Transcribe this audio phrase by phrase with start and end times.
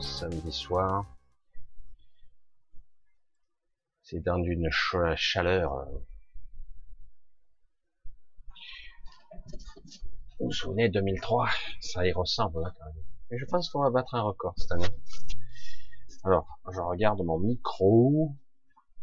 [0.00, 1.04] samedi soir.
[4.02, 5.86] C'est dans une chaleur.
[10.38, 11.48] Vous vous souvenez 2003
[11.80, 13.04] Ça y ressemble là quand même.
[13.30, 14.86] Mais je pense qu'on va battre un record cette année.
[16.24, 18.34] Alors, je regarde mon micro,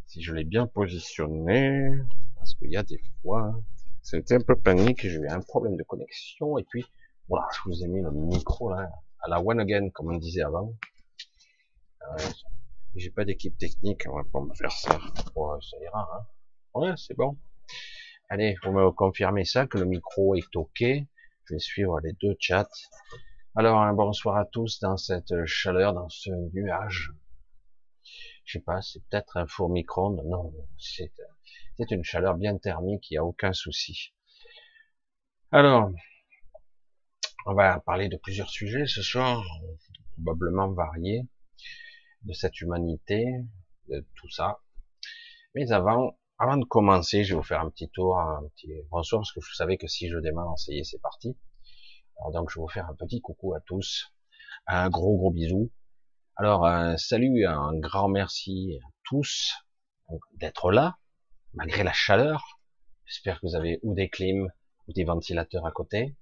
[0.08, 1.88] si je l'ai bien positionné,
[2.36, 3.62] parce qu'il y a des fois,
[4.02, 6.84] c'était un peu panique, j'ai eu un problème de connexion, et puis,
[7.30, 8.90] voilà, je vous ai mis le micro là,
[9.24, 10.74] à la one again, comme on disait avant.
[12.96, 14.92] J'ai pas d'équipe technique, on va pas me faire ça.
[14.92, 16.28] ça ira, hein.
[16.74, 17.38] Ouais, c'est bon.
[18.30, 20.82] Allez, vous me confirmez ça, que le micro est OK.
[20.82, 22.70] Je vais suivre les deux chats.
[23.56, 27.12] Alors, un bonsoir à tous dans cette chaleur, dans ce nuage.
[28.46, 30.22] Je sais pas, c'est peut-être un four micro-ondes.
[30.26, 31.12] Non, c'est
[31.92, 34.14] une chaleur bien thermique, il n'y a aucun souci.
[35.52, 35.92] Alors,
[37.46, 39.44] on va parler de plusieurs sujets ce soir,
[40.16, 41.28] probablement variés,
[42.24, 43.26] de cette humanité,
[43.90, 44.60] de tout ça.
[45.56, 49.22] Mais avant, avant de commencer, je vais vous faire un petit tour, un petit bonsoir,
[49.22, 51.38] parce que vous savez que si je démarre, ça y est, c'est parti.
[52.18, 54.14] Alors donc, je vais vous faire un petit coucou à tous,
[54.68, 55.72] un gros gros bisou.
[56.36, 59.54] Alors, un salut, un grand merci à tous
[60.36, 60.98] d'être là,
[61.54, 62.60] malgré la chaleur.
[63.06, 64.50] J'espère que vous avez ou des clims
[64.88, 66.16] ou des ventilateurs à côté.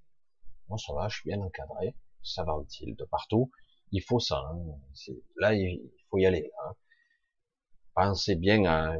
[0.77, 3.51] Ça va, je suis bien encadré, ça ventile de partout.
[3.91, 4.37] Il faut ça.
[4.37, 4.57] Hein.
[5.37, 6.51] Là, il faut y aller.
[6.63, 6.73] Hein.
[7.93, 8.95] Pensez bien à,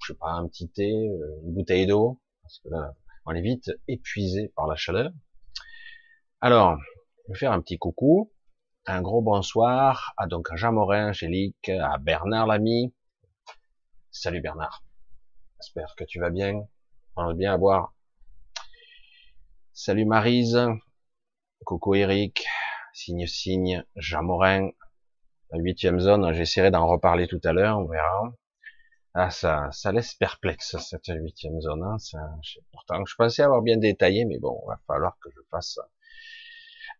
[0.00, 2.94] je sais pas, un petit thé, euh, une bouteille d'eau, parce que là,
[3.26, 5.12] on est vite épuisé par la chaleur.
[6.40, 6.76] Alors,
[7.26, 8.32] je vais faire un petit coucou,
[8.86, 12.94] un gros bonsoir à donc Jean Morin, Angélique, à Bernard l'ami.
[14.10, 14.84] Salut Bernard.
[15.60, 16.68] J'espère que tu vas bien.
[17.16, 17.94] Va bien à boire.
[19.76, 20.56] Salut Marise,
[21.64, 22.46] coucou Eric,
[22.92, 24.70] signe signe, Jean Morin,
[25.50, 28.32] la huitième zone, j'essaierai d'en reparler tout à l'heure, on verra.
[29.14, 31.82] Ah, ça, ça laisse perplexe cette huitième zone.
[31.82, 32.20] Hein, ça,
[32.70, 35.80] pourtant, je pensais avoir bien détaillé, mais bon, il va falloir que je fasse.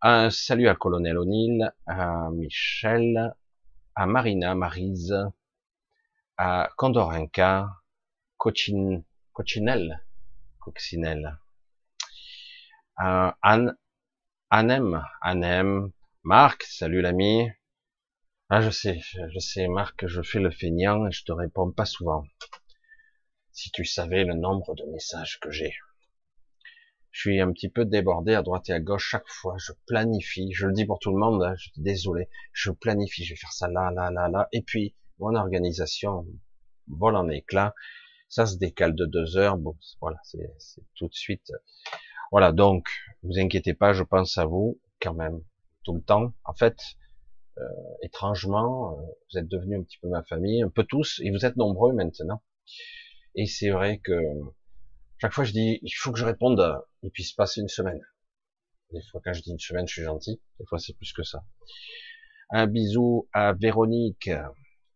[0.03, 3.37] Un salut à Colonel O'Neill, à Michel,
[3.95, 5.15] à Marina, Marise,
[6.39, 7.69] à Condorenka,
[8.37, 10.05] Cochin, Cochinelle,
[10.59, 11.39] Coccinelle,
[13.01, 13.77] euh, Anne,
[14.51, 15.91] Annem, Annem,
[16.23, 17.49] Marc, salut l'ami.
[18.51, 21.87] Ah, je sais, je sais, Marc, je fais le feignant et je te réponds pas
[21.87, 22.25] souvent.
[23.53, 25.75] Si tu savais le nombre de messages que j'ai.
[27.11, 29.57] Je suis un petit peu débordé à droite et à gauche chaque fois.
[29.59, 30.53] Je planifie.
[30.53, 31.43] Je le dis pour tout le monde.
[31.43, 32.29] Hein, je suis désolé.
[32.53, 33.25] Je planifie.
[33.25, 34.49] Je vais faire ça là, là, là, là.
[34.53, 36.27] Et puis, mon organisation
[36.89, 37.75] vole en éclats.
[38.29, 39.59] Ça se décale de deux heures.
[39.59, 41.53] Bon, voilà, c'est tout de suite.
[42.35, 42.89] Voilà, donc,
[43.23, 45.41] vous inquiétez pas, je pense à vous quand même
[45.85, 46.35] tout le temps.
[46.43, 46.77] En fait,
[47.59, 47.63] euh,
[48.03, 51.47] étrangement, euh, vous êtes devenus un petit peu ma famille, un peu tous, et vous
[51.47, 52.43] êtes nombreux maintenant.
[53.37, 54.21] Et c'est vrai que
[55.19, 56.61] chaque fois je dis, il faut que je réponde,
[57.05, 58.01] et puis se passe une semaine.
[58.91, 60.43] Des fois, quand je dis une semaine, je suis gentil.
[60.59, 61.45] Des fois, c'est plus que ça.
[62.51, 64.29] Un bisou à Véronique,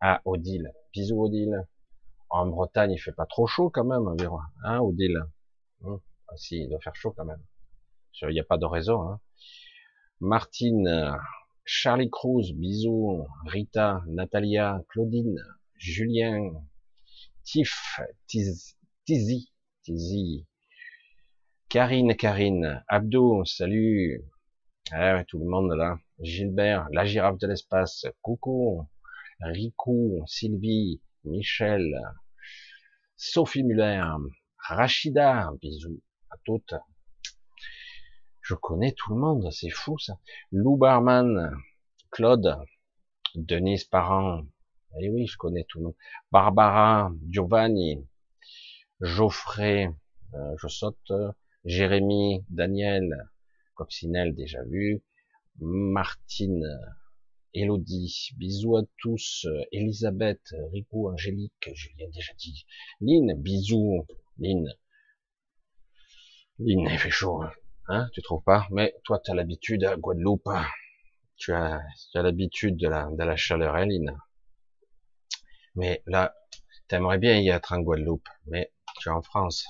[0.01, 0.73] à Odile.
[0.91, 1.65] Bisous Odile.
[2.29, 4.13] En Bretagne, il fait pas trop chaud quand même,
[4.65, 5.23] hein, Odile.
[5.83, 6.01] Hum.
[6.31, 7.43] Ah, si, il doit faire chaud quand même.
[8.21, 8.99] Il n'y a pas de réseau.
[8.99, 9.19] Hein.
[10.19, 11.17] Martine,
[11.65, 13.25] Charlie Cruz, bisous.
[13.45, 15.41] Rita, Natalia, Claudine,
[15.75, 16.51] Julien,
[17.43, 20.45] Tiff, Tizi, Tizi,
[21.67, 24.21] Karine, Karine, Abdou, salut.
[24.91, 25.97] Ah tout le monde là.
[26.19, 28.87] Gilbert, la girafe de l'espace, coucou.
[29.41, 31.95] Rico, Sylvie, Michel,
[33.15, 34.03] Sophie Muller,
[34.67, 36.73] Rachida, bisous à toutes.
[38.41, 40.19] Je connais tout le monde, c'est fou ça.
[40.51, 41.51] Lou Barman,
[42.11, 42.57] Claude,
[43.35, 44.43] Denise Parent,
[44.99, 45.95] eh oui, je connais tout le monde.
[46.31, 48.07] Barbara, Giovanni,
[49.01, 49.89] Geoffrey,
[50.33, 51.11] euh, je saute,
[51.63, 53.29] Jérémy, Daniel,
[53.75, 55.03] Coccinelle, déjà vu,
[55.59, 56.65] Martine,
[57.53, 62.65] Elodie, bisous à tous, Elisabeth, Rico, Angélique, l'ai déjà dit,
[63.01, 64.05] Lynn, bisous,
[64.37, 64.67] Lynn,
[66.59, 67.51] il fait chaud, hein,
[67.87, 68.67] hein, tu trouves pas?
[68.71, 70.65] Mais toi, tu as l'habitude à Guadeloupe, hein.
[71.37, 74.17] tu as, tu as l'habitude de la, de la chaleur, Eline.
[75.75, 76.35] Mais là,
[76.87, 79.65] t'aimerais bien y être en Guadeloupe, mais tu es en France.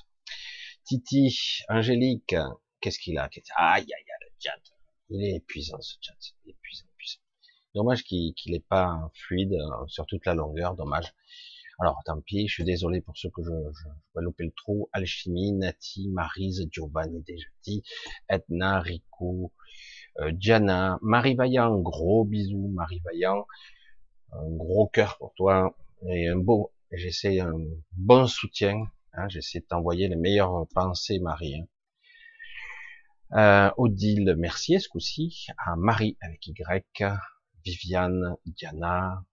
[0.83, 2.35] Titi, Angélique,
[2.81, 3.23] qu'est-ce qu'il a?
[3.23, 4.59] Aïe, aïe, aïe, le chat.
[5.09, 6.13] Il est épuisant, ce chat.
[6.45, 7.19] épuisant, épuisant.
[7.75, 9.55] Dommage qu'il n'est pas fluide
[9.87, 11.13] sur toute la longueur, dommage.
[11.81, 14.89] Alors, tant pis, je suis désolé pour ceux que je, je, vais louper le trou.
[14.91, 17.83] Alchimie, Nati, Marise, Giovanni, déjà dit,
[18.27, 19.53] Edna, Rico,
[20.19, 23.45] euh, Diana, Marie Vaillant, gros bisous Marie Vaillant,
[24.33, 25.75] un gros cœur pour toi
[26.09, 27.53] et un beau, j'essaie un
[27.93, 28.83] bon soutien,
[29.13, 31.55] hein, j'essaie de t'envoyer les meilleures pensées Marie.
[31.55, 31.67] Hein.
[33.37, 37.03] Euh, Odile Mercier ce coup-ci, à Marie avec Y,
[37.63, 39.23] Viviane, Diana,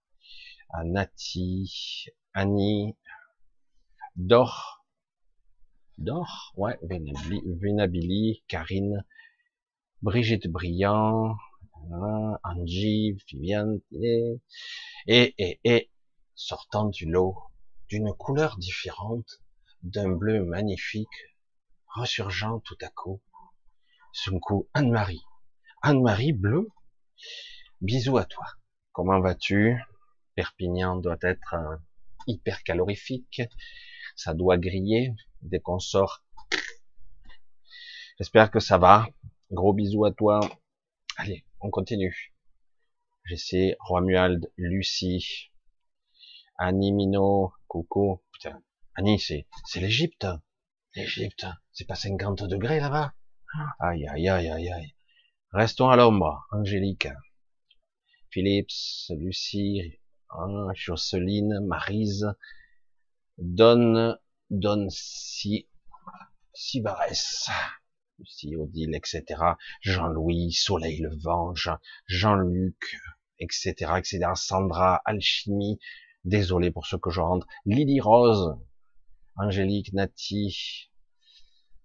[0.71, 2.07] à Nati,
[2.39, 2.95] Annie,
[4.15, 4.85] Dor,
[5.97, 9.07] Dor, ouais, Vénabili, Karine,
[10.03, 11.35] Brigitte Briand,
[11.91, 14.39] hein, Angie, Viviane, et,
[15.07, 15.91] et, et,
[16.35, 17.39] sortant du lot,
[17.89, 19.41] d'une couleur différente,
[19.83, 21.09] d'un bleu magnifique,
[21.95, 23.23] ressurgeant tout à coup,
[24.27, 25.25] un coup, Anne-Marie.
[25.81, 26.69] Anne-Marie bleu.
[27.81, 28.45] Bisous à toi.
[28.93, 29.81] Comment vas-tu?
[30.35, 31.77] Perpignan doit être euh,
[32.27, 33.43] hyper calorifique.
[34.17, 36.25] Ça doit griller dès qu'on sort.
[38.19, 39.09] J'espère que ça va.
[39.51, 40.41] Gros bisous à toi.
[41.17, 42.35] Allez, on continue.
[43.25, 45.51] J'essaie Romuald, Lucie,
[46.59, 48.23] Annie Mino, coucou.
[48.33, 48.63] Putain,
[48.95, 50.27] Annie, c'est, c'est l'Égypte.
[50.95, 53.15] L'Égypte, c'est pas 50 degrés là-bas.
[53.81, 54.95] Aïe, aïe, aïe, aïe, aïe.
[55.53, 56.47] Restons à l'ombre.
[56.53, 57.09] Angélique,
[58.31, 58.73] Philips,
[59.11, 59.99] Lucie,
[60.39, 62.35] hein, Marise,
[63.39, 64.19] Donne,
[64.51, 65.69] Donne si,
[66.55, 67.51] Sibares,
[68.19, 69.25] Lucie, Odile, etc.
[69.83, 71.53] Jean-Louis, Soleil Levant,
[72.07, 72.99] Jean-Luc,
[73.39, 74.31] etc., etc.
[74.35, 75.79] Sandra, Alchimie,
[76.25, 77.47] désolé pour ce que je rentre.
[77.67, 78.57] Lily Rose,
[79.37, 80.91] Angélique, Nati,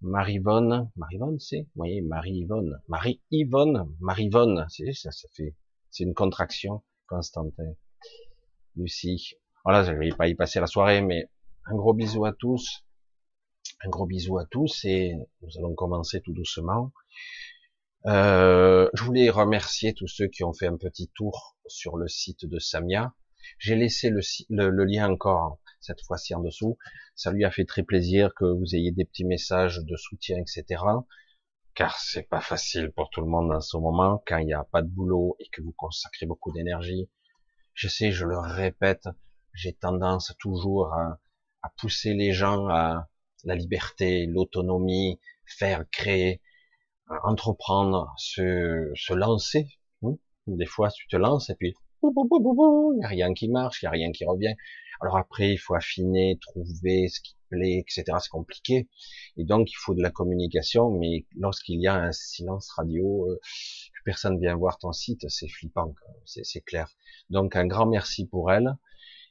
[0.01, 5.55] Marie-Yvonne, Marie-Yvonne, c'est, vous voyez, Marie-Yvonne, Marie-Yvonne, Marie-Yvonne, c'est ça, ça fait,
[5.89, 7.53] c'est une contraction constante.
[8.75, 11.29] Lucie, voilà, je vais pas y passer la soirée, mais
[11.65, 12.85] un gros bisou à tous,
[13.83, 16.91] un gros bisou à tous, et nous allons commencer tout doucement.
[18.07, 22.45] Euh, je voulais remercier tous ceux qui ont fait un petit tour sur le site
[22.45, 23.13] de Samia.
[23.59, 26.77] J'ai laissé le, le lien encore cette fois-ci en dessous.
[27.15, 30.83] Ça lui a fait très plaisir que vous ayez des petits messages de soutien, etc.
[31.75, 34.63] Car c'est pas facile pour tout le monde en ce moment, quand il n'y a
[34.63, 37.09] pas de boulot et que vous consacrez beaucoup d'énergie.
[37.81, 39.09] Je sais, je le répète,
[39.55, 41.17] j'ai tendance toujours à,
[41.77, 43.09] pousser les gens à
[43.43, 46.41] la liberté, l'autonomie, faire, créer,
[47.23, 49.79] entreprendre, se, se lancer.
[50.03, 50.13] Hmm?
[50.45, 51.73] Des fois, tu te lances et puis
[52.03, 54.53] il n'y a rien qui marche, il n'y a rien qui revient.
[55.01, 58.03] Alors après, il faut affiner, trouver ce qui plaît, etc.
[58.19, 58.89] C'est compliqué.
[59.38, 60.91] Et donc, il faut de la communication.
[61.00, 63.39] Mais lorsqu'il y a un silence radio, euh,
[64.03, 65.93] personne vient voir ton site, c'est flippant,
[66.25, 66.89] c'est clair.
[67.29, 68.75] Donc, un grand merci pour elle.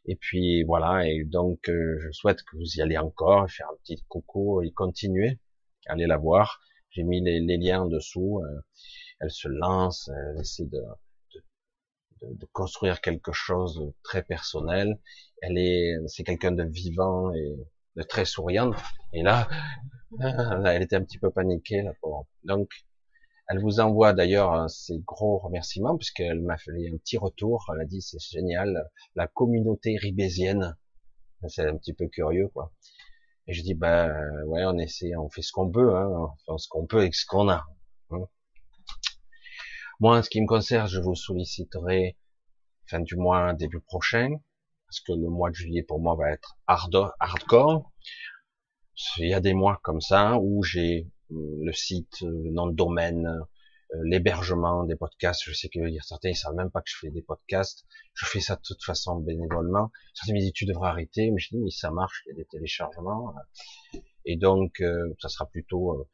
[0.06, 1.06] Et puis voilà.
[1.06, 4.70] Et donc, euh, je souhaite que vous y allez encore, faire un petit coucou et
[4.72, 5.38] continuer.
[5.86, 6.60] Allez la voir.
[6.90, 8.40] J'ai mis les, liens en dessous.
[8.44, 8.60] Euh,
[9.20, 10.82] elle se lance, elle essaie de,
[12.22, 14.98] de, construire quelque chose de très personnel.
[15.42, 17.56] Elle est, c'est quelqu'un de vivant et
[17.96, 18.76] de très souriante.
[19.12, 19.48] Et là,
[20.20, 21.92] elle était un petit peu paniquée, là.
[22.44, 22.70] Donc,
[23.50, 27.64] elle vous envoie d'ailleurs ses gros remerciements puisqu'elle m'a fait un petit retour.
[27.74, 30.76] Elle a dit c'est génial, la communauté ribésienne.
[31.48, 32.72] C'est un petit peu curieux, quoi.
[33.48, 34.08] Et je dis bah
[34.46, 36.08] ouais, on essaie, on fait ce qu'on peut, hein,
[36.46, 37.66] on fait ce qu'on peut avec ce qu'on a.
[38.10, 38.20] Hein.
[39.98, 42.16] Moi, en ce qui me concerne, je vous solliciterai
[42.86, 44.30] fin du mois, début prochain,
[44.86, 47.90] parce que le mois de juillet pour moi va être hardcore.
[49.18, 52.74] Il y a des mois comme ça où j'ai euh, le site, le nom de
[52.74, 55.42] domaine, euh, l'hébergement des podcasts.
[55.44, 57.84] Je sais qu'il y a certains, ils savent même pas que je fais des podcasts.
[58.14, 59.90] Je fais ça de toute façon bénévolement.
[60.14, 61.30] Certains me disent, tu devrais arrêter.
[61.30, 63.34] Mais je dis, mais ça marche, il y a des téléchargements.
[64.24, 66.06] Et donc, euh, ça sera plutôt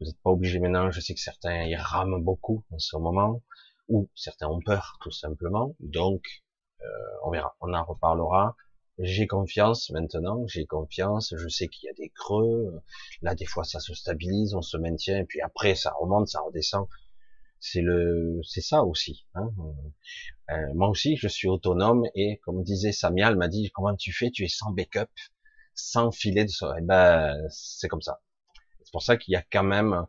[0.00, 0.90] vous n'êtes pas obligé maintenant.
[0.90, 3.42] Je sais que certains y rament beaucoup en ce moment,
[3.88, 5.76] ou certains ont peur tout simplement.
[5.78, 6.22] Donc,
[6.80, 6.86] euh,
[7.24, 8.56] on verra, on en reparlera.
[9.02, 11.34] J'ai confiance maintenant, j'ai confiance.
[11.36, 12.80] Je sais qu'il y a des creux.
[13.22, 16.40] Là, des fois, ça se stabilise, on se maintient, et puis après, ça remonte, ça
[16.40, 16.86] redescend.
[17.60, 19.26] C'est le, c'est ça aussi.
[19.34, 19.50] Hein.
[20.50, 24.30] Euh, moi aussi, je suis autonome et comme disait Samial, m'a dit comment tu fais
[24.30, 25.10] Tu es sans backup,
[25.74, 26.78] sans filet de.
[26.78, 28.20] Eh ben, c'est comme ça.
[28.82, 30.06] C'est pour ça qu'il y a quand même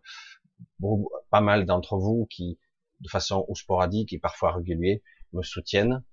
[1.30, 2.60] pas mal d'entre vous qui,
[3.00, 4.98] de façon ou sporadique et parfois régulière,
[5.34, 6.04] me soutiennent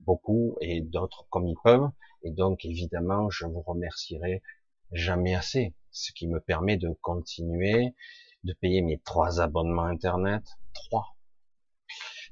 [0.00, 1.90] beaucoup et d'autres comme ils peuvent.
[2.22, 4.42] Et donc, évidemment, je vous remercierai
[4.92, 7.94] jamais assez, ce qui me permet de continuer,
[8.44, 10.44] de payer mes trois abonnements Internet.
[10.74, 11.16] Trois.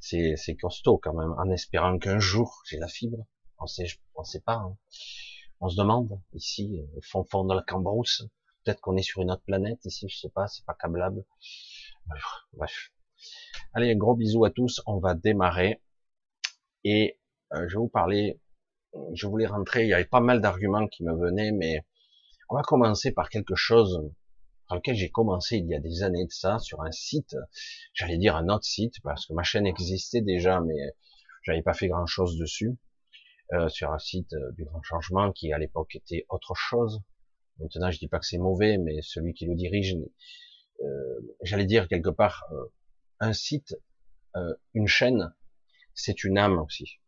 [0.00, 3.26] C'est, c'est costaud quand même, en espérant qu'un jour j'ai la fibre.
[3.58, 4.54] On sait, on sait pas.
[4.54, 4.76] Hein.
[5.60, 8.24] On se demande, ici, au fond fond de la Cambrousse,
[8.64, 11.24] Peut-être qu'on est sur une autre planète ici, je sais pas, c'est pas câblable.
[12.52, 12.92] Bref.
[13.72, 14.82] Allez, gros bisous à tous.
[14.86, 15.80] On va démarrer.
[16.84, 17.18] Et
[17.52, 18.38] euh, je vais vous parler.
[19.14, 19.84] Je voulais rentrer.
[19.84, 21.84] Il y avait pas mal d'arguments qui me venaient, mais
[22.48, 24.10] on va commencer par quelque chose
[24.68, 27.36] par lequel j'ai commencé il y a des années de ça sur un site.
[27.92, 30.94] J'allais dire un autre site parce que ma chaîne existait déjà, mais
[31.42, 32.78] j'avais pas fait grand chose dessus.
[33.52, 37.00] Euh, sur un site euh, du grand changement qui à l'époque était autre chose.
[37.58, 39.96] Maintenant, je dis pas que c'est mauvais, mais celui qui le dirige,
[40.84, 42.44] euh, j'allais dire quelque part,
[43.18, 43.76] un site,
[44.72, 45.34] une chaîne,
[45.94, 46.99] c'est une âme aussi.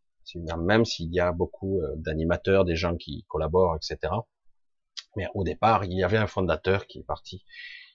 [0.58, 4.12] Même s'il y a beaucoup d'animateurs, des gens qui collaborent, etc.
[5.16, 7.44] Mais au départ, il y avait un fondateur qui est parti,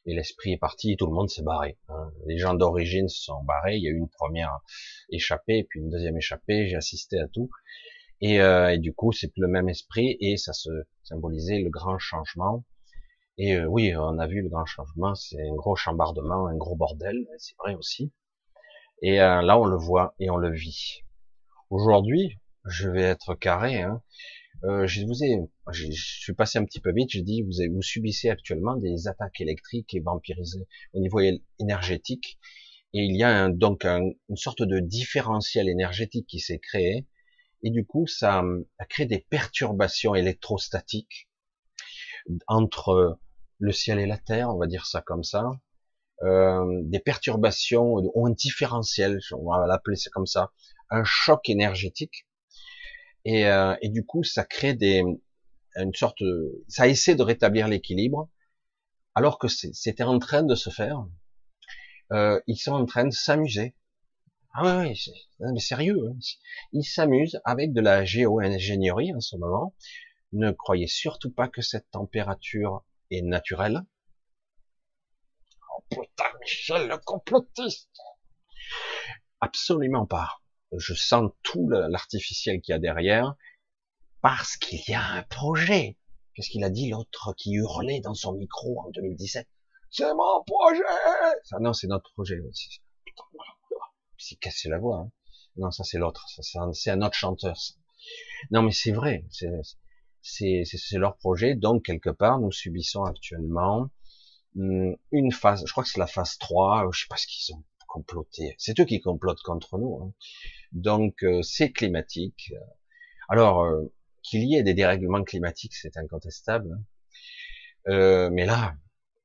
[0.05, 1.77] et l'esprit est parti, et tout le monde s'est barré.
[1.89, 2.11] Hein.
[2.27, 3.77] Les gens d'origine se sont barrés.
[3.77, 4.59] Il y a eu une première
[5.09, 6.67] échappée, puis une deuxième échappée.
[6.67, 7.49] J'ai assisté à tout,
[8.21, 10.69] et, euh, du coup, c'est le même esprit, et ça se
[11.03, 12.65] symbolisait le grand changement.
[13.37, 16.75] Et euh, oui, on a vu le grand changement, c'est un gros chambardement, un gros
[16.75, 18.11] bordel, c'est vrai aussi.
[19.03, 21.03] Et euh, là, on le voit et on le vit.
[21.69, 23.81] Aujourd'hui, je vais être carré.
[23.81, 24.01] Hein.
[24.63, 25.37] Euh, je vous ai,
[25.71, 27.11] je suis passé un petit peu vite.
[27.11, 31.19] Je dis, vous, vous subissez actuellement des attaques électriques et vampirisées au niveau
[31.59, 32.39] énergétique.
[32.93, 37.05] Et il y a un, donc une sorte de différentiel énergétique qui s'est créé.
[37.63, 38.43] Et du coup, ça
[38.79, 41.27] a créé des perturbations électrostatiques
[42.47, 43.19] entre
[43.59, 45.51] le ciel et la terre, on va dire ça comme ça,
[46.23, 50.51] euh, des perturbations ou un différentiel, on va l'appeler ça comme ça,
[50.89, 52.27] un choc énergétique,
[53.25, 55.03] et, euh, et du coup ça crée des,
[55.75, 56.23] une sorte,
[56.67, 58.29] ça essaie de rétablir l'équilibre,
[59.15, 61.05] alors que c'était en train de se faire.
[62.13, 63.75] Euh, ils sont en train de s'amuser.
[64.53, 64.99] Ah oui,
[65.39, 66.17] oui, mais sérieux, hein.
[66.71, 69.75] ils s'amusent avec de la géo-ingénierie en ce moment.
[70.33, 73.85] Ne croyez surtout pas que cette température est naturel.
[75.71, 77.89] Oh putain, Michel, le complotiste
[79.41, 80.41] Absolument pas.
[80.75, 83.35] Je sens tout l'artificiel qu'il y a derrière,
[84.21, 85.97] parce qu'il y a un projet.
[86.33, 89.47] Qu'est-ce qu'il a dit l'autre qui hurlait dans son micro en 2017
[89.89, 90.83] C'est mon projet
[91.43, 92.39] ça, Non, c'est notre projet.
[94.17, 94.97] C'est cassé la voix.
[94.97, 95.11] Hein.
[95.55, 96.25] Non, ça c'est l'autre.
[96.27, 97.57] C'est un autre chanteur.
[98.51, 99.25] Non, mais c'est vrai
[100.27, 101.55] c'est leur projet.
[101.55, 103.89] Donc, quelque part, nous subissons actuellement
[104.57, 107.55] hum, une phase, je crois que c'est la phase 3, je sais pas ce qu'ils
[107.55, 108.55] ont comploté.
[108.57, 109.99] C'est eux qui complotent contre nous.
[110.01, 110.13] Hein.
[110.71, 112.53] Donc, euh, c'est climatique.
[113.29, 113.91] Alors, euh,
[114.23, 116.71] qu'il y ait des dérèglements climatiques, c'est incontestable.
[116.73, 117.91] Hein.
[117.91, 118.75] Euh, mais là,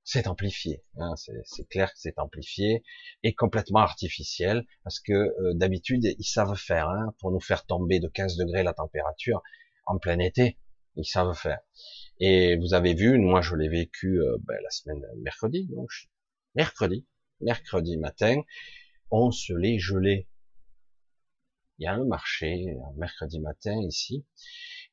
[0.04, 0.82] c'est amplifié.
[0.96, 2.82] Hein, c'est clair que c'est amplifié
[3.22, 8.08] et complètement artificiel parce que d'habitude ils savent faire hein, pour nous faire tomber de
[8.08, 9.42] 15 degrés la température
[9.86, 10.58] en plein été.
[10.96, 11.60] Ils savent faire.
[12.20, 15.90] Et vous avez vu, moi je l'ai vécu euh, ben, la semaine mercredi, donc
[16.54, 17.06] mercredi,
[17.40, 18.42] mercredi matin,
[19.10, 20.28] on se l'est gelé.
[21.78, 24.24] Il y a un marché mercredi matin ici,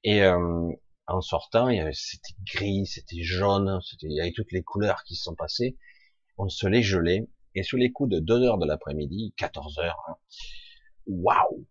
[0.03, 0.71] et euh,
[1.07, 5.35] en sortant, c'était gris, c'était jaune, il y avait toutes les couleurs qui se sont
[5.35, 5.77] passées.
[6.37, 10.01] On se l'est gelé, et sous les coups de 2 heures de l'après-midi, 14 heures,
[10.07, 10.15] hein,
[11.07, 11.67] waouh,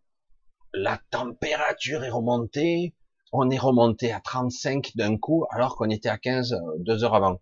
[0.75, 2.95] la température est remontée.
[3.33, 7.15] On est remonté à 35 d'un coup, alors qu'on était à 15 euh, deux heures
[7.15, 7.41] avant.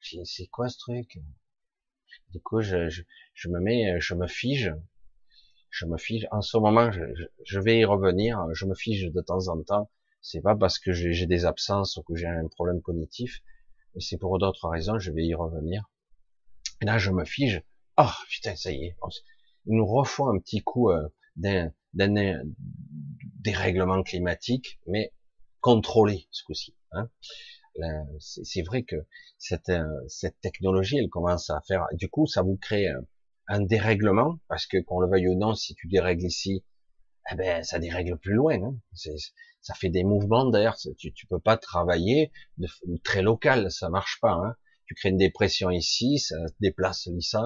[0.00, 1.18] C'est quoi ce truc?
[2.30, 2.76] Du coup, je,
[3.48, 4.72] me mets, je me fige,
[5.74, 6.28] je me fige.
[6.30, 7.02] En ce moment, je,
[7.44, 8.46] je, vais y revenir.
[8.52, 9.90] Je me fige de temps en temps.
[10.20, 13.40] C'est pas parce que j'ai des absences ou que j'ai un problème cognitif,
[13.94, 15.00] mais c'est pour d'autres raisons.
[15.00, 15.90] Je vais y revenir.
[16.80, 17.62] Là, je me fige.
[17.98, 18.96] Oh putain, ça y est.
[19.66, 21.72] Il nous refont un petit coup euh, d'un
[23.40, 25.12] dérèglement climatique, mais
[25.60, 26.76] contrôlé ce coup-ci.
[26.92, 27.10] Hein.
[28.20, 28.96] C'est vrai que
[29.38, 31.86] cette, euh, cette technologie, elle commence à faire.
[31.94, 32.86] Du coup, ça vous crée
[33.48, 36.64] dérèglement parce que qu'on le veuille ou non, si tu dérègles ici,
[37.30, 38.62] eh ben ça dérègle plus loin.
[38.62, 38.76] Hein.
[39.60, 40.76] Ça fait des mouvements d'ailleurs.
[40.98, 42.68] Tu, tu peux pas travailler de,
[43.02, 44.32] très local, ça marche pas.
[44.32, 44.56] Hein.
[44.86, 47.42] Tu crées une dépression ici, ça déplace ça,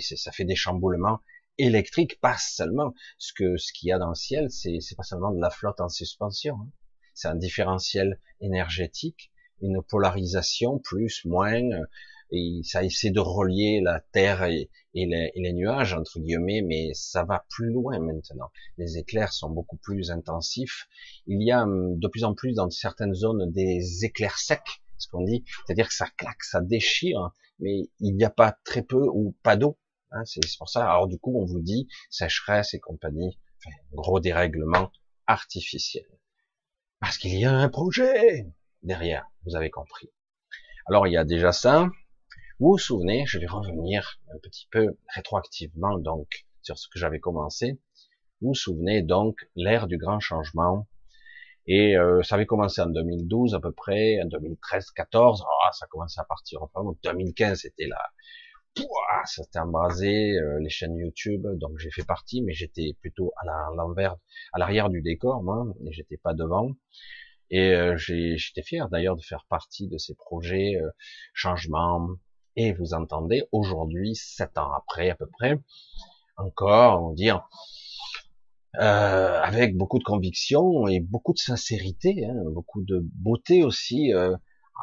[0.00, 1.20] ça fait des chamboulements
[1.58, 2.94] électrique, pas seulement.
[3.18, 5.80] Ce que ce qu'il y a dans le ciel, c'est pas seulement de la flotte
[5.80, 6.56] en suspension.
[6.56, 6.70] Hein.
[7.14, 9.30] C'est un différentiel énergétique,
[9.60, 11.60] une polarisation plus moins,
[12.32, 17.24] et ça essaie de relier la Terre et, les, les, nuages entre guillemets, mais ça
[17.24, 18.50] va plus loin maintenant.
[18.78, 20.88] Les éclairs sont beaucoup plus intensifs.
[21.26, 24.60] Il y a hum, de plus en plus dans certaines zones des éclairs secs,
[24.98, 28.82] ce qu'on dit, c'est-à-dire que ça claque, ça déchire, mais il n'y a pas très
[28.82, 29.78] peu ou pas d'eau
[30.12, 30.90] Hein, c'est pour ça.
[30.90, 34.90] Alors du coup, on vous dit sécheresse et compagnie, enfin, gros dérèglement
[35.26, 36.06] artificiel.
[37.00, 38.46] Parce qu'il y a un projet
[38.82, 40.10] derrière, vous avez compris.
[40.86, 41.88] Alors il y a déjà ça.
[42.60, 47.18] Vous vous souvenez, je vais revenir un petit peu rétroactivement, donc sur ce que j'avais
[47.18, 47.80] commencé.
[48.42, 50.86] Vous vous souvenez donc l'ère du grand changement.
[51.66, 55.86] Et euh, ça avait commencé en 2012 à peu près, en 2013, 14, ah, ça
[55.86, 56.62] commençait à partir.
[56.62, 57.98] Enfin, en 2015, c'était là,
[59.24, 63.46] ça s'était embrasé, euh, les chaînes YouTube, donc j'ai fait partie, mais j'étais plutôt à
[63.74, 64.16] l'envers,
[64.52, 66.72] à l'arrière du décor, moi, et j'étais pas devant.
[67.48, 70.90] Et euh, j'étais fier d'ailleurs de faire partie de ces projets euh,
[71.32, 72.10] changement.
[72.56, 75.58] Et vous entendez aujourd'hui, sept ans après à peu près,
[76.36, 77.48] encore on dire
[78.76, 84.36] euh, avec beaucoup de conviction et beaucoup de sincérité, hein, beaucoup de beauté aussi, euh,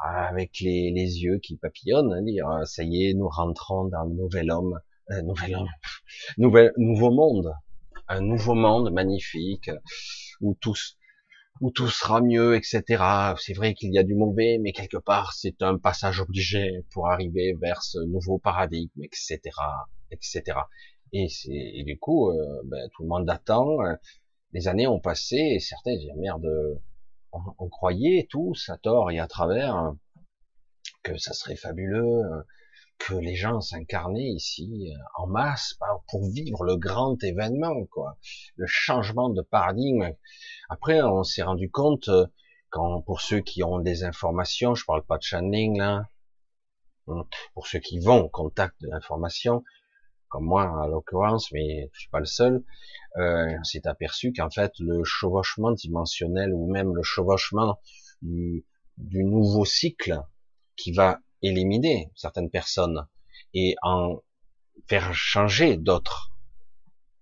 [0.04, 4.14] avec les, les, yeux qui papillonnent, hein, dire ça y est, nous rentrons dans le
[4.14, 4.78] nouvel homme,
[5.10, 5.68] euh, nouvel homme,
[6.38, 7.54] nouvel nouveau monde,
[8.08, 9.70] un nouveau monde magnifique
[10.42, 10.97] où tous
[11.60, 12.82] où tout sera mieux, etc.
[13.38, 17.08] C'est vrai qu'il y a du mauvais, mais quelque part, c'est un passage obligé pour
[17.08, 19.40] arriver vers ce nouveau paradigme, etc.,
[20.10, 20.42] etc.
[21.12, 23.82] Et, et du coup, euh, ben, tout le monde attend.
[23.82, 23.94] Euh,
[24.52, 26.46] les années ont passé et certains disent merde,
[27.32, 29.92] on, on, croyait tous à tort et à travers
[31.02, 32.22] que ça serait fabuleux,
[32.98, 38.18] que les gens s'incarnaient ici euh, en masse bah, pour vivre le grand événement, quoi,
[38.56, 40.12] le changement de paradigme.
[40.68, 42.26] Après, on s'est rendu compte, euh,
[42.70, 46.08] quand pour ceux qui ont des informations, je parle pas de channeling là,
[47.06, 49.64] hein, pour ceux qui vont au contact de l'information,
[50.28, 52.62] comme moi en l'occurrence, mais je suis pas le seul,
[53.16, 57.80] euh, on s'est aperçu qu'en fait le chevauchement dimensionnel ou même le chevauchement
[58.20, 58.66] du,
[58.98, 60.20] du nouveau cycle
[60.76, 63.06] qui va éliminer certaines personnes
[63.54, 64.22] et en
[64.88, 66.32] faire changer d'autres.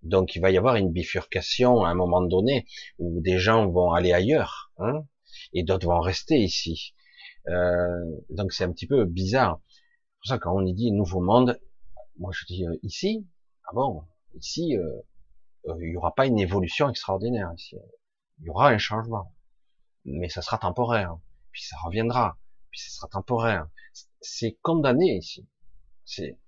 [0.03, 2.67] Donc il va y avoir une bifurcation à un moment donné
[2.99, 5.05] où des gens vont aller ailleurs hein,
[5.53, 6.95] et d'autres vont rester ici.
[7.49, 7.87] Euh,
[8.31, 9.61] donc c'est un petit peu bizarre.
[9.69, 11.61] C'est pour ça quand on dit nouveau monde,
[12.19, 13.27] moi je dis euh, ici,
[13.65, 14.03] ah bon,
[14.35, 15.01] ici euh,
[15.69, 17.77] euh, il n'y aura pas une évolution extraordinaire ici.
[18.41, 19.35] Il y aura un changement,
[20.05, 21.17] mais ça sera temporaire,
[21.51, 22.39] puis ça reviendra,
[22.71, 23.69] puis ça sera temporaire
[24.21, 25.47] c'est condamné ici.
[26.05, 26.39] C'est,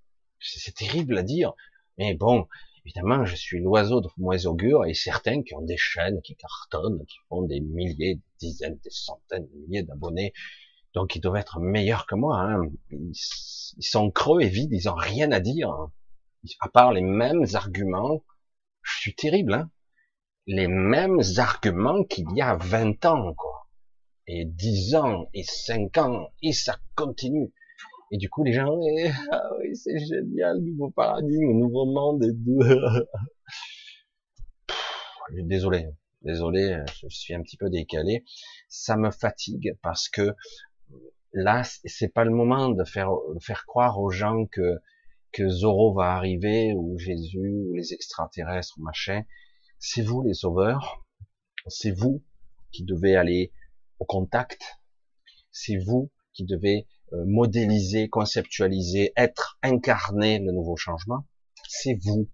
[0.41, 1.53] c'est terrible à dire,
[1.99, 2.47] mais bon,
[2.85, 7.05] évidemment, je suis l'oiseau de mauvais augure et certains qui ont des chaînes qui cartonnent,
[7.07, 10.33] qui font des milliers, des dizaines, des centaines de milliers d'abonnés,
[10.95, 12.41] donc ils doivent être meilleurs que moi.
[12.41, 12.71] Hein.
[12.91, 15.93] Ils, sont creux et vides, ils ont rien à dire, hein.
[16.61, 18.25] à part les mêmes arguments.
[18.83, 19.71] Je suis terrible, hein
[20.49, 23.58] les mêmes arguments qu'il y a 20 ans, quoi.
[24.29, 27.53] Et 10 ans, et 5 ans, et ça continue.
[28.11, 32.33] Et du coup, les gens, eh, ah oui, c'est génial, nouveau paradigme, nouveau monde et
[35.43, 35.89] désolé,
[36.23, 38.25] désolé, je suis un petit peu décalé.
[38.69, 40.35] Ça me fatigue parce que
[41.33, 44.79] là, c'est pas le moment de faire, de faire croire aux gens que
[45.33, 49.23] que Zoro va arriver ou Jésus ou les extraterrestres machin.
[49.79, 51.05] C'est vous les sauveurs.
[51.67, 52.23] C'est vous
[52.73, 53.53] qui devez aller
[53.99, 54.79] au contact.
[55.51, 61.27] C'est vous qui devez euh, modéliser, conceptualiser, être, incarner le nouveau changement,
[61.69, 62.29] c'est vous,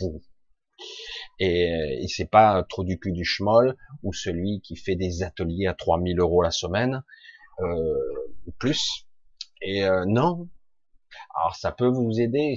[0.00, 0.22] vous.
[1.38, 5.22] Et, euh, et c'est pas trop du cul du schmoll ou celui qui fait des
[5.22, 7.02] ateliers à 3000 euros la semaine
[7.60, 7.94] euh,
[8.58, 9.06] plus.
[9.62, 10.48] Et euh, non.
[11.34, 12.56] Alors ça peut vous aider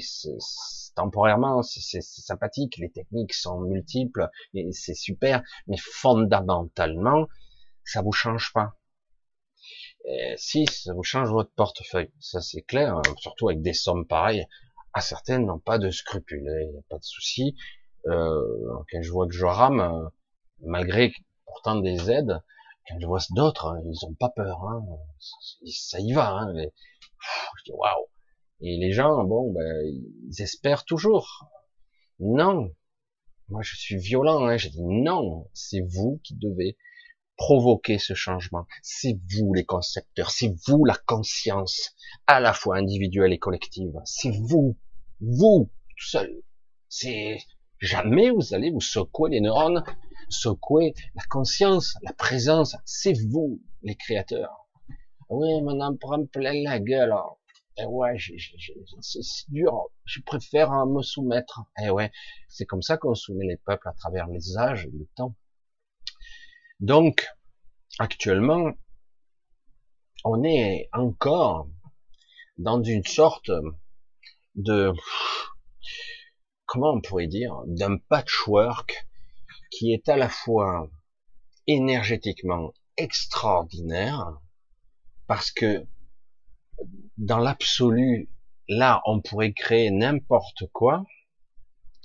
[0.95, 7.27] temporairement, c'est sympathique, les techniques sont multiples et c'est super, mais fondamentalement,
[7.83, 8.75] ça vous change pas.
[10.37, 14.47] Si ça vous change votre portefeuille, ça c'est clair, hein, surtout avec des sommes pareilles.
[14.93, 17.55] À certaines n'ont pas de scrupules, il n'y a pas de souci.
[18.07, 18.41] Euh,
[18.91, 20.09] quand je vois que je rame,
[20.61, 21.13] malgré
[21.45, 22.41] pourtant des aides,
[22.87, 24.83] quand je vois d'autres, hein, ils ont pas peur, hein,
[25.67, 26.31] ça y va.
[26.31, 28.07] Hein, je dis waouh.
[28.61, 29.85] Et les gens, bon, ben,
[30.27, 31.45] ils espèrent toujours.
[32.19, 32.73] Non,
[33.49, 36.77] moi je suis violent, hein, je dis non, c'est vous qui devez
[37.39, 38.67] provoquer ce changement.
[38.83, 41.95] C'est vous les concepteurs, c'est vous la conscience,
[42.27, 43.93] à la fois individuelle et collective.
[44.03, 44.77] C'est vous,
[45.21, 46.43] vous, tout seul.
[46.89, 47.37] C'est
[47.79, 49.83] jamais vous allez vous secouer les neurones,
[50.27, 52.75] secouer la conscience, la présence.
[52.83, 54.67] C'est vous les créateurs.
[55.29, 57.15] Oui, on en prend plein la gueule.
[57.77, 58.17] Eh ouais,
[58.99, 59.87] c'est dur.
[60.03, 61.61] Je préfère me soumettre.
[61.81, 62.11] Eh ouais,
[62.49, 65.35] c'est comme ça qu'on soumet les peuples à travers les âges et le temps.
[66.79, 67.27] Donc,
[67.97, 68.71] actuellement,
[70.23, 71.67] on est encore
[72.57, 73.51] dans une sorte
[74.55, 74.93] de,
[76.65, 79.07] comment on pourrait dire, d'un patchwork
[79.71, 80.89] qui est à la fois
[81.67, 84.39] énergétiquement extraordinaire,
[85.27, 85.85] parce que
[87.17, 88.29] dans l'absolu,
[88.69, 91.05] là, on pourrait créer n'importe quoi,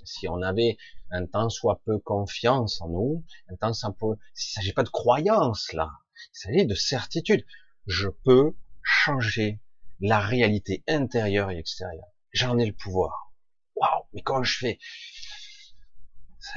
[0.04, 0.76] si on avait
[1.14, 4.88] un temps soit peu confiance en nous, un temps soit peu, il s'agit pas de
[4.88, 7.46] croyance là, il s'agit de certitude.
[7.86, 9.60] Je peux changer
[10.00, 12.08] la réalité intérieure et extérieure.
[12.32, 13.32] J'en ai le pouvoir.
[13.76, 14.78] Waouh, mais comment je fais?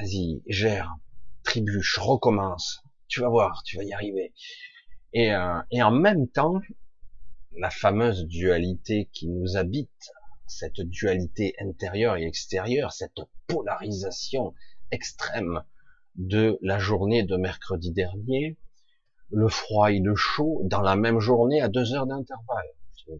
[0.00, 0.96] Vas-y, gère,
[1.44, 2.82] trébuche, recommence.
[3.06, 4.34] Tu vas voir, tu vas y arriver.
[5.16, 6.60] Euh, et en même temps,
[7.56, 10.10] la fameuse dualité qui nous habite,
[10.48, 14.54] cette dualité intérieure et extérieure, cette polarisation
[14.90, 15.62] extrême
[16.16, 18.58] de la journée de mercredi dernier,
[19.30, 22.66] le froid et le chaud dans la même journée à deux heures d'intervalle.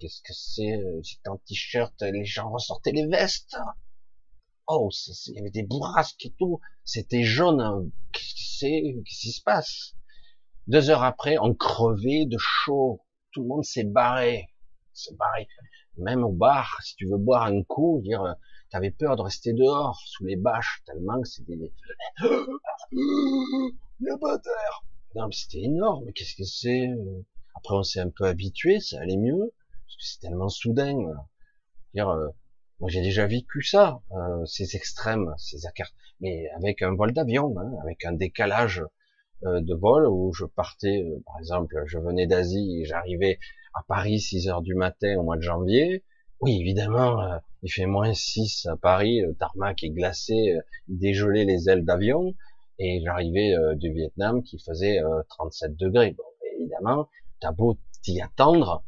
[0.01, 3.57] Qu'est-ce que c'est J'étais en t-shirt, les gens ressortaient les vestes.
[4.67, 4.91] Oh,
[5.29, 6.61] il y avait des bourrasques et tout.
[6.85, 7.61] C'était jaune.
[7.61, 7.87] Hein.
[8.13, 9.95] Qu'est-ce qui se passe?
[10.67, 13.01] Deux heures après, on crevait de chaud.
[13.33, 14.49] Tout le monde s'est barré.
[14.93, 15.49] S'est barré.
[15.99, 18.33] Même au bar, si tu veux boire un coup, dire, euh,
[18.71, 21.73] t'avais peur de rester dehors, sous les bâches, tellement que c'était des...
[24.01, 24.85] Le terre
[25.17, 26.13] Non, mais c'était énorme.
[26.13, 26.89] Qu'est-ce que c'est
[27.57, 29.53] Après, on s'est un peu habitué, ça allait mieux
[29.99, 30.97] c'est tellement soudain.
[31.95, 32.29] Dire, euh,
[32.81, 37.55] moi j'ai déjà vécu ça, euh, ces extrêmes, ces accords, mais avec un vol d'avion,
[37.59, 38.85] hein, avec un décalage
[39.45, 43.39] euh, de vol où je partais, par exemple, je venais d'Asie j'arrivais
[43.79, 46.05] à Paris 6 heures du matin au mois de janvier.
[46.41, 50.57] Oui, évidemment, il fait moins 6 à Paris, le tarmac est glacé,
[50.89, 52.35] il dégelait les ailes d'avion,
[52.79, 56.13] et j'arrivais du Vietnam qui faisait 37 degrés.
[56.13, 56.25] Bon,
[56.59, 57.09] évidemment,
[57.41, 58.85] t'as beau t'y attendre,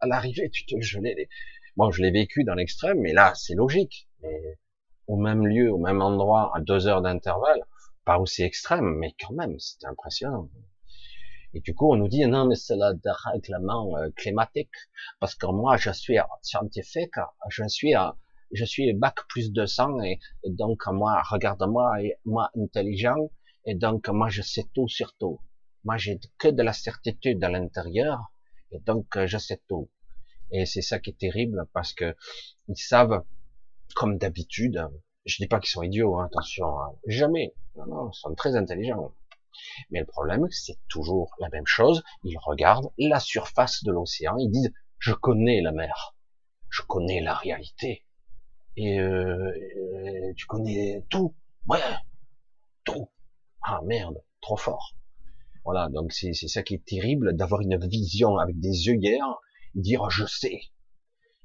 [0.00, 1.28] à l'arrivée, tu te gelais les...
[1.76, 4.08] Bon, je l'ai vécu dans l'extrême, mais là, c'est logique.
[4.22, 4.58] Mais
[5.06, 7.62] au même lieu, au même endroit, à deux heures d'intervalle,
[8.06, 10.48] pas aussi extrême, mais quand même, c'était impressionnant.
[11.52, 12.92] Et du coup, on nous dit, non, mais c'est le
[13.32, 14.70] règlement euh, climatique,
[15.18, 17.14] parce que moi, je suis scientifique,
[17.48, 17.94] je suis,
[18.52, 23.30] je suis bac plus 200, et, et donc, moi, regarde-moi, moi, intelligent,
[23.64, 25.40] et donc, moi, je sais tout sur tout.
[25.84, 28.32] Moi, j'ai que de la certitude à l'intérieur,
[28.70, 29.90] et donc, euh, je sais tout.
[30.52, 32.16] Et c'est ça qui est terrible parce que
[32.68, 33.24] ils savent,
[33.94, 34.86] comme d'habitude,
[35.24, 37.54] je dis pas qu'ils sont idiots, hein, attention, hein, jamais.
[37.76, 39.14] Non, non, ils sont très intelligents.
[39.90, 42.02] Mais le problème, c'est toujours la même chose.
[42.24, 46.14] Ils regardent la surface de l'océan, ils disent, je connais la mer,
[46.68, 48.04] je connais la réalité.
[48.76, 49.52] Et euh,
[50.36, 51.34] tu connais tout,
[51.68, 51.80] ouais,
[52.84, 53.08] tout.
[53.62, 54.94] Ah merde, trop fort.
[55.64, 59.38] Voilà, donc c'est ça qui est terrible, d'avoir une vision avec des œillères,
[59.74, 60.60] dire je sais.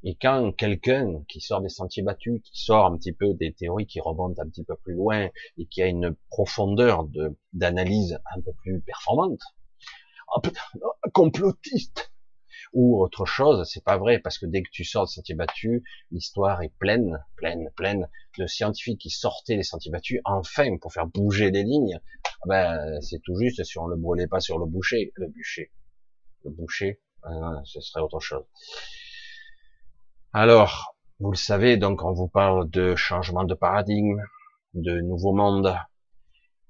[0.07, 3.87] Et quand quelqu'un qui sort des sentiers battus, qui sort un petit peu des théories,
[3.87, 8.41] qui remonte un petit peu plus loin et qui a une profondeur de d'analyse un
[8.41, 9.41] peu plus performante,
[11.11, 12.11] complotiste,
[12.73, 15.81] ou autre chose, c'est pas vrai, parce que dès que tu sors des sentiers battus,
[16.11, 21.07] l'histoire est pleine, pleine, pleine de scientifiques qui sortaient des sentiers battus, enfin, pour faire
[21.07, 24.67] bouger les lignes, ah ben, c'est tout juste si on le brûlait pas sur le
[24.67, 25.71] boucher, le bûcher,
[26.43, 28.43] le boucher, hein, ce serait autre chose.
[30.37, 34.21] Alors, vous le savez, donc on vous parle de changement de paradigme,
[34.73, 35.73] de nouveau monde,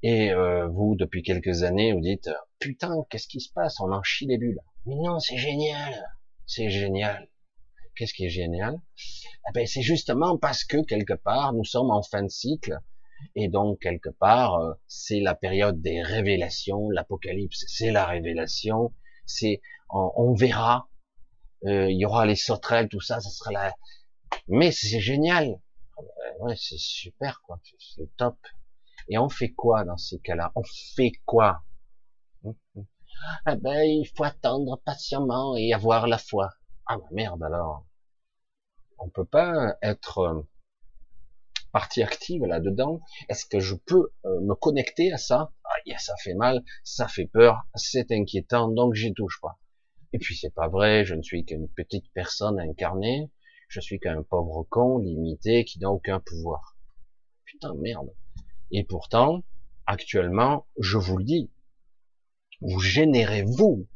[0.03, 3.79] et euh, vous, depuis quelques années, vous dites, putain, qu'est-ce qui se passe?
[3.79, 4.61] On en chie les bulles.
[4.85, 5.95] Mais non, c'est génial.
[6.45, 7.27] C'est génial.
[7.95, 8.79] Qu'est-ce qui est génial?
[9.49, 12.77] Eh ben, C'est justement parce que quelque part, nous sommes en fin de cycle,
[13.33, 18.93] et donc quelque part, euh, c'est la période des révélations, l'apocalypse, c'est la révélation,
[19.25, 20.87] c'est on, verra,
[21.65, 23.75] euh, il y aura les sauterelles, tout ça, ça sera la...
[24.47, 25.59] Mais c'est génial,
[26.39, 28.37] ouais, c'est super, quoi, c'est top.
[29.07, 30.51] Et on fait quoi dans ces cas-là?
[30.55, 30.63] On
[30.95, 31.63] fait quoi?
[33.47, 36.51] Eh ben, il faut attendre patiemment et avoir la foi.
[36.85, 37.85] Ah bah merde alors.
[38.99, 40.47] On peut pas être euh,
[41.71, 43.01] partie active là-dedans.
[43.29, 45.51] Est-ce que je peux euh, me connecter à ça?
[45.63, 49.59] Ah, ça fait mal, ça fait peur, c'est inquiétant, donc j'y touche pas.
[50.15, 53.29] Et puis c'est pas vrai, je ne suis qu'une petite personne incarnée,
[53.67, 56.77] je suis qu'un pauvre con limité qui n'a aucun pouvoir.
[57.43, 58.15] Putain merde.
[58.71, 59.43] Et pourtant,
[59.85, 61.51] actuellement, je vous le dis,
[62.61, 63.89] vous générez vous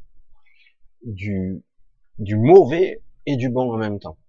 [1.05, 1.63] du,
[2.17, 4.19] du mauvais et du bon en même temps.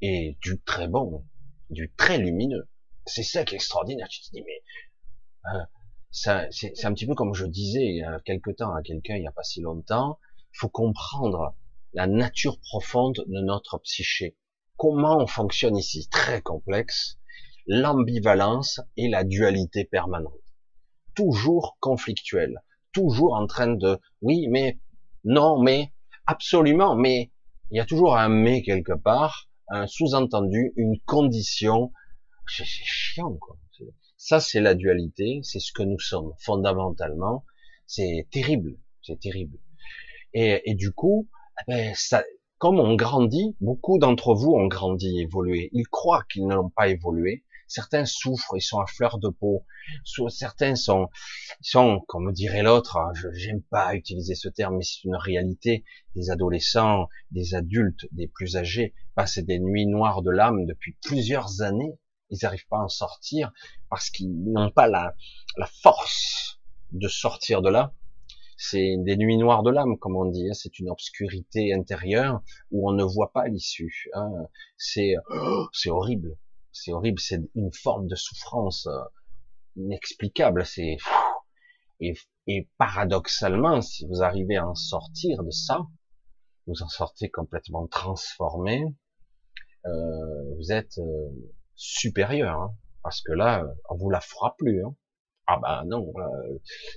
[0.00, 1.22] Et du très bon,
[1.68, 2.66] du très lumineux.
[3.04, 4.08] C'est ça qui est extraordinaire.
[4.08, 5.64] Tu te dis, mais euh,
[6.10, 9.20] c'est un petit peu comme je disais il y a quelque temps à quelqu'un il
[9.20, 10.18] n'y a pas si longtemps.
[10.54, 11.54] Il faut comprendre
[11.92, 14.36] la nature profonde de notre psyché.
[14.76, 17.18] Comment on fonctionne ici, très complexe,
[17.66, 20.32] l'ambivalence et la dualité permanente.
[21.14, 22.60] Toujours conflictuelle
[22.94, 24.78] toujours en train de oui, mais
[25.24, 25.92] non, mais
[26.26, 27.32] absolument, mais
[27.70, 31.92] il y a toujours un mais quelque part, un sous-entendu, une condition.
[32.46, 33.58] C'est chiant, quoi.
[34.16, 37.44] Ça, c'est la dualité, c'est ce que nous sommes fondamentalement.
[37.86, 39.58] C'est terrible, c'est terrible.
[40.34, 41.28] Et, et, du coup,
[41.60, 42.24] eh ben, ça,
[42.58, 45.70] comme on grandit, beaucoup d'entre vous ont grandi, évolué.
[45.72, 47.44] Ils croient qu'ils n'ont pas évolué.
[47.66, 49.64] Certains souffrent, ils sont à fleur de peau.
[50.28, 51.08] Certains sont,
[51.60, 55.84] sont, comme dirait l'autre, hein, je j'aime pas utiliser ce terme, mais c'est une réalité.
[56.14, 61.62] Des adolescents, des adultes, des plus âgés passent des nuits noires de l'âme depuis plusieurs
[61.62, 61.98] années.
[62.30, 63.52] Ils n'arrivent pas à en sortir
[63.90, 65.14] parce qu'ils n'ont pas la,
[65.56, 66.60] la force
[66.92, 67.92] de sortir de là
[68.56, 70.48] c'est des nuits noires de l'âme, comme on dit.
[70.48, 70.54] Hein.
[70.54, 74.08] C'est une obscurité intérieure où on ne voit pas l'issue.
[74.14, 74.30] Hein.
[74.76, 75.14] C'est
[75.72, 76.36] c'est horrible,
[76.72, 77.20] c'est horrible.
[77.20, 79.04] C'est une forme de souffrance euh,
[79.76, 80.64] inexplicable.
[80.64, 80.96] C'est
[82.00, 82.14] et,
[82.46, 85.80] et paradoxalement, si vous arrivez à en sortir de ça,
[86.66, 88.84] vous en sortez complètement transformé.
[89.86, 91.28] Euh, vous êtes euh,
[91.74, 94.84] supérieur, hein, parce que là, on vous la fera plus.
[94.84, 94.94] Hein.
[95.46, 96.12] Ah bah non,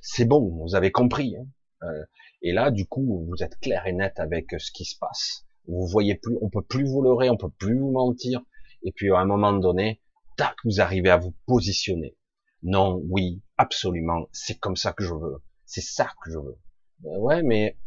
[0.02, 1.36] c'est bon, vous avez compris.
[1.36, 1.46] Hein.
[1.84, 2.06] Euh,
[2.42, 5.46] et là, du coup, vous êtes clair et net avec ce qui se passe.
[5.68, 8.42] Vous voyez plus, on peut plus vous leurrer, on peut plus vous mentir.
[8.84, 10.02] Et puis à un moment donné,
[10.38, 12.16] tac, vous arrivez à vous positionner.
[12.64, 15.44] Non, oui, absolument, c'est comme ça que je veux.
[15.66, 16.58] C'est ça que je veux.
[17.06, 17.78] Euh, ouais, mais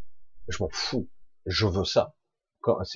[0.49, 1.09] je m'en fous.
[1.47, 2.15] Je veux ça.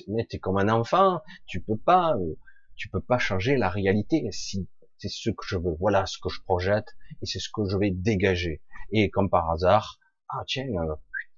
[0.07, 2.37] Mais t'es comme un enfant, tu peux pas, euh,
[2.75, 4.27] tu peux pas changer la réalité.
[4.31, 7.67] Si c'est ce que je veux, voilà ce que je projette et c'est ce que
[7.69, 8.61] je vais dégager.
[8.91, 10.95] Et comme par hasard, ah tiens, euh,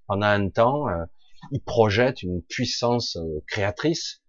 [0.07, 1.05] pendant un temps, euh,
[1.51, 4.23] il projette une puissance euh, créatrice,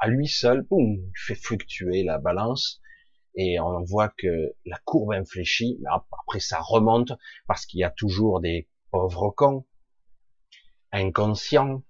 [0.00, 2.80] à lui seul, boum, il fait fluctuer la balance,
[3.34, 7.12] et on voit que la courbe infléchit, après ça remonte,
[7.46, 9.66] parce qu'il y a toujours des pauvres cons,
[10.90, 11.82] inconscients,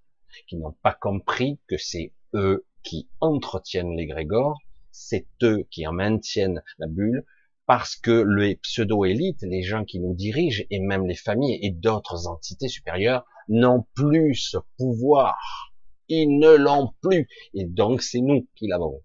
[0.49, 4.59] qui n'ont pas compris que c'est eux qui entretiennent les grégores,
[4.93, 7.25] c'est eux qui en maintiennent la bulle,
[7.67, 12.27] parce que les pseudo-élites, les gens qui nous dirigent, et même les familles et d'autres
[12.27, 15.73] entités supérieures, n'ont plus ce pouvoir.
[16.09, 17.29] Ils ne l'ont plus.
[17.55, 19.03] Et donc, c'est nous qui l'avons.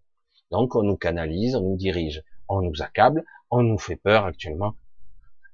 [0.52, 4.76] Donc, on nous canalise, on nous dirige, on nous accable, on nous fait peur actuellement.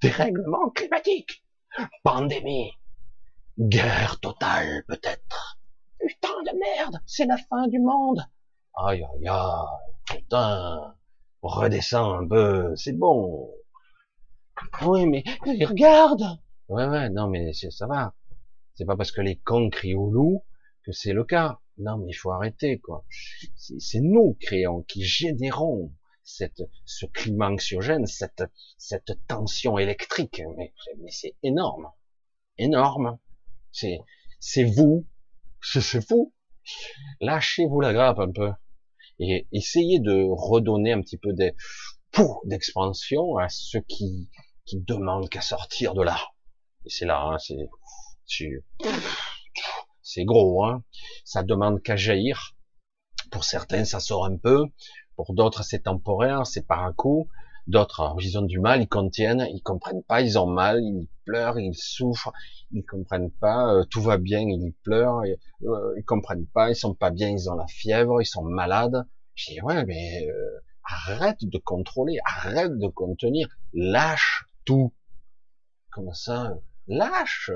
[0.02, 1.43] Dérèglement climatique,
[2.04, 2.72] pandémie,
[3.60, 5.60] guerre totale peut-être.
[6.00, 8.26] Putain de merde, c'est la fin du monde.
[8.75, 10.95] Aïe aïe aïe, putain
[11.43, 13.51] redescends un peu, c'est bon.
[14.83, 15.23] Oui, mais
[15.65, 16.39] regarde.
[16.69, 18.13] Ouais, ouais, non, mais ça va.
[18.75, 20.43] C'est pas parce que les cons crient au loup
[20.83, 21.59] que c'est le cas.
[21.77, 23.03] Non, mais il faut arrêter, quoi.
[23.57, 25.91] C'est nous, créons, qui générons
[26.23, 28.43] cette, ce climat anxiogène, cette,
[28.77, 30.41] cette tension électrique.
[30.55, 30.73] Mais,
[31.09, 31.89] c'est énorme.
[32.57, 33.17] Énorme.
[33.71, 33.99] C'est,
[34.39, 35.05] c'est vous.
[35.62, 36.33] C'est fou.
[37.21, 38.51] Lâchez-vous la grappe un peu
[39.23, 41.33] et essayer de redonner un petit peu
[42.45, 44.29] d'expansion à ceux qui,
[44.73, 46.17] demandent qu'à sortir de là.
[46.86, 47.69] Et c'est là, hein, c'est,
[50.01, 50.83] c'est gros, hein.
[51.25, 52.55] Ça demande qu'à jaillir.
[53.31, 54.65] Pour certains, ça sort un peu.
[55.15, 57.29] Pour d'autres, c'est temporaire, c'est par un coup.
[57.65, 61.58] D'autres, ils ont du mal, ils contiennent, ils comprennent pas, ils ont mal, ils pleurent,
[61.60, 62.34] ils souffrent,
[62.71, 66.93] ils comprennent pas, euh, tout va bien, ils pleurent, euh, ils comprennent pas, ils sont
[66.93, 69.08] pas bien, ils ont la fièvre, ils sont malades.
[69.36, 74.93] Je dis ouais, mais euh, arrête de contrôler, arrête de contenir, lâche tout.
[75.89, 77.49] Comment ça Lâche.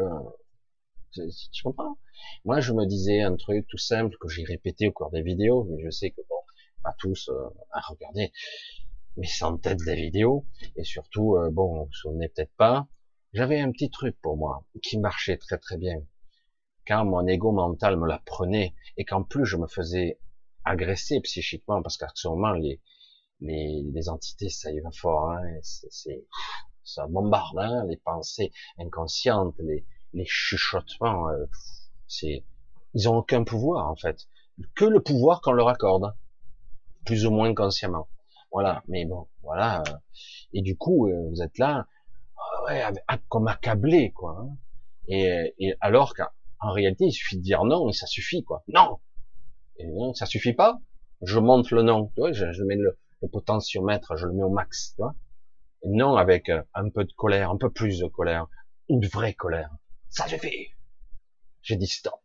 [1.12, 1.98] Tu comprends?
[2.46, 5.66] Moi, je me disais un truc tout simple que j'ai répété au cours des vidéos,
[5.66, 6.36] mais je sais que bon,
[6.82, 7.30] pas tous
[7.72, 8.32] à regarder
[9.18, 12.88] mes centaines de vidéos, et surtout, euh, bon, vous vous souvenez peut-être pas,
[13.34, 16.02] j'avais un petit truc pour moi, qui marchait très très bien.
[16.88, 20.20] Quand mon ego mental me la prenait, et qu'en plus je me faisais
[20.64, 22.82] agresser psychiquement, parce qu'actuellement les,
[23.42, 26.26] les, les entités, ça y va fort, hein, c'est,
[26.84, 31.46] ça bombarde, hein, les pensées inconscientes, les, les chuchotements, euh,
[32.08, 32.46] c'est,
[32.94, 34.28] ils ont aucun pouvoir en fait,
[34.76, 36.16] que le pouvoir qu'on leur accorde,
[37.06, 38.08] plus ou moins consciemment.
[38.58, 39.84] Voilà, mais bon, voilà.
[40.52, 41.86] Et du coup, euh, vous êtes là,
[42.40, 42.84] euh, ouais,
[43.30, 44.36] comme accablé, quoi.
[44.40, 44.58] Hein.
[45.08, 48.64] Et, et, alors qu'en réalité, il suffit de dire non et ça suffit, quoi.
[48.68, 48.98] Non,
[49.76, 50.80] et non, ça suffit pas.
[51.22, 54.42] Je monte le non, tu vois, je, je mets le, le, potentiomètre, je le mets
[54.42, 55.14] au max, tu vois.
[55.84, 58.48] Et non avec euh, un peu de colère, un peu plus de colère,
[58.90, 59.70] une vraie colère.
[60.10, 60.70] Ça suffit.
[61.62, 62.22] J'ai dit stop.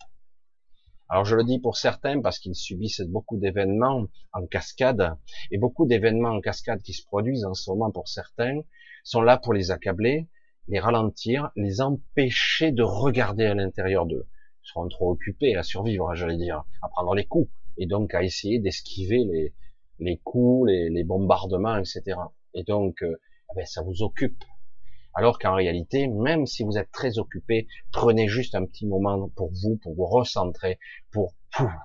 [1.13, 5.15] Alors je le dis pour certains parce qu'ils subissent beaucoup d'événements en cascade
[5.51, 8.63] et beaucoup d'événements en cascade qui se produisent en ce moment pour certains
[9.05, 10.31] sont là pour les accabler,
[10.69, 14.27] les ralentir, les empêcher de regarder à l'intérieur d'eux.
[14.65, 17.51] Ils seront trop occupés à survivre, j'allais dire, à prendre les coups.
[17.77, 19.53] et donc à essayer d'esquiver
[19.99, 22.17] les, coups, les, les, bombardements, etc.
[22.55, 23.21] Et donc, euh,
[23.51, 24.43] eh ben, ça vous occupe.
[25.15, 29.51] Alors qu'en réalité, même si vous êtes très occupé, prenez juste un petit moment pour
[29.53, 30.79] vous, pour vous recentrer,
[31.11, 31.35] pour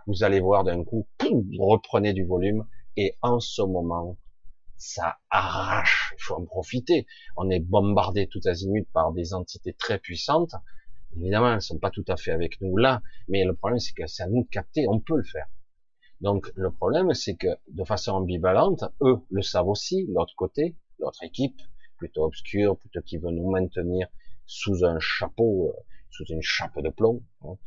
[0.07, 4.17] vous allez voir d'un coup, vous reprenez du volume, et en ce moment,
[4.77, 6.13] ça arrache.
[6.17, 7.05] Il faut en profiter.
[7.35, 10.55] On est bombardé tout azimut par des entités très puissantes.
[11.15, 13.93] Évidemment, elles ne sont pas tout à fait avec nous là, mais le problème c'est
[13.93, 14.87] que c'est à nous de capter.
[14.87, 15.47] On peut le faire.
[16.21, 21.23] Donc le problème, c'est que de façon ambivalente, eux le savent aussi, l'autre côté, l'autre
[21.23, 21.61] équipe,
[21.97, 24.07] plutôt obscure, plutôt qui veut nous maintenir
[24.45, 27.23] sous un chapeau, euh, sous une chape de plomb.
[27.43, 27.57] Hein.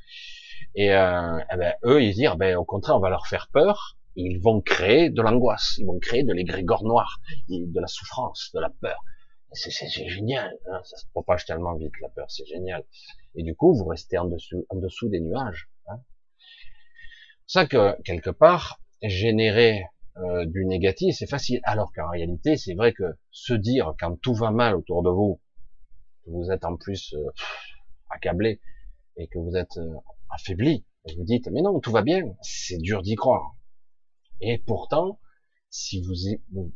[0.75, 3.97] Et, euh, eh ben, eux, ils disent, ben, au contraire, on va leur faire peur.
[4.17, 8.61] ils vont créer de l'angoisse, ils vont créer de l'égrégore noir, de la souffrance, de
[8.61, 8.99] la peur.
[9.53, 9.71] C'est
[10.09, 12.85] génial, hein, ça se propage tellement vite la peur, c'est génial.
[13.35, 15.69] Et du coup, vous restez en dessous, en dessous des nuages.
[15.87, 16.01] Hein
[17.51, 19.85] ça que quelque part générer
[20.17, 21.61] euh, du négatif, c'est facile.
[21.65, 25.41] Alors qu'en réalité, c'est vrai que se dire quand tout va mal autour de vous,
[26.25, 27.31] que vous êtes en plus euh,
[28.11, 28.61] accablé
[29.17, 29.95] et que vous êtes euh,
[30.31, 30.85] affaibli,
[31.17, 33.55] vous dites mais non tout va bien, c'est dur d'y croire.
[34.41, 35.21] Et pourtant,
[35.71, 36.15] si vous,
[36.53, 36.73] vous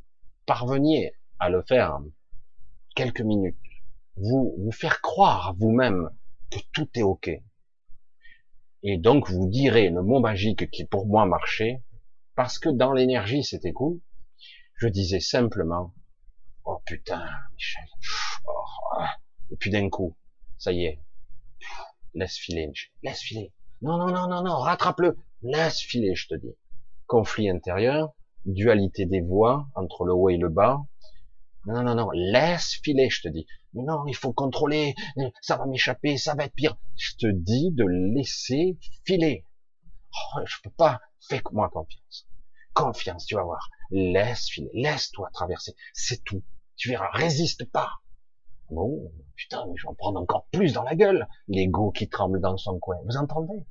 [0.46, 1.98] parveniez à le faire
[2.94, 3.56] quelques minutes,
[4.16, 6.10] vous vous faire croire vous-même
[6.50, 7.30] que tout est ok,
[8.86, 11.82] et donc, vous direz le mot magique qui pour moi marchait,
[12.34, 14.00] parce que dans l'énergie, c'était cool.
[14.76, 15.94] Je disais simplement,
[16.64, 17.84] oh putain, Michel,
[18.46, 19.02] oh,
[19.50, 20.16] et puis d'un coup,
[20.58, 21.00] ça y est,
[22.14, 23.52] laisse filer, laisse filer.
[23.82, 26.54] Non, non, non, non, non, rattrape-le, laisse filer, je te dis.
[27.06, 28.14] Conflit intérieur,
[28.46, 30.84] dualité des voix entre le haut et le bas,
[31.66, 33.46] non, non, non, laisse filer, je te dis.
[33.72, 34.94] Non, il faut contrôler,
[35.40, 36.76] ça va m'échapper, ça va être pire.
[36.96, 39.46] Je te dis de laisser filer.
[40.12, 42.26] Oh, je peux pas, fais-moi confiance.
[42.74, 43.68] Confiance, tu vas voir.
[43.90, 45.74] Laisse filer, laisse-toi traverser.
[45.92, 46.42] C'est tout.
[46.76, 47.90] Tu verras, résiste pas.
[48.70, 51.28] Bon, putain, mais je vais en prendre encore plus dans la gueule.
[51.48, 52.96] L'ego qui tremble dans son coin.
[53.04, 53.64] Vous entendez?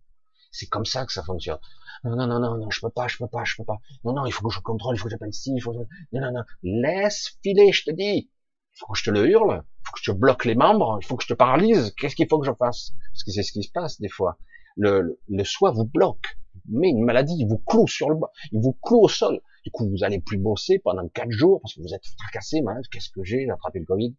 [0.52, 1.60] C'est comme ça que ça fonctionne.
[2.04, 3.80] Non, non, non, non, non, je peux pas, je peux pas, je peux pas.
[4.04, 5.78] Non, non, il faut que je contrôle, il faut que j'appelle ici, il faut que...
[6.12, 8.30] Non, non, non, laisse filer, je te dis.
[8.30, 11.00] Il faut que je te le hurle, il faut que je te bloque les membres,
[11.02, 11.94] il faut que je te paralyse.
[11.98, 12.92] Qu'est-ce qu'il faut que je fasse?
[13.12, 14.38] Parce que c'est ce qui se passe des fois.
[14.76, 16.38] Le, le, soi vous bloque,
[16.70, 19.42] mais une maladie, il vous cloue sur le bas, il vous cloue au sol.
[19.64, 22.62] Du coup, vous allez plus bosser pendant quatre jours parce que vous êtes fracassé.
[22.92, 24.16] Qu'est-ce que j'ai J'ai attrapé le Covid?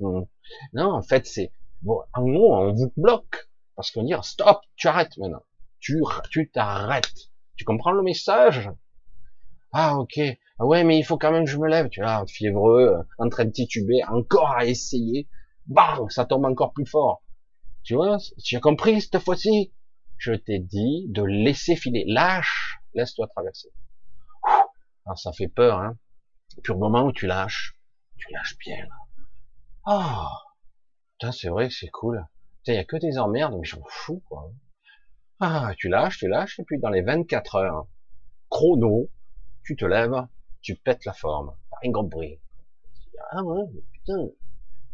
[0.00, 0.26] Non,
[0.74, 1.50] en fait, c'est
[1.82, 2.00] bon.
[2.14, 5.42] Gros, on vous bloque parce qu'on dit stop, tu arrêtes maintenant
[6.30, 7.30] tu t'arrêtes.
[7.56, 8.70] Tu comprends le message?
[9.72, 10.18] Ah ok.
[10.58, 11.88] Ah ouais, mais il faut quand même que je me lève.
[11.88, 15.28] Tu vois, fiévreux, en train de tituber, encore à essayer.
[15.66, 17.22] Bam, ça tombe encore plus fort.
[17.82, 19.72] Tu vois, tu as compris cette fois-ci?
[20.18, 22.04] Je t'ai dit de laisser filer.
[22.06, 23.68] Lâche, laisse-toi traverser.
[25.04, 25.96] Alors ça fait peur, hein.
[26.62, 27.78] Puis au moment où tu lâches,
[28.16, 28.78] tu lâches bien.
[28.78, 28.94] Là.
[29.86, 32.26] Oh, c'est vrai c'est cool.
[32.66, 34.50] Il y a que des emmerdes, mais je m'en fous, quoi.
[35.38, 37.86] Ah, tu lâches, tu lâches, et puis dans les 24 heures,
[38.48, 39.08] chrono,
[39.64, 40.26] tu te lèves,
[40.62, 41.54] tu pètes la forme.
[41.70, 42.40] T'as gros bruit.
[43.30, 44.26] Ah ouais, putain.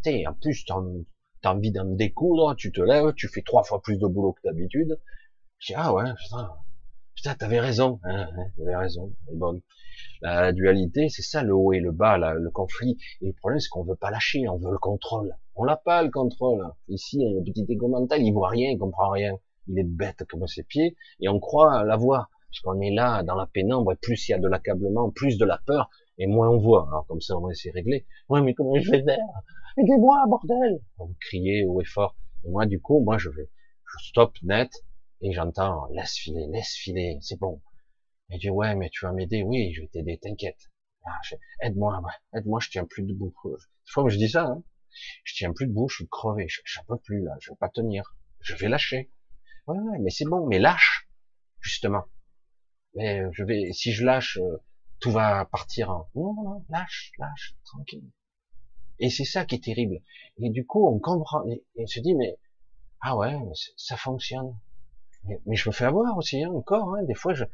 [0.02, 0.64] T'es, en plus,
[1.42, 4.32] t'as, as envie d'en découdre, tu te lèves, tu fais trois fois plus de boulot
[4.32, 4.98] que d'habitude.
[5.58, 6.50] Je dis, ah ouais, putain,
[7.14, 9.60] putain, t'avais raison, hein, hein, t'avais raison, bonne.
[10.20, 12.96] La, dualité, c'est ça, le haut et le bas, le conflit.
[13.20, 15.36] Et le problème, c'est qu'on veut pas lâcher, on veut le contrôle.
[15.54, 16.66] On l'a pas, le contrôle.
[16.88, 19.36] Ici, une petite égo mental, il voit rien, il comprend rien
[19.68, 23.34] il est bête comme ses pieds, et on croit l'avoir, parce qu'on est là dans
[23.34, 26.48] la pénombre, et plus il y a de l'accablement, plus de la peur, et moins
[26.48, 26.86] on voit.
[26.88, 28.06] Alors comme ça, on va essayer de régler.
[28.28, 29.18] Ouais, mais comment je vais faire?
[29.78, 32.14] Aidez-moi, bordel On crier haut et fort.
[32.44, 33.48] Et moi, du coup, moi, je vais,
[33.86, 34.70] je stoppe net,
[35.22, 37.62] et j'entends, laisse filer, laisse filer, c'est bon.
[38.30, 40.70] Et je ouais, mais tu vas m'aider, oui, je vais t'aider, t'inquiète.
[41.06, 41.18] Ah,
[41.62, 42.02] aide-moi,
[42.34, 43.34] aide-moi, je tiens plus debout.
[43.44, 43.56] Des
[43.86, 44.62] fois, je dis ça, hein.
[45.24, 47.70] Je tiens plus debout, je suis crevé, je, je peux plus, là, je vais pas
[47.70, 48.14] tenir.
[48.40, 49.10] Je vais lâcher.
[49.66, 51.08] Ouais, mais c'est bon, mais lâche,
[51.60, 52.04] justement.
[52.94, 54.58] Mais euh, je vais, si je lâche, euh,
[55.00, 58.10] tout va partir en, non, non, lâche, lâche, tranquille.
[59.02, 60.00] Et c'est ça qui est terrible.
[60.38, 62.38] Et du coup, on comprend, et, on se dit, mais,
[63.00, 64.56] ah ouais, mais ça fonctionne.
[65.24, 67.44] Mais, je me fais avoir aussi, hein, encore, hein, des fois, je,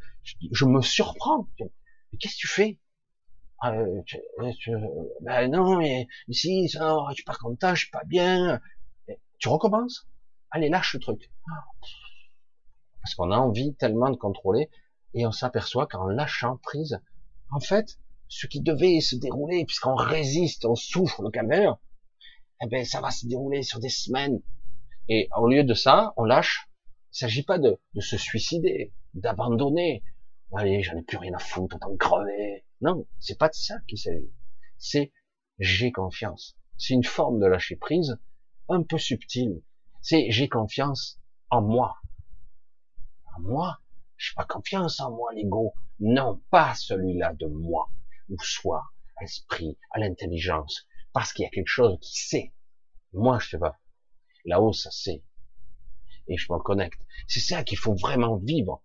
[0.53, 1.49] je, me surprends.
[1.59, 2.79] Mais qu'est-ce que tu fais?
[3.61, 4.19] Ah, euh, tu,
[4.59, 4.73] tu,
[5.23, 8.61] ben non, mais ici, ça, tu pars comme ça, je suis pas bien.
[9.39, 10.07] tu recommences?
[10.51, 11.31] Allez, lâche le truc.
[13.01, 14.69] Parce qu'on a envie tellement de contrôler,
[15.15, 17.01] et on s'aperçoit qu'en lâchant prise,
[17.51, 21.77] en fait, ce qui devait se dérouler, puisqu'on résiste, on souffre le calvaire,
[22.63, 24.41] eh ben, ça va se dérouler sur des semaines.
[25.09, 26.69] Et au lieu de ça, on lâche.
[27.13, 30.03] Il s'agit pas de, de se suicider, d'abandonner,
[30.55, 32.65] allez, j'en ai plus rien à foutre, autant crever.
[32.81, 34.33] Non, c'est pas de ça qu'il s'agit.
[34.79, 35.13] C'est
[35.59, 36.57] j'ai confiance.
[36.77, 38.19] C'est une forme de lâcher prise
[38.69, 39.63] un peu subtile.
[40.01, 41.21] C'est j'ai confiance
[41.51, 41.97] en moi.
[43.37, 43.81] En moi?
[44.17, 45.75] J'ai pas confiance en moi, l'ego.
[46.01, 47.91] Non, pas celui-là de moi.
[48.31, 48.85] Ou soit,
[49.17, 50.87] à l'esprit, à l'intelligence.
[51.13, 52.53] Parce qu'il y a quelque chose qui sait.
[53.13, 53.79] Moi, je sais pas.
[54.45, 55.25] Là-haut, ça sait.
[56.27, 57.01] Et je me connecte.
[57.27, 58.83] C'est ça qu'il faut vraiment vivre.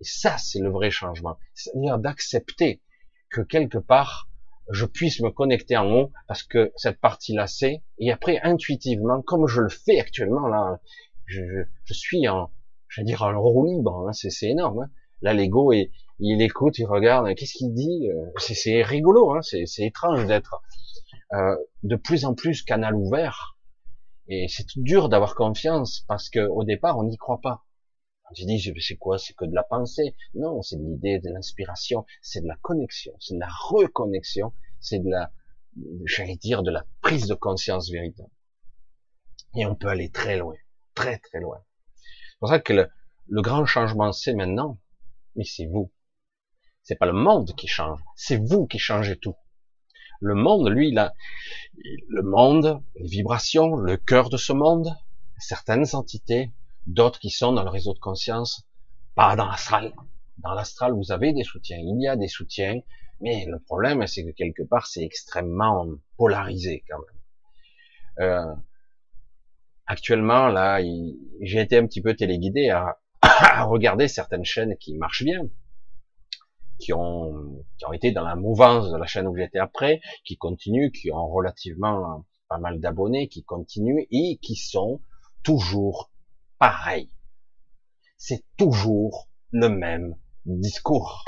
[0.00, 1.38] Et ça, c'est le vrai changement.
[1.54, 2.82] C'est-à-dire d'accepter
[3.30, 4.28] que quelque part,
[4.70, 9.46] je puisse me connecter en haut parce que cette partie-là c'est, et après intuitivement, comme
[9.46, 10.80] je le fais actuellement là,
[11.26, 11.42] je,
[11.84, 12.50] je, suis en,
[12.88, 14.84] je veux dire en roue libre, hein, c'est énorme.
[14.84, 14.90] Hein.
[15.20, 19.66] Là, l'ego, il, il écoute, il regarde, qu'est-ce qu'il dit euh, C'est rigolo, hein, c'est
[19.84, 20.62] étrange d'être
[21.32, 23.58] euh, de plus en plus canal ouvert.
[24.28, 27.64] Et c'est dur d'avoir confiance parce que au départ, on n'y croit pas.
[28.34, 30.16] Tu dis, c'est quoi C'est que de la pensée?
[30.34, 34.98] Non, c'est de l'idée, de l'inspiration, c'est de la connexion, c'est de la reconnexion, c'est
[34.98, 35.30] de la,
[36.06, 38.30] j'allais dire, de la prise de conscience véritable.
[39.56, 40.54] Et on peut aller très loin,
[40.94, 41.58] très très loin.
[41.94, 42.88] C'est pour ça que le,
[43.28, 44.80] le grand changement, c'est maintenant,
[45.36, 45.92] mais c'est vous.
[46.84, 49.34] C'est pas le monde qui change, c'est vous qui changez tout.
[50.20, 51.14] Le monde, lui, a,
[52.08, 54.94] le monde, les vibrations, le cœur de ce monde,
[55.38, 56.52] certaines entités,
[56.86, 58.68] d'autres qui sont dans le réseau de conscience,
[59.14, 59.94] pas dans l'astral.
[60.38, 62.80] Dans l'astral, vous avez des soutiens, il y a des soutiens,
[63.20, 68.28] mais le problème, c'est que quelque part, c'est extrêmement polarisé quand même.
[68.28, 68.54] Euh,
[69.86, 70.80] actuellement, là,
[71.40, 72.98] j'ai été un petit peu téléguidé à,
[73.64, 75.48] regarder certaines chaînes qui marchent bien,
[76.78, 80.36] qui ont, qui ont été dans la mouvance de la chaîne où j'étais après, qui
[80.36, 85.00] continuent, qui ont relativement pas mal d'abonnés, qui continuent et qui sont
[85.42, 86.10] toujours
[86.58, 87.10] pareil.
[88.16, 90.16] C'est toujours le même
[90.46, 91.24] discours.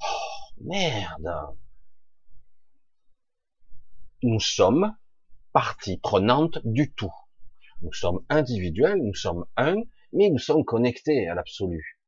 [0.00, 1.56] Oh, merde.
[4.22, 4.94] Nous sommes
[5.52, 7.12] partie prenante du tout.
[7.82, 9.76] Nous sommes individuels, nous sommes un,
[10.12, 12.00] mais nous sommes connectés à l'absolu.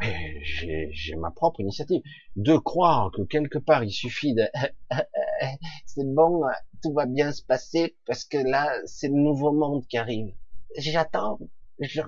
[0.00, 2.02] J'ai ma propre initiative.
[2.36, 4.44] De croire que quelque part il suffit de
[5.86, 6.42] c'est bon,
[6.82, 10.34] tout va bien se passer parce que là c'est le nouveau monde qui arrive.
[10.76, 11.38] J'attends,
[11.80, 12.02] je,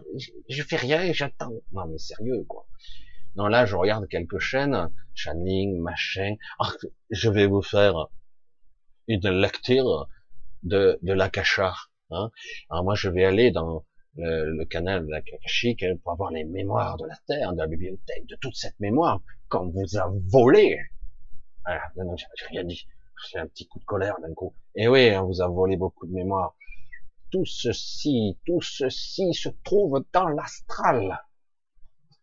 [0.48, 1.52] je, fais rien et j'attends.
[1.72, 2.66] Non mais sérieux quoi.
[3.36, 6.34] Non là je regarde quelques chaînes, Channing, machin.
[6.58, 6.72] Ah,
[7.10, 8.08] je vais vous faire
[9.06, 10.08] une lecture
[10.64, 11.74] de de l'Akasha.
[12.10, 12.30] Hein.
[12.68, 13.84] Alors moi je vais aller dans
[14.16, 17.66] le, le canal de l'Akashique hein, pour avoir les mémoires de la Terre, de la
[17.66, 20.80] bibliothèque, de toute cette mémoire qu'on vous a volé.
[21.64, 22.86] Voilà, non, non, j'ai rien dit.
[23.30, 24.54] J'ai un petit coup de colère d'un coup.
[24.74, 26.54] Eh oui, on vous a volé beaucoup de mémoire
[27.30, 31.22] tout ceci, tout ceci se trouve dans l'astral.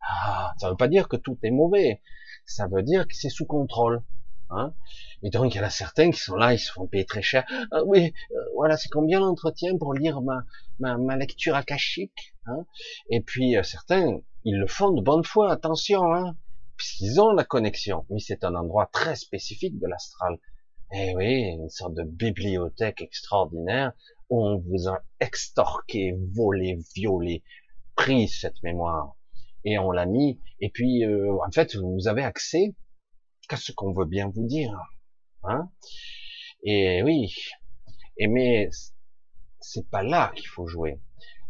[0.01, 2.01] Ah, ça veut pas dire que tout est mauvais.
[2.45, 4.03] Ça veut dire que c'est sous contrôle.
[4.49, 4.73] Hein
[5.24, 7.21] et donc il y en a certains qui sont là, ils se font payer très
[7.21, 7.45] cher.
[7.71, 10.43] Ah, oui, euh, voilà, c'est combien l'entretien pour lire ma,
[10.80, 12.65] ma, ma lecture akashique hein?
[13.09, 16.36] Et puis euh, certains, ils le font de bonne foi, attention, hein
[16.76, 18.05] puisqu'ils ont la connexion.
[18.09, 20.39] Mais c'est un endroit très spécifique de l'astral.
[20.91, 23.93] Eh oui, une sorte de bibliothèque extraordinaire
[24.36, 27.43] on vous a extorqué, volé, violé,
[27.95, 29.15] pris cette mémoire
[29.63, 30.39] et on l'a mis.
[30.59, 32.74] Et puis, euh, en fait, vous avez accès
[33.47, 34.76] qu'à ce qu'on veut bien vous dire.
[35.45, 35.69] Hein
[36.63, 37.35] et oui,
[38.17, 38.69] et mais
[39.59, 41.01] c'est pas là qu'il faut jouer.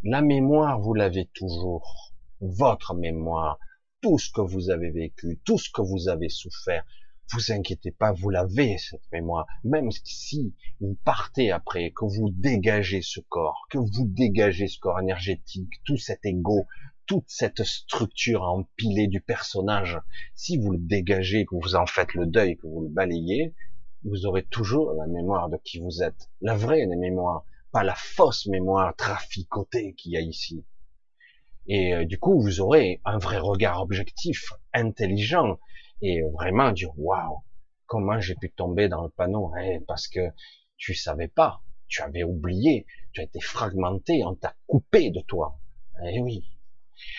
[0.04, 2.14] La mémoire, vous l'avez toujours.
[2.42, 3.60] Votre mémoire,
[4.02, 6.84] tout ce que vous avez vécu, tout ce que vous avez souffert,
[7.32, 9.46] vous inquiétez pas, vous l'avez cette mémoire.
[9.64, 15.00] Même si vous partez après, que vous dégagez ce corps, que vous dégagez ce corps
[15.00, 16.66] énergétique, tout cet ego,
[17.06, 20.00] toute cette structure empilée du personnage,
[20.36, 23.54] si vous le dégagez, que vous en faites le deuil, que vous le balayez,
[24.06, 26.30] vous aurez toujours la mémoire de qui vous êtes.
[26.42, 30.66] La vraie mémoire, pas la fausse mémoire traficotée qu'il y a ici.
[31.68, 35.60] Et euh, du coup, vous aurez un vrai regard objectif, intelligent,
[36.02, 37.44] et vraiment dire waouh,
[37.86, 39.52] comment j'ai pu tomber dans le panneau?
[39.62, 40.32] Eh, Parce que
[40.78, 45.60] tu savais pas, tu avais oublié, tu as été fragmenté, on t'a coupé de toi.
[46.06, 46.50] Eh oui.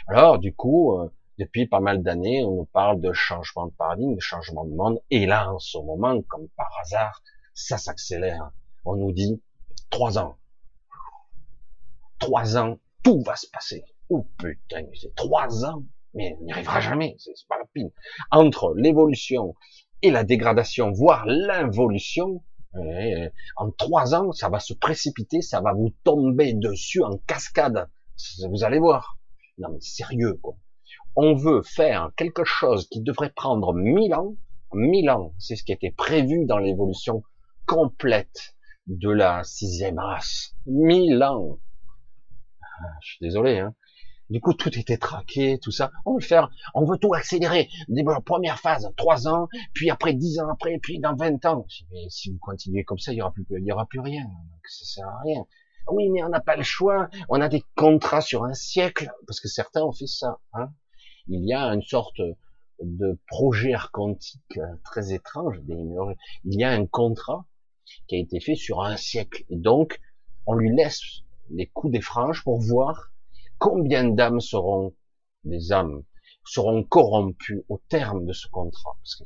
[0.07, 4.14] Alors du coup, euh, depuis pas mal d'années, on nous parle de changement de paradigme,
[4.14, 7.22] de changement de monde, et là en ce moment, comme par hasard,
[7.55, 8.51] ça s'accélère.
[8.85, 9.43] On nous dit
[9.91, 10.39] trois ans,
[12.18, 13.85] trois ans, tout va se passer.
[14.11, 17.57] Oh putain, c'est trois ans mais il n'y arrivera jamais, c'est pas.
[18.30, 19.55] Entre l'évolution
[20.03, 22.43] et la dégradation, voire l'involution,
[22.76, 27.89] euh, en trois ans, ça va se précipiter, ça va vous tomber dessus en cascade.
[28.49, 29.18] Vous allez voir.
[29.59, 30.57] Non sérieux quoi.
[31.17, 34.35] On veut faire quelque chose qui devrait prendre mille ans,
[34.73, 37.23] mille ans, c'est ce qui était prévu dans l'évolution
[37.67, 38.55] complète
[38.87, 40.55] de la sixième race.
[40.67, 41.59] Mille ans.
[42.62, 43.75] Ah, je suis désolé, hein.
[44.31, 45.91] Du coup, tout était traqué, tout ça.
[46.07, 47.69] On veut faire, on veut tout accélérer.
[48.25, 51.67] Première phase, trois ans, puis après dix ans après, puis dans vingt ans.
[51.93, 54.25] Mais si vous continuez comme ça, il y aura plus, il y aura plus rien.
[54.67, 55.45] ça sert à rien.
[55.89, 57.11] Oui, mais on n'a pas le choix.
[57.29, 60.39] On a des contrats sur un siècle, parce que certains ont fait ça.
[60.55, 60.71] Hein.
[61.29, 62.20] Il y a une sorte
[62.81, 65.61] de projet archontique très étrange.
[65.68, 67.47] Il y a un contrat
[68.09, 69.45] qui a été fait sur un siècle.
[69.49, 70.01] Et donc,
[70.47, 71.01] on lui laisse
[71.51, 73.12] les coups des franges pour voir
[73.59, 74.95] combien d'âmes seront
[75.45, 76.03] des âmes
[76.47, 78.97] seront corrompues au terme de ce contrat.
[79.03, 79.25] Parce que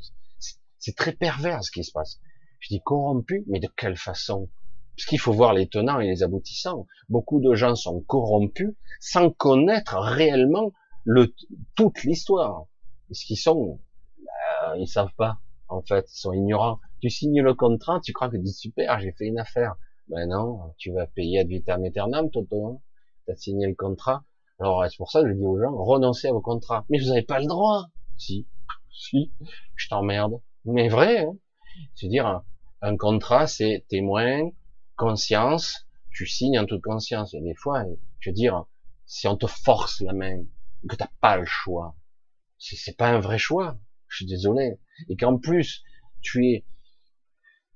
[0.78, 2.20] c'est très pervers ce qui se passe.
[2.60, 4.48] Je dis corrompues, mais de quelle façon?
[4.96, 6.86] Parce qu'il faut voir les tenants et les aboutissants.
[7.08, 10.72] Beaucoup de gens sont corrompus sans connaître réellement
[11.08, 11.34] le,
[11.74, 12.66] toute l'histoire.
[13.10, 13.80] Ce qu'ils sont,
[14.18, 15.38] ben, ils savent pas.
[15.68, 16.80] En fait, ils sont ignorants.
[17.00, 19.76] Tu signes le contrat, tu crois que c'est super, j'ai fait une affaire.
[20.08, 22.82] Ben non, tu vas payer ad vitam aeternam, Toto.
[23.24, 24.24] Tu as signé le contrat.
[24.58, 26.84] Alors, c'est pour ça que je dis aux gens, renoncez à vos contrats.
[26.90, 27.86] Mais vous n'avez pas le droit.
[28.18, 28.46] Si,
[28.90, 29.32] si,
[29.76, 30.40] je t'emmerde.
[30.66, 31.36] Mais vrai, hein.
[31.94, 32.42] C'est-à-dire,
[32.82, 34.50] un, contrat, c'est témoin,
[34.96, 37.32] conscience, tu signes en toute conscience.
[37.32, 37.84] Et des fois,
[38.18, 38.64] je veux dire,
[39.06, 40.42] si on te force la main,
[40.86, 41.96] que t'as pas le choix,
[42.58, 43.78] c'est pas un vrai choix.
[44.08, 44.78] Je suis désolé.
[45.08, 45.82] Et qu'en plus,
[46.20, 46.64] tu es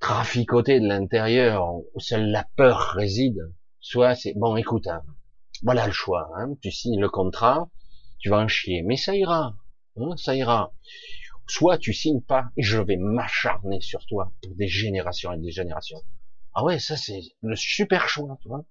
[0.01, 5.05] traficoté de l'intérieur, où seule la peur réside, soit c'est, bon, écoute, hein,
[5.63, 7.71] voilà le choix, hein, tu signes le contrat,
[8.19, 9.57] tu vas en chier, mais ça ira,
[9.97, 10.75] hein, ça ira.
[11.47, 15.53] Soit tu signes pas, et je vais m'acharner sur toi pour des générations et des
[15.53, 16.03] générations.
[16.55, 18.65] Ah ouais, ça c'est le super choix, tu vois.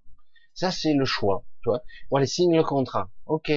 [0.54, 1.84] Ça c'est le choix, tu vois.
[2.14, 3.10] Allez, signe le contrat.
[3.26, 3.52] Ok,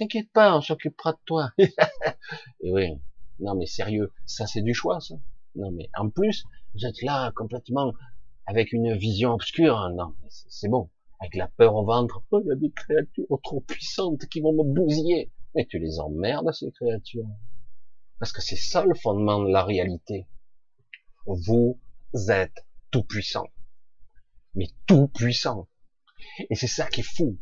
[0.00, 1.50] t'inquiète pas, on s'occupera de toi.
[1.58, 2.94] et oui,
[3.38, 5.14] non mais sérieux, ça c'est du choix, ça.
[5.54, 6.44] Non mais en plus,
[6.74, 7.92] vous êtes là complètement
[8.46, 9.90] avec une vision obscure.
[9.90, 10.90] Non, c'est bon.
[11.20, 12.22] Avec la peur au ventre.
[12.30, 15.30] Oh, il y a des créatures trop puissantes qui vont me bousiller.
[15.54, 17.28] Mais tu les emmerdes, ces créatures.
[18.18, 20.26] Parce que c'est ça le fondement de la réalité.
[21.26, 21.78] Vous
[22.28, 23.46] êtes tout puissant.
[24.54, 25.68] Mais tout puissant.
[26.48, 27.38] Et c'est ça qui est fou.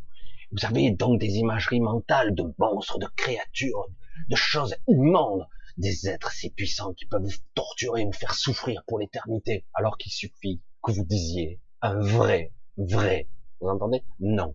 [0.51, 3.87] Vous avez donc des imageries mentales de monstres, de créatures,
[4.29, 5.47] de choses immondes,
[5.77, 10.11] des êtres si puissants qui peuvent vous torturer, vous faire souffrir pour l'éternité, alors qu'il
[10.11, 13.29] suffit que vous disiez un vrai, vrai,
[13.61, 14.03] vous entendez?
[14.21, 14.55] Non.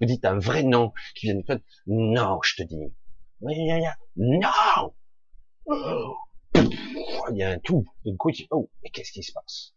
[0.00, 2.76] Vous dites un vrai non qui vient de Non, je te dis.
[4.16, 4.94] Non!
[7.30, 7.84] Il y a un tout.
[8.04, 9.74] Du coup, oh, mais qu'est-ce qui se passe?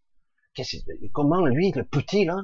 [1.12, 2.42] Comment lui, le petit là,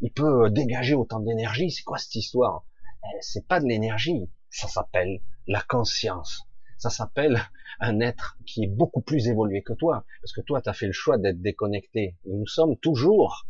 [0.00, 2.64] il peut dégager autant d'énergie C'est quoi cette histoire?
[3.04, 6.46] Eh, C'est pas de l'énergie, ça s'appelle la conscience
[6.80, 7.38] ça s'appelle
[7.78, 10.86] un être qui est beaucoup plus évolué que toi, parce que toi, tu as fait
[10.86, 12.16] le choix d'être déconnecté.
[12.24, 13.46] nous sommes toujours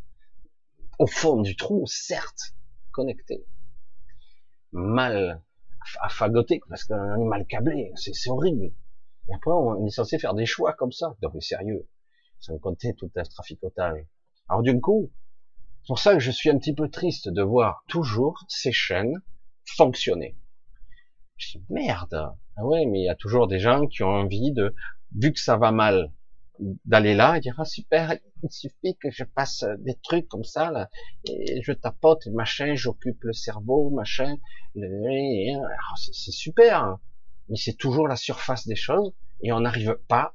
[0.98, 2.56] au fond du trou, certes,
[2.90, 3.46] connectés,
[4.72, 5.42] mal
[6.00, 8.72] affagotés, parce qu'on est mal câblé, c'est horrible.
[9.28, 11.16] Et après, on est censé faire des choix comme ça.
[11.22, 11.86] Donc, sérieux,
[12.40, 14.04] sans compter tout un traficotage.
[14.48, 15.12] Alors, du coup,
[15.82, 19.22] c'est pour ça que je suis un petit peu triste de voir toujours ces chaînes
[19.64, 20.36] fonctionner.
[21.36, 24.52] Je dis, merde, ah ouais, mais il y a toujours des gens qui ont envie
[24.52, 24.74] de,
[25.16, 26.12] vu que ça va mal,
[26.84, 30.70] d'aller là et dire ah super, il suffit que je passe des trucs comme ça
[30.70, 30.90] là,
[31.24, 34.36] et je tapote machin, j'occupe le cerveau machin,
[35.96, 37.00] c'est super, hein.
[37.48, 39.12] mais c'est toujours la surface des choses
[39.42, 40.34] et on n'arrive pas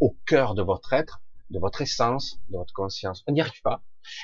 [0.00, 3.24] au cœur de votre être, de votre essence, de votre conscience.
[3.26, 3.82] On n'y arrive pas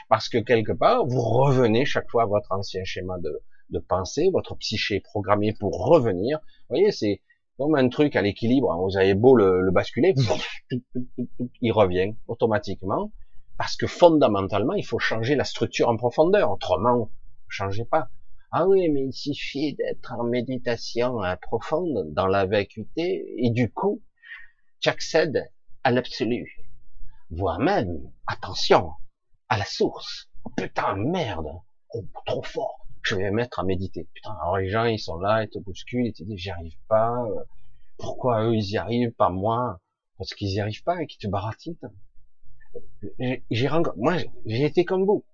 [0.08, 4.30] parce que quelque part vous revenez chaque fois à votre ancien schéma de, de pensée,
[4.32, 6.38] votre psyché est programmée pour revenir.
[6.38, 7.22] Vous voyez, c'est
[7.58, 8.78] comme un truc à l'équilibre, hein.
[8.80, 10.14] vous avez beau le, basculer,
[11.60, 13.12] il revient automatiquement,
[13.56, 17.10] parce que fondamentalement, il faut changer la structure en profondeur, autrement,
[17.48, 18.10] changez pas.
[18.52, 24.02] Ah oui, mais il suffit d'être en méditation profonde, dans la vacuité, et du coup,
[24.80, 25.50] tu accèdes
[25.82, 26.64] à l'absolu.
[27.30, 28.92] Voire même, attention,
[29.48, 30.28] à la source.
[30.44, 31.48] Oh, putain, merde,
[31.94, 34.06] oh, trop fort je vais mettre à méditer.
[34.14, 36.78] Putain, alors les gens, ils sont là, ils te bousculent, ils te disent, j'y arrive
[36.88, 37.24] pas.
[37.24, 37.42] Euh,
[37.96, 39.80] pourquoi eux, ils y arrivent, pas moi?
[40.18, 41.76] Parce qu'ils y arrivent pas et qu'ils te baratinent.
[43.50, 45.24] J'ai moi, j'ai été comme vous.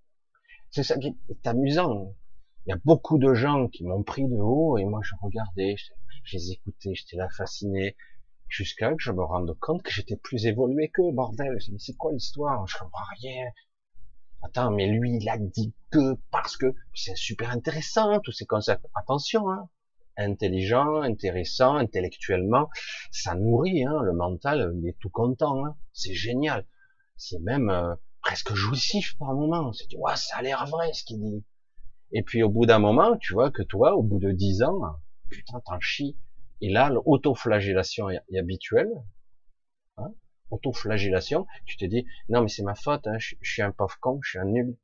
[0.70, 2.14] C'est ça qui est amusant.
[2.66, 5.76] Il y a beaucoup de gens qui m'ont pris de haut et moi, je regardais,
[5.76, 7.96] je, les écoutais, j'étais là fasciné
[8.48, 11.58] jusqu'à que je me rende compte que j'étais plus évolué qu'eux, bordel.
[11.72, 12.66] Mais c'est quoi l'histoire?
[12.66, 13.46] Je comprends rien.
[14.44, 18.86] Attends, mais lui, il a dit que parce que c'est super intéressant tous ces concepts.
[18.94, 19.70] Attention, hein.
[20.18, 22.68] intelligent, intéressant, intellectuellement,
[23.10, 25.76] ça nourrit hein, le mental, il est tout content, hein.
[25.94, 26.66] c'est génial,
[27.16, 29.86] c'est même euh, presque jouissif par moment, c'est
[30.16, 31.42] ça a l'air vrai ce qu'il dit.
[32.12, 34.78] Et puis au bout d'un moment, tu vois que toi, au bout de dix ans,
[35.30, 36.18] putain, t'en chies.
[36.60, 38.92] Et là, l'autoflagellation est habituelle,
[39.96, 40.12] hein,
[40.54, 44.20] autoflagellation, tu te dis, non mais c'est ma faute, hein, je, suis un pauvre con,
[44.22, 44.76] je suis un nul.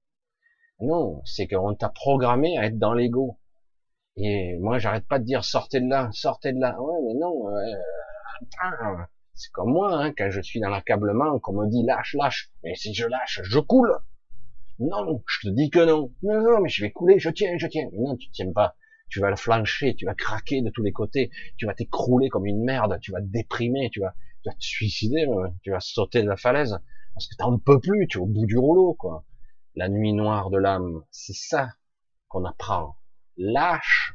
[0.81, 3.39] Non, c'est qu'on t'a programmé à être dans l'ego.
[4.17, 6.81] Et moi, j'arrête pas de dire sortez de là, sortez de là.
[6.81, 7.49] Ouais, mais non.
[7.49, 9.05] Euh,
[9.35, 12.51] c'est comme moi, hein, quand je suis dans l'accablement, qu'on me dit lâche, lâche.
[12.63, 13.95] Mais si je lâche, je coule.
[14.79, 16.13] Non, je te dis que non.
[16.23, 17.89] Non, non, mais je vais couler, je tiens, je tiens.
[17.93, 18.75] Mais non, tu tiens pas.
[19.09, 22.47] Tu vas le flancher, tu vas craquer de tous les côtés, tu vas t'écrouler comme
[22.47, 25.27] une merde, tu vas te déprimer, tu vas, tu vas te suicider,
[25.63, 26.79] tu vas sauter de la falaise
[27.15, 29.25] parce que t'en peux plus, tu es au bout du rouleau, quoi.
[29.75, 31.69] La nuit noire de l'âme, c'est ça
[32.29, 32.97] qu'on apprend
[33.37, 34.15] lâche,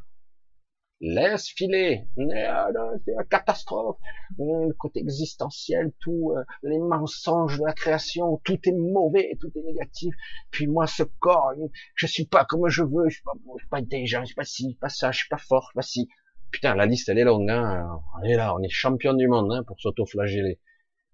[1.02, 3.98] laisse filer, c'est la catastrophe,
[4.38, 9.64] le côté existentiel, tout, euh, les mensonges de la création, tout est mauvais, tout est
[9.64, 10.16] négatif.
[10.52, 11.54] Puis moi, ce corps,
[11.96, 14.36] je suis pas comme je veux, je suis pas, je suis pas intelligent, je suis
[14.36, 16.10] pas ci, pas ça, je suis pas fort, je suis pas si.
[16.56, 18.00] Putain, la liste elle est longue, hein.
[18.18, 20.58] On est là, on est champion du monde hein, pour s'auto-flageller.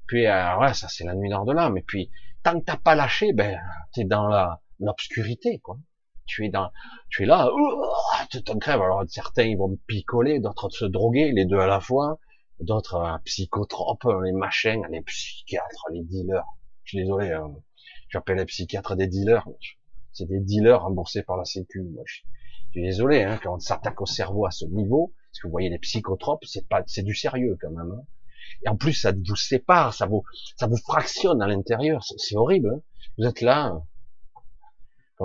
[0.05, 1.79] Puis euh, ouais, ça c'est la nuit nord de l'âme.
[1.79, 2.11] Et puis
[2.43, 3.59] tant que t'as pas lâché, ben
[3.91, 5.79] t'es dans la l'obscurité, quoi
[6.27, 6.69] tu es dans,
[7.09, 7.49] tu es là,
[8.29, 8.81] tu te crèves.
[8.81, 12.19] Alors certains ils vont picoler, d'autres se droguer, les deux à la fois,
[12.59, 16.45] d'autres un psychotropes, les machins, les psychiatres, les dealers.
[16.83, 17.51] Je suis désolé, hein.
[18.09, 19.47] j'appelle les psychiatres des dealers.
[20.13, 21.83] C'est des dealers remboursés par la Sécu.
[22.05, 22.13] je,
[22.73, 25.69] suis désolé hein, quand on s'attaque au cerveau à ce niveau, parce que vous voyez
[25.69, 27.91] les psychotropes, c'est pas, c'est du sérieux quand même.
[27.91, 28.03] Hein.
[28.65, 30.23] Et en plus, ça vous sépare, ça vous,
[30.57, 32.03] ça vous fractionne à l'intérieur.
[32.03, 32.69] C'est horrible.
[32.69, 32.82] Hein.
[33.17, 33.82] Vous êtes là,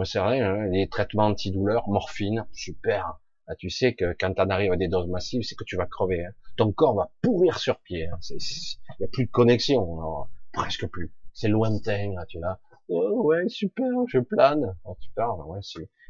[0.05, 3.19] c'est vrai, hein, les traitements antidouleurs, morphine, super.
[3.49, 5.77] Ah, tu sais que quand tu en arrives à des doses massives, c'est que tu
[5.77, 6.25] vas crever.
[6.25, 6.33] Hein.
[6.57, 8.09] Ton corps va pourrir sur pied.
[8.09, 8.19] Hein.
[8.31, 8.37] Il
[9.01, 11.13] n'y a plus de connexion, presque plus.
[11.33, 12.59] C'est lointain, là, tu là.
[12.89, 14.77] Oh, ouais, super, je plane.
[14.85, 15.61] Oh, super, ouais,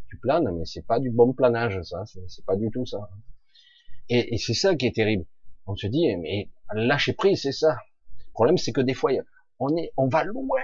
[0.09, 2.05] tu planes, mais c'est pas du bon planage, ça.
[2.07, 3.09] C'est pas du tout ça.
[4.09, 5.25] Et, et c'est ça qui est terrible.
[5.67, 7.77] On se dit, mais lâcher prise, c'est ça.
[8.19, 9.11] Le problème, c'est que des fois,
[9.59, 10.61] on est, on va loin,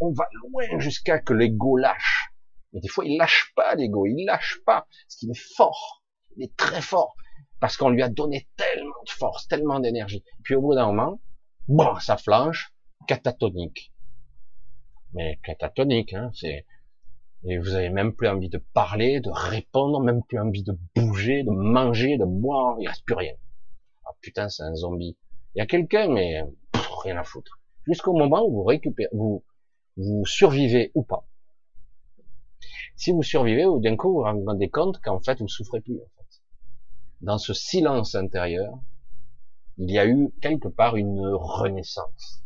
[0.00, 2.30] on va loin jusqu'à que l'ego lâche.
[2.72, 6.02] Mais des fois, il lâche pas l'ego, il lâche pas, parce qu'il est fort,
[6.36, 7.14] il est très fort,
[7.60, 10.24] parce qu'on lui a donné tellement de force, tellement d'énergie.
[10.42, 11.20] Puis au bout d'un moment,
[11.68, 12.72] bon, ça flanche,
[13.06, 13.92] catatonique.
[15.12, 16.66] Mais catatonique, hein, c'est,
[17.46, 21.42] et vous avez même plus envie de parler, de répondre, même plus envie de bouger,
[21.42, 23.34] de manger, de boire, il reste plus rien.
[24.06, 25.16] Ah putain, c'est un zombie.
[25.54, 26.42] Il y a quelqu'un, mais
[27.02, 27.60] rien à foutre.
[27.86, 29.44] Jusqu'au moment où vous récupérez, vous,
[29.96, 31.26] vous survivez ou pas.
[32.96, 35.96] Si vous survivez, ou d'un coup vous vous rendez compte qu'en fait vous souffrez plus.
[35.96, 36.42] En fait.
[37.20, 38.78] Dans ce silence intérieur,
[39.76, 42.42] il y a eu quelque part une renaissance.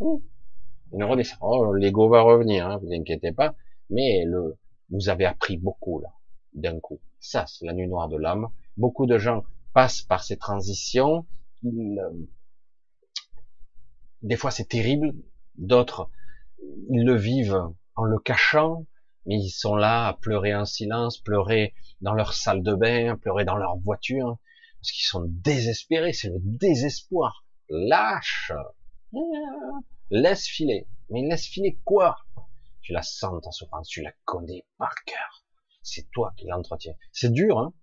[0.00, 1.38] Une renaissance.
[1.40, 3.54] Oh, l'ego va revenir, hein, vous inquiétez pas.
[3.90, 4.58] Mais le,
[4.90, 6.12] vous avez appris beaucoup là,
[6.54, 7.00] d'un coup.
[7.20, 8.48] Ça, c'est la nuit noire de l'âme.
[8.76, 11.26] Beaucoup de gens passent par ces transitions.
[11.64, 12.26] Euh,
[14.22, 15.14] des fois, c'est terrible.
[15.56, 16.10] D'autres,
[16.90, 18.86] ils le vivent en le cachant,
[19.26, 23.44] mais ils sont là à pleurer en silence, pleurer dans leur salle de bain, pleurer
[23.44, 24.38] dans leur voiture,
[24.80, 27.44] parce qu'ils sont désespérés, c'est le désespoir.
[27.68, 28.52] Lâche,
[30.10, 30.86] laisse filer.
[31.10, 32.18] Mais laisse filer quoi?
[32.86, 35.44] Tu la sens ta souffrance, tu la connais par cœur.
[35.82, 36.94] C'est toi qui l'entretiens.
[37.10, 37.74] C'est dur, hein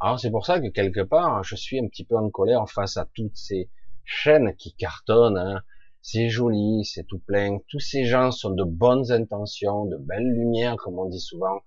[0.00, 2.96] Alors c'est pour ça que quelque part, je suis un petit peu en colère face
[2.96, 3.70] à toutes ces
[4.04, 5.62] chaînes qui cartonnent, hein,
[6.00, 7.58] c'est joli, c'est tout plein.
[7.68, 11.60] Tous ces gens sont de bonnes intentions, de belles lumières, comme on dit souvent.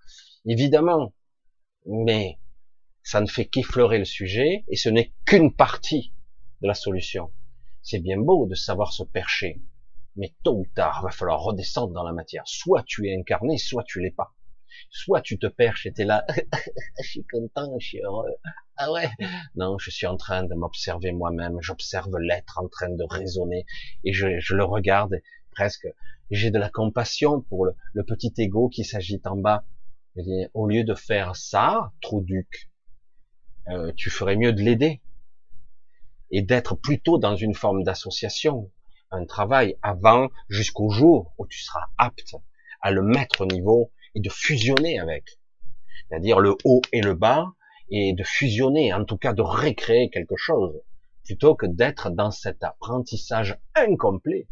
[0.43, 1.14] Évidemment.
[1.86, 2.39] Mais
[3.04, 6.16] ça ne fait qu'effleurer le sujet et ce n'est qu'une partie
[6.64, 7.32] de la solution.
[7.84, 9.62] C'est bien beau de savoir se percher.
[10.20, 12.44] Mais tôt ou tard, va falloir redescendre dans la matière.
[12.46, 14.36] Soit tu es incarné, soit tu l'es pas.
[14.92, 16.26] Soit tu te perches et t'es là,
[17.02, 18.36] je suis content, je suis heureux.
[18.76, 19.10] Ah ouais.
[19.56, 21.58] Non, je suis en train de m'observer moi-même.
[21.62, 23.66] J'observe l'être en train de raisonner
[24.04, 25.16] et je, je le regarde
[25.52, 25.88] presque.
[26.32, 29.64] J'ai de la compassion pour le, petit ego qui s'agite en bas.
[30.54, 32.70] au lieu de faire ça, trou duc,
[33.70, 35.02] euh, tu ferais mieux de l'aider
[36.32, 38.70] et d'être plutôt dans une forme d'association,
[39.12, 42.36] un travail avant jusqu'au jour où tu seras apte
[42.82, 45.39] à le mettre au niveau et de fusionner avec.
[46.07, 47.53] C'est-à-dire le haut et le bas,
[47.91, 50.80] et de fusionner, en tout cas de recréer quelque chose,
[51.24, 54.47] plutôt que d'être dans cet apprentissage incomplet,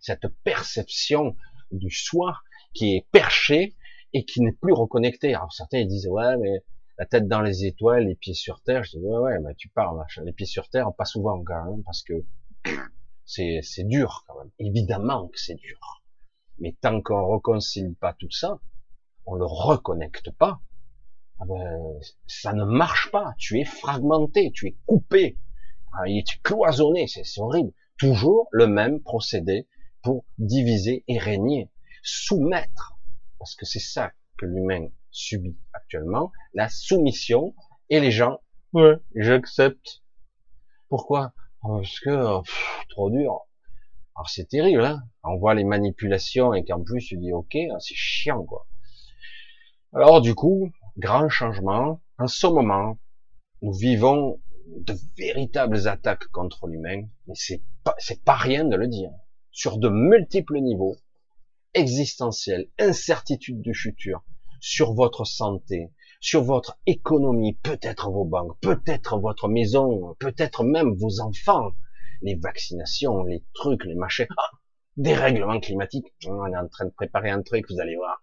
[0.00, 1.36] cette perception
[1.70, 2.38] du soi
[2.72, 3.74] qui est perché
[4.12, 5.34] et qui n'est plus reconnecté.
[5.34, 6.64] Alors certains ils disent ouais mais
[6.98, 8.84] la tête dans les étoiles, les pieds sur terre.
[8.84, 11.82] Je dis ouais ouais, mais tu parles, les pieds sur terre, pas souvent quand même,
[11.84, 12.24] parce que
[13.26, 14.50] c'est c'est dur quand même.
[14.58, 16.02] Évidemment que c'est dur.
[16.58, 18.60] Mais tant qu'on reconcilie pas tout ça,
[19.26, 20.60] on le reconnecte pas,
[21.40, 23.34] ah ben, ça ne marche pas.
[23.38, 25.38] Tu es fragmenté, tu es coupé,
[25.92, 27.72] ah, il est cloisonné, c'est horrible.
[27.98, 29.68] Toujours le même procédé
[30.02, 31.70] pour diviser et régner,
[32.02, 32.98] soumettre,
[33.38, 37.54] parce que c'est ça que l'humain subit actuellement, la soumission,
[37.90, 38.40] et les gens,
[38.72, 40.02] ouais, j'accepte.
[40.88, 41.32] Pourquoi?
[41.66, 42.42] Parce que
[42.90, 43.40] trop dur.
[44.16, 47.94] Alors c'est terrible, hein on voit les manipulations et qu'en plus tu dis ok, c'est
[47.94, 48.66] chiant quoi.
[49.94, 52.00] Alors du coup, grand changement.
[52.18, 52.98] En ce moment,
[53.62, 59.10] nous vivons de véritables attaques contre l'humain, mais c'est pas, pas rien de le dire.
[59.50, 60.96] Sur de multiples niveaux,
[61.74, 64.22] existentiels, incertitude du futur,
[64.60, 65.90] sur votre santé,
[66.24, 71.72] sur votre économie, peut-être vos banques, peut-être votre maison, peut-être même vos enfants,
[72.22, 74.50] les vaccinations, les trucs, les machins, ah,
[74.96, 76.06] des règlements climatiques.
[76.26, 78.22] On est en train de préparer un truc, vous allez voir.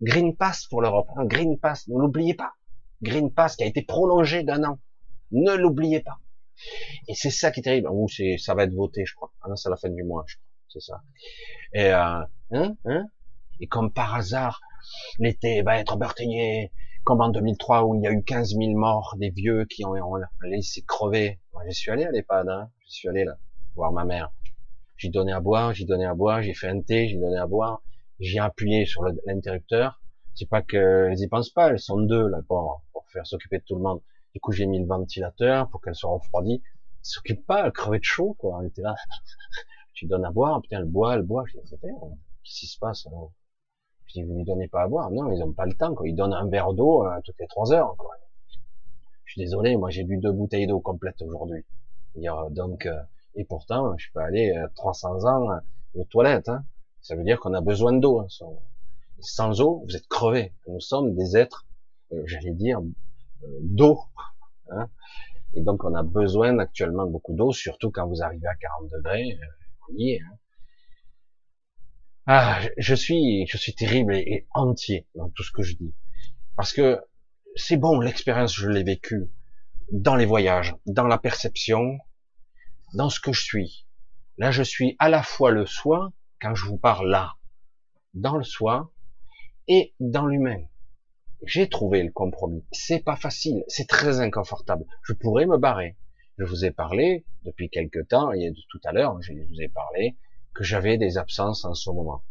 [0.00, 2.52] Green Pass pour l'Europe, un Green Pass, ne l'oubliez pas.
[3.02, 4.78] Green Pass qui a été prolongé d'un an.
[5.32, 6.20] Ne l'oubliez pas.
[7.08, 7.88] Et c'est ça qui est terrible.
[8.38, 9.32] Ça va être voté, je crois.
[9.42, 10.46] Ah non, c'est la fin du mois, je crois.
[10.68, 11.02] C'est ça.
[11.72, 12.20] Et, euh,
[12.52, 13.06] hein, hein
[13.58, 14.60] Et comme par hasard,
[15.18, 16.70] l'été va être meurtrier.
[17.04, 19.92] Comme en 2003 où il y a eu 15 000 morts, des vieux qui ont,
[19.92, 21.40] ont laissé crever.
[21.52, 22.70] Moi, j'y suis allé à l'EHPAD, hein.
[22.86, 23.38] J'y suis allé là,
[23.74, 24.32] voir ma mère.
[24.96, 27.46] J'ai donné à boire, j'ai donné à boire, j'ai fait un thé, j'ai donné à
[27.46, 27.82] boire,
[28.18, 30.00] j'ai appuyé sur l'interrupteur.
[30.34, 33.64] C'est pas qu'elles y pensent pas, elles sont deux là pour, pour faire s'occuper de
[33.64, 34.00] tout le monde.
[34.34, 36.62] Du coup, j'ai mis le ventilateur pour qu'elle soit refroidie.
[37.02, 38.58] S'occupe pas, elle crevait de chaud, quoi.
[38.60, 38.94] Elle était là.
[39.94, 41.44] tu donnes à boire, putain, elle boit, elle boit.
[41.46, 43.06] Je qu'est-ce qui se passe?
[44.12, 45.10] Dis, vous lui donnez pas à boire.
[45.10, 46.08] Non, ils ont pas le temps, quoi.
[46.08, 48.14] Ils donnent un verre d'eau euh, toutes les trois heures, quoi.
[49.24, 51.64] Je suis désolé, moi, j'ai bu deux bouteilles d'eau complètes aujourd'hui.
[52.50, 53.00] Donc, euh,
[53.36, 55.60] et pourtant, je peux aller 300 ans
[55.94, 56.64] aux toilettes, hein.
[57.02, 58.20] Ça veut dire qu'on a besoin d'eau.
[58.20, 58.26] Hein.
[59.20, 60.52] Sans eau, vous êtes crevés.
[60.66, 61.66] Nous sommes des êtres,
[62.12, 62.80] euh, j'allais dire,
[63.62, 64.00] d'eau.
[64.70, 64.88] Hein
[65.54, 68.90] et donc on a besoin actuellement de beaucoup d'eau, surtout quand vous arrivez à 40
[68.90, 69.38] degrés.
[69.42, 70.38] Euh, y hein.
[72.32, 75.92] Ah, je suis, je suis terrible et, entier dans tout ce que je dis,
[76.54, 77.00] parce que
[77.56, 79.32] c'est bon, l'expérience je l'ai vécue
[79.90, 81.98] dans les voyages, dans la perception,
[82.94, 83.84] dans ce que je suis.
[84.38, 87.34] Là, je suis à la fois le soi quand je vous parle là,
[88.14, 88.92] dans le soi
[89.66, 90.62] et dans l'humain
[91.44, 92.64] j'ai trouvé le compromis.
[92.70, 94.84] C'est pas facile, c'est très inconfortable.
[95.02, 95.96] Je pourrais me barrer.
[96.38, 100.16] Je vous ai parlé depuis quelque temps, et tout à l'heure, je vous ai parlé
[100.54, 102.22] que j'avais des absences en ce moment.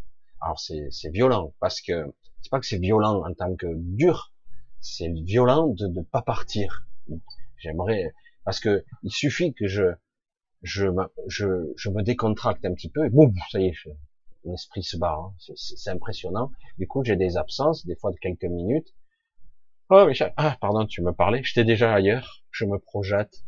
[0.41, 4.33] Alors c'est violent parce que c'est pas que c'est violent en tant que dur,
[4.79, 6.87] c'est violent de ne pas partir.
[7.57, 8.13] J'aimerais
[8.45, 9.93] parce que il suffit que je
[10.61, 10.87] je
[11.27, 13.75] je, je me décontracte un petit peu et boum, ça y est,
[14.45, 15.19] mon esprit se barre.
[15.19, 15.53] Hein.
[15.55, 16.51] C'est impressionnant.
[16.77, 18.93] Du coup, j'ai des absences, des fois de quelques minutes,
[19.91, 20.33] Oh, Michel.
[20.37, 21.41] Ah, pardon, tu me parlais.
[21.43, 22.43] J'étais déjà ailleurs.
[22.51, 23.43] Je me projette.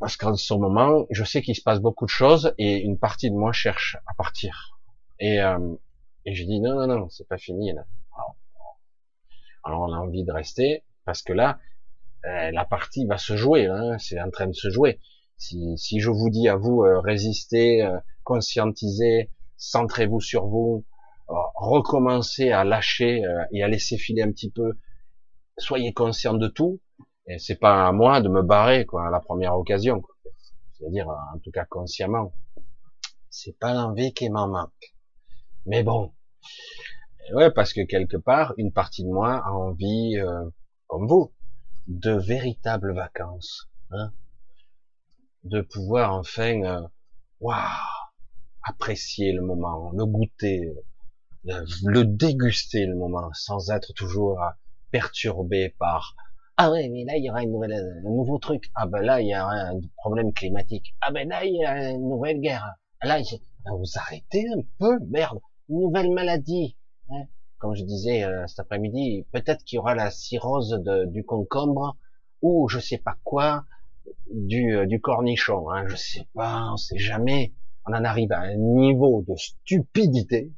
[0.00, 3.30] Parce qu'en ce moment, je sais qu'il se passe beaucoup de choses et une partie
[3.30, 4.78] de moi cherche à partir.
[5.20, 5.74] Et, euh,
[6.24, 7.72] et je dis non, non, non, c'est pas fini.
[9.62, 11.58] Alors on a envie de rester parce que là,
[12.24, 13.66] euh, la partie va se jouer.
[13.66, 14.98] Hein, c'est en train de se jouer.
[15.36, 20.84] Si, si je vous dis à vous euh, résistez, euh, conscientisez, centrez-vous sur vous,
[21.28, 23.22] euh, recommencez à lâcher
[23.52, 24.72] et à laisser filer un petit peu
[25.58, 26.80] soyez conscient de tout,
[27.30, 30.02] et c'est pas à moi de me barrer quoi à la première occasion.
[30.72, 32.34] C'est-à-dire en tout cas consciemment.
[33.28, 34.96] C'est pas l'envie qui m'en manque.
[35.64, 36.12] Mais bon,
[37.32, 40.44] ouais, parce que quelque part, une partie de moi a envie, euh,
[40.88, 41.32] comme vous,
[41.86, 44.12] de véritables vacances, hein,
[45.44, 47.52] de pouvoir enfin, euh,
[48.64, 50.74] apprécier le moment, le goûter,
[51.44, 54.40] le, le déguster le moment, sans être toujours
[54.90, 56.16] perturbé par
[56.62, 58.70] ah ouais mais là il y aura une nouvelle, un nouveau truc.
[58.74, 60.94] Ah ben là il y a un problème climatique.
[61.00, 62.74] Ah ben là il y a une nouvelle guerre.
[63.02, 63.18] Là
[63.70, 65.38] vous arrêtez un peu merde.
[65.70, 66.76] Une nouvelle maladie
[67.08, 67.24] hein.
[67.56, 71.96] comme je disais euh, cet après-midi peut-être qu'il y aura la cirrhose de, du concombre
[72.42, 73.64] ou je sais pas quoi
[74.30, 75.86] du, euh, du cornichon hein.
[75.88, 77.54] je sais pas on sait jamais.
[77.86, 80.52] On en arrive à un niveau de stupidité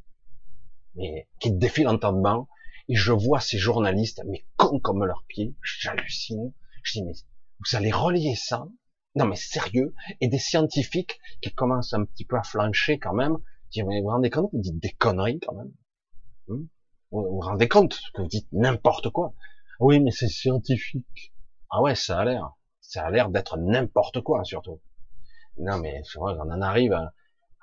[0.97, 2.49] mais qui défie l'entendement
[2.93, 6.53] et je vois ces journalistes, mais con comme leurs pieds, j'hallucine.
[6.83, 7.15] Je dis, mais
[7.61, 8.67] vous allez relier ça?
[9.15, 9.95] Non, mais sérieux?
[10.21, 13.39] Et des scientifiques qui commencent un petit peu à flancher quand même.
[13.71, 15.73] Dis, mais vous vous rendez compte Vous dites des conneries quand même?
[16.49, 16.67] Hmm?
[17.13, 19.33] Vous vous rendez compte que vous dites n'importe quoi?
[19.81, 21.33] Oui, mais c'est scientifique.
[21.71, 22.53] Ah ouais, ça a l'air.
[22.83, 24.83] Ça a l'air d'être n'importe quoi, surtout.
[25.57, 27.15] Non, mais c'est vrai qu'on en arrive à,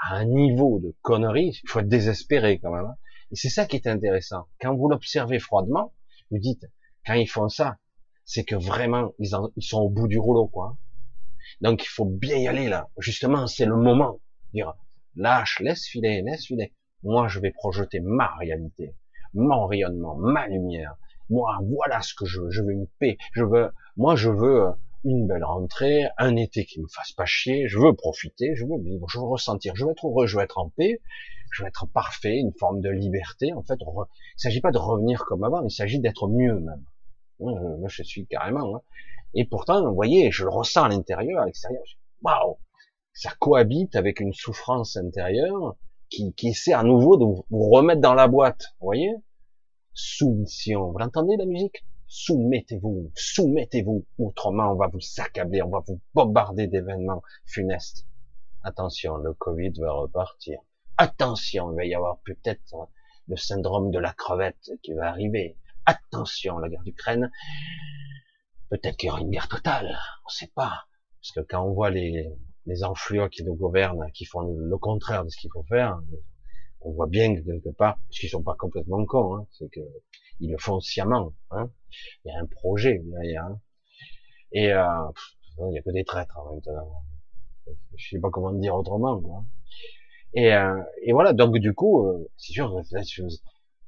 [0.10, 1.60] un niveau de connerie.
[1.64, 2.86] Il faut être désespéré, quand même.
[2.86, 2.96] Hein.
[3.32, 4.48] Et c'est ça qui est intéressant.
[4.60, 5.94] Quand vous l'observez froidement,
[6.32, 6.66] vous dites,
[7.06, 7.78] quand ils font ça,
[8.26, 10.78] c'est que vraiment, ils, ils sont au bout du rouleau, quoi.
[11.62, 12.90] Donc, il faut bien y aller, là.
[12.98, 14.20] Justement, c'est le moment.
[14.54, 14.76] Dire,
[15.16, 16.74] lâche, laisse filer, laisse filer.
[17.04, 18.96] Moi, je vais projeter ma réalité,
[19.34, 20.96] mon rayonnement, ma lumière.
[21.30, 22.52] Moi, voilà ce que je veux.
[22.52, 23.18] Je veux une paix.
[23.34, 24.72] Je veux, moi, je veux euh,
[25.04, 27.68] une belle rentrée, un été qui me fasse pas chier.
[27.68, 30.44] Je veux profiter, je veux vivre, je veux ressentir, je veux être heureux, je veux
[30.44, 31.02] être en paix,
[31.52, 33.54] je veux être parfait, une forme de liberté.
[33.54, 36.84] En fait, il s'agit pas de revenir comme avant, il s'agit d'être mieux même.
[37.40, 38.76] Moi, je suis carrément.
[38.76, 38.82] Hein.
[39.34, 41.84] Et pourtant, vous voyez, je le ressens à l'intérieur, à l'extérieur.
[42.22, 42.58] Waouh,
[43.14, 45.78] ça cohabite avec une souffrance intérieure
[46.10, 48.74] qui, qui essaie à nouveau de vous remettre dans la boîte.
[48.80, 49.14] Vous voyez?
[49.94, 50.92] Soumission.
[50.92, 51.86] Vous l'entendez la musique?
[52.12, 54.04] Soumettez-vous, soumettez-vous.
[54.18, 58.08] Autrement, on va vous accabler, on va vous bombarder d'événements funestes.
[58.64, 60.60] Attention, le Covid va repartir.
[60.98, 62.90] Attention, il va y avoir peut-être
[63.28, 65.56] le syndrome de la crevette qui va arriver.
[65.86, 67.32] Attention, la guerre d'Ukraine.
[68.70, 69.96] Peut-être qu'il y aura une guerre totale.
[70.26, 70.88] On ne sait pas.
[71.22, 72.28] Parce que quand on voit les,
[72.66, 76.02] les qui nous gouvernent, qui font le contraire de ce qu'il faut faire,
[76.82, 79.82] on voit bien que quelque part, parce qu'ils sont pas complètement cons, hein, c'est que
[80.40, 81.34] ils le font sciemment.
[81.52, 81.70] Hein.
[82.24, 83.46] Il y a un projet derrière.
[83.46, 83.60] Hein.
[84.52, 85.12] Et euh,
[85.70, 86.92] il y a que des traîtres hein, maintenant.
[87.96, 89.22] Je sais pas comment dire autrement.
[89.22, 89.46] Quoi.
[90.34, 92.82] Et, euh, et voilà, donc du coup, euh, c'est sûr,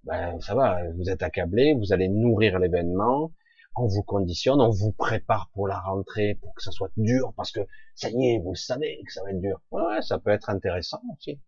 [0.04, 3.32] ben, ça va, vous êtes accablé, vous allez nourrir l'événement,
[3.76, 7.52] on vous conditionne, on vous prépare pour la rentrée, pour que ça soit dur, parce
[7.52, 7.62] que
[7.96, 9.62] ça y est, vous savez que ça va être dur.
[9.72, 11.40] Ouais, ça peut être intéressant aussi.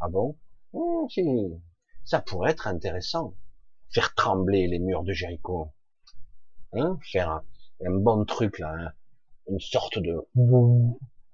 [0.00, 0.36] Ah bon?
[0.72, 1.24] Mmh, si.
[2.04, 3.34] Ça pourrait être intéressant.
[3.92, 5.68] Faire trembler les murs de Jéricho.
[6.72, 7.42] Hein Faire
[7.84, 8.92] un, bon truc là, hein.
[9.48, 10.16] une sorte de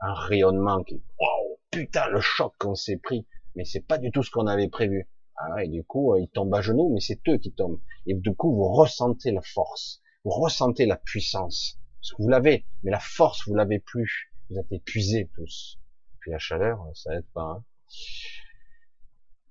[0.00, 3.26] un rayonnement qui, wow, putain, le choc qu'on s'est pris.
[3.54, 5.08] Mais c'est pas du tout ce qu'on avait prévu.
[5.36, 7.80] Ah, et du coup, ils tombent à genoux, mais c'est eux qui tombent.
[8.06, 11.78] Et du coup, vous ressentez la force vous ressentez la puissance.
[12.00, 14.30] Parce que vous l'avez, mais la force, vous l'avez plus.
[14.50, 15.78] Vous êtes épuisés tous.
[16.20, 17.42] Puis la chaleur, ça aide pas.
[17.42, 17.64] Hein.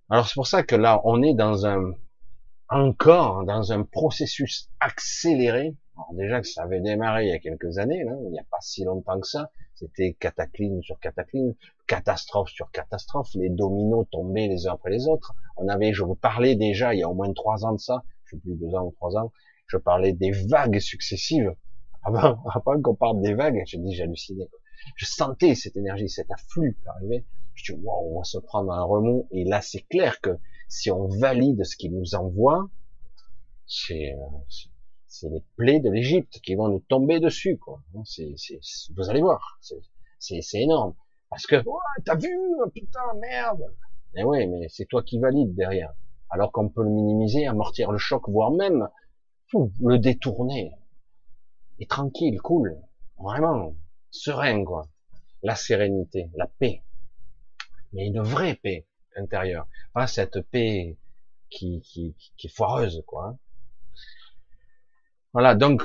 [0.10, 1.94] Alors c'est pour ça que là, on est dans un
[2.70, 5.76] encore dans un processus accéléré.
[5.96, 8.46] Alors déjà que ça avait démarré il y a quelques années, là, il n'y a
[8.50, 9.52] pas si longtemps que ça.
[9.76, 11.54] C'était cataclysme sur cataclysme,
[11.88, 13.30] catastrophe sur catastrophe.
[13.36, 15.36] Les dominos tombaient les uns après les autres.
[15.56, 18.04] On avait, je vous parlais déjà il y a au moins trois ans de ça,
[18.26, 19.32] je sais plus deux ans ou trois ans,
[19.68, 21.56] je parlais des vagues successives.
[22.08, 24.48] Avant, avant qu'on parle des vagues, je dis j'hallucinais.
[24.96, 27.26] Je sentais cette énergie, cet afflux qui arrivait.
[27.54, 29.28] Je dis wow, on va se prendre un remous.
[29.32, 30.38] Et là, c'est clair que
[30.68, 32.70] si on valide ce qu'il nous envoie,
[33.66, 34.16] c'est
[35.24, 37.58] les plaies de l'Égypte qui vont nous tomber dessus.
[37.58, 37.82] Quoi.
[38.04, 38.36] C'est,
[38.96, 39.60] vous allez voir,
[40.20, 40.96] c'est, énorme.
[41.30, 42.30] Parce que, oh, t'as vu,
[42.74, 43.64] putain, merde.
[44.14, 45.94] Mais oui, mais c'est toi qui valide derrière.
[46.30, 48.90] Alors qu'on peut le minimiser, amortir le choc, voire même
[49.82, 50.72] le détourner.
[51.80, 52.82] Et tranquille, cool,
[53.20, 53.76] vraiment,
[54.12, 54.88] serein, quoi.
[55.44, 56.84] La sérénité, la paix.
[57.94, 58.88] Mais une vraie paix
[59.18, 59.68] intérieure.
[59.94, 60.98] Pas cette paix
[61.50, 63.38] qui, est foireuse, quoi.
[65.34, 65.84] Voilà, donc,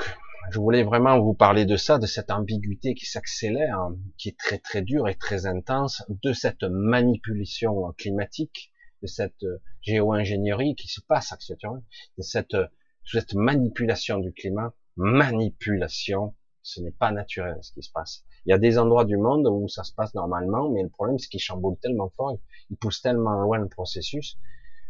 [0.51, 4.59] je voulais vraiment vous parler de ça, de cette ambiguïté qui s'accélère, qui est très
[4.59, 8.72] très dure et très intense, de cette manipulation climatique,
[9.03, 9.45] de cette
[9.83, 11.83] géo-ingénierie qui se passe actuellement,
[12.18, 18.24] de cette manipulation du climat, manipulation, ce n'est pas naturel ce qui se passe.
[18.45, 21.18] Il y a des endroits du monde où ça se passe normalement, mais le problème
[21.18, 22.36] c'est qu'il chamboule tellement fort,
[22.70, 24.38] il pousse tellement loin le processus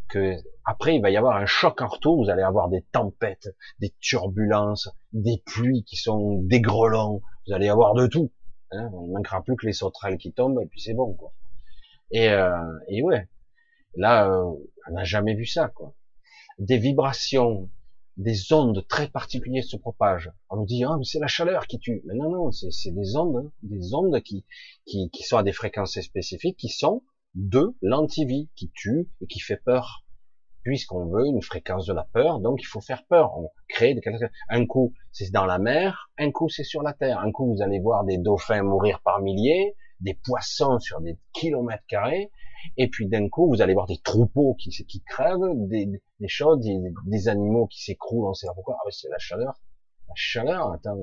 [0.08, 2.22] que après il va y avoir un choc en retour.
[2.22, 3.48] Vous allez avoir des tempêtes,
[3.78, 7.22] des turbulences, des pluies qui sont dégrelants.
[7.46, 8.30] Vous allez avoir de tout.
[8.72, 8.90] Hein.
[8.92, 11.32] Il ne manquera plus que les sauterelles qui tombent et puis c'est bon quoi.
[12.10, 12.56] Et, euh,
[12.88, 13.28] et ouais,
[13.96, 14.52] là euh,
[14.88, 15.94] on n'a jamais vu ça quoi.
[16.58, 17.70] Des vibrations
[18.16, 20.30] des ondes très particulières se propagent.
[20.50, 22.02] On nous dit, ah, mais c'est la chaleur qui tue.
[22.06, 23.52] Mais non, non, c'est des ondes, hein.
[23.62, 24.44] des ondes qui,
[24.84, 27.02] qui, qui sont à des fréquences spécifiques, qui sont
[27.34, 30.04] de l'antivie, qui tue et qui fait peur.
[30.62, 33.36] Puisqu'on veut une fréquence de la peur, donc il faut faire peur.
[33.36, 34.02] On crée des
[34.48, 37.18] Un coup, c'est dans la mer, un coup, c'est sur la terre.
[37.18, 41.84] Un coup, vous allez voir des dauphins mourir par milliers, des poissons sur des kilomètres
[41.86, 42.30] carrés,
[42.76, 45.38] et puis d'un coup, vous allez voir des troupeaux qui, qui crèvent,
[45.68, 45.86] des,
[46.20, 46.60] des choses,
[47.06, 48.76] des, animaux qui s'écroulent, on sait pas pourquoi.
[48.80, 49.60] Ah c'est la chaleur.
[50.08, 50.98] La chaleur, attends,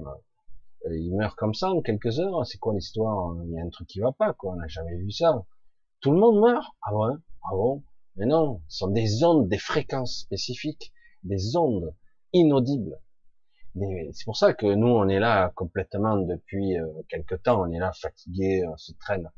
[0.85, 2.45] euh, ils meurent comme ça en quelques heures.
[2.45, 4.53] C'est quoi l'histoire Il y a un truc qui va pas, quoi.
[4.53, 5.45] On n'a jamais vu ça.
[6.01, 6.65] Tout le monde meurt.
[6.81, 7.83] Ah ouais Ah bon?
[8.15, 10.93] Mais non, ce sont des ondes, des fréquences spécifiques,
[11.23, 11.93] des ondes
[12.33, 12.99] inaudibles.
[13.75, 17.79] C'est pour ça que nous, on est là complètement depuis euh, quelque temps, on est
[17.79, 19.29] là fatigué, on se traîne.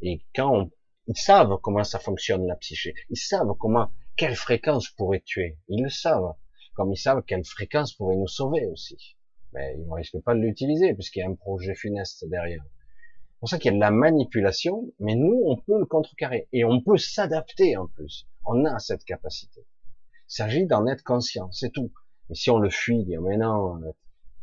[0.00, 0.70] Et quand on,
[1.06, 5.82] ils savent comment ça fonctionne la psyché, ils savent comment, quelle fréquence pourrait tuer, ils
[5.82, 6.34] le savent,
[6.74, 9.16] comme ils savent quelle fréquence pourrait nous sauver aussi.
[9.52, 12.64] Mais ils ne risquent pas de l'utiliser puisqu'il y a un projet funeste derrière.
[12.64, 16.48] C'est pour ça qu'il y a de la manipulation, mais nous, on peut le contrecarrer
[16.52, 18.26] et on peut s'adapter en plus.
[18.46, 19.66] On a cette capacité.
[19.82, 21.92] Il s'agit d'en être conscient, c'est tout.
[22.30, 23.80] Et si on le fuit, dire mais non,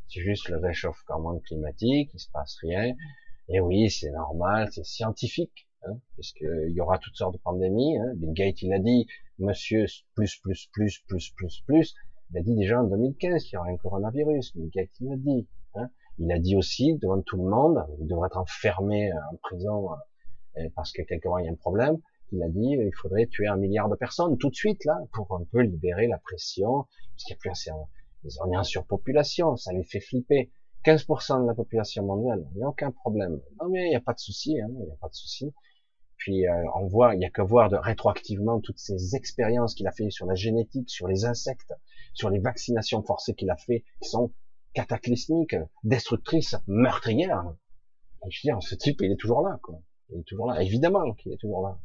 [0.09, 2.93] c'est juste le réchauffement climatique, il se passe rien.
[3.49, 7.97] Et oui, c'est normal, c'est scientifique, hein, puisqu'il y aura toutes sortes de pandémies.
[7.97, 8.13] Hein.
[8.15, 9.07] Bill Gates, il a dit,
[9.39, 9.85] monsieur
[10.15, 11.95] plus plus plus plus plus plus.
[12.31, 14.53] Il a dit déjà en 2015 qu'il y aurait un coronavirus.
[14.55, 15.47] Bill Gates, il a dit.
[15.75, 15.89] Hein.
[16.19, 19.91] Il a dit aussi devant tout le monde, il devrait être enfermé en prison
[20.57, 21.97] euh, parce que y a un problème.
[22.31, 25.33] Il a dit il faudrait tuer un milliard de personnes tout de suite là pour
[25.35, 27.71] un peu libérer la pression parce qu'il n'y a plus assez.
[27.71, 30.51] On est en surpopulation, ça les fait flipper.
[30.83, 33.41] 15% de la population mondiale, il n'y a aucun problème.
[33.61, 35.53] Non mais il n'y a pas de souci, hein, il n'y a pas de souci.
[36.17, 39.87] Puis euh, on voit, il n'y a que voir de, rétroactivement toutes ces expériences qu'il
[39.87, 41.73] a fait sur la génétique, sur les insectes,
[42.13, 44.33] sur les vaccinations forcées qu'il a fait, qui sont
[44.73, 47.55] cataclysmiques, destructrices, meurtrières.
[48.25, 49.79] Et je veux dire, ce type, il est toujours là, quoi.
[50.09, 50.61] Il est toujours là.
[50.61, 51.79] Évidemment qu'il est toujours là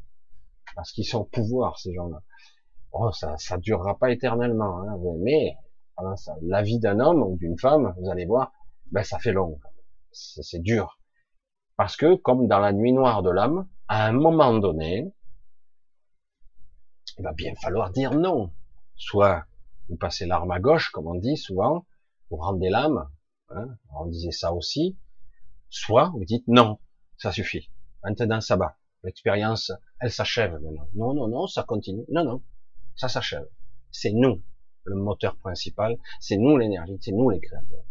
[0.75, 2.21] parce qu'ils sont au pouvoir ces gens-là.
[2.91, 5.57] Oh, ça, ça durera pas éternellement, hein, mais
[6.15, 8.51] ça, la vie d'un homme ou d'une femme, vous allez voir,
[8.91, 9.59] ben ça fait long,
[10.11, 10.99] c'est dur,
[11.75, 15.11] parce que comme dans la nuit noire de l'âme, à un moment donné,
[17.17, 18.51] il va bien falloir dire non.
[18.95, 19.45] Soit
[19.89, 21.85] vous passez l'arme à gauche, comme on dit souvent,
[22.29, 23.09] vous rendez l'âme,
[23.49, 24.97] hein, on disait ça aussi,
[25.69, 26.79] soit vous dites non,
[27.17, 27.69] ça suffit,
[28.03, 28.77] maintenant ça va.
[29.03, 30.87] L'expérience, elle s'achève maintenant.
[30.95, 32.05] Non, non, non, ça continue.
[32.09, 32.41] Non, non,
[32.95, 33.47] ça s'achève.
[33.91, 34.41] C'est nous,
[34.85, 35.97] le moteur principal.
[36.19, 36.97] C'est nous l'énergie.
[37.01, 37.85] C'est nous les créateurs.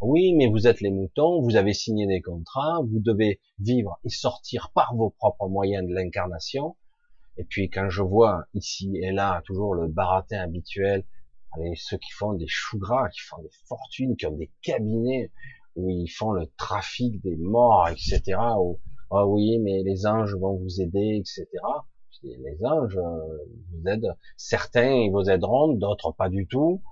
[0.00, 1.40] Oui, mais vous êtes les moutons.
[1.42, 2.80] Vous avez signé des contrats.
[2.80, 6.76] Vous devez vivre et sortir par vos propres moyens de l'incarnation.
[7.38, 11.04] Et puis quand je vois ici et là toujours le baratin habituel,
[11.52, 15.32] allez, ceux qui font des choux gras, qui font des fortunes, qui ont des cabinets
[15.74, 18.38] où ils font le trafic des morts, etc
[19.14, 21.46] ah oui, mais les anges vont vous aider, etc.
[22.22, 23.38] Les anges euh,
[23.72, 26.82] vous aident, certains ils vous aideront, d'autres pas du tout.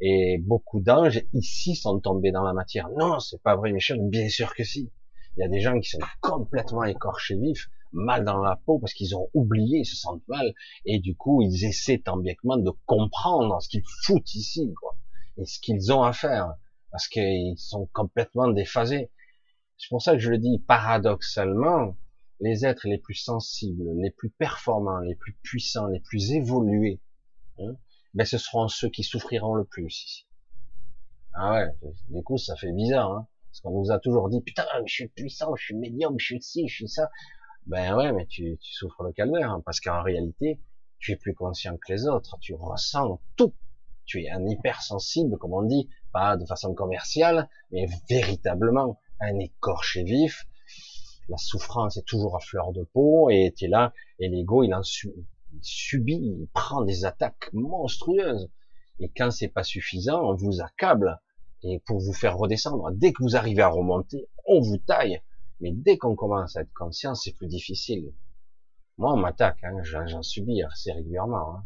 [0.00, 2.88] Et beaucoup d'anges ici sont tombés dans la matière.
[2.96, 4.00] Non, c'est pas vrai, Michel.
[4.08, 4.90] Bien sûr que si.
[5.36, 8.94] Il y a des gens qui sont complètement écorchés vifs, mal dans la peau parce
[8.94, 10.52] qu'ils ont oublié, ils se sentent mal,
[10.84, 14.72] et du coup ils essaient tant bien que mal de comprendre ce qu'ils foutent ici,
[14.80, 14.96] quoi,
[15.36, 16.54] et ce qu'ils ont à faire,
[16.90, 19.10] parce qu'ils sont complètement déphasés.
[19.80, 21.96] C'est pour ça que je le dis paradoxalement,
[22.38, 27.00] les êtres les plus sensibles, les plus performants, les plus puissants, les plus évolués,
[27.58, 27.74] hein,
[28.12, 30.26] ben ce seront ceux qui souffriront le plus ici.
[31.32, 34.66] Ah ouais, du coup ça fait bizarre, hein, parce qu'on nous a toujours dit putain,
[34.84, 37.10] je suis puissant, je suis médium, je suis ci, je suis ça.
[37.64, 40.60] Ben ouais, mais tu, souffres le calvaire, hein, parce qu'en réalité,
[40.98, 43.54] tu es plus conscient que les autres, tu ressens tout.
[44.04, 50.02] Tu es un hypersensible, comme on dit, pas de façon commerciale, mais véritablement un écorché
[50.02, 50.46] vif.
[51.28, 54.74] La souffrance est toujours à fleur de peau et tu es là et l'ego il
[54.74, 58.50] en subit, il prend des attaques monstrueuses.
[58.98, 61.20] Et quand c'est pas suffisant, on vous accable
[61.62, 62.90] et pour vous faire redescendre.
[62.92, 65.20] Dès que vous arrivez à remonter, on vous taille.
[65.60, 68.12] Mais dès qu'on commence à être conscient, c'est plus difficile.
[68.96, 71.56] Moi, on m'attaque, hein, j'en subis assez régulièrement.
[71.56, 71.64] Hein.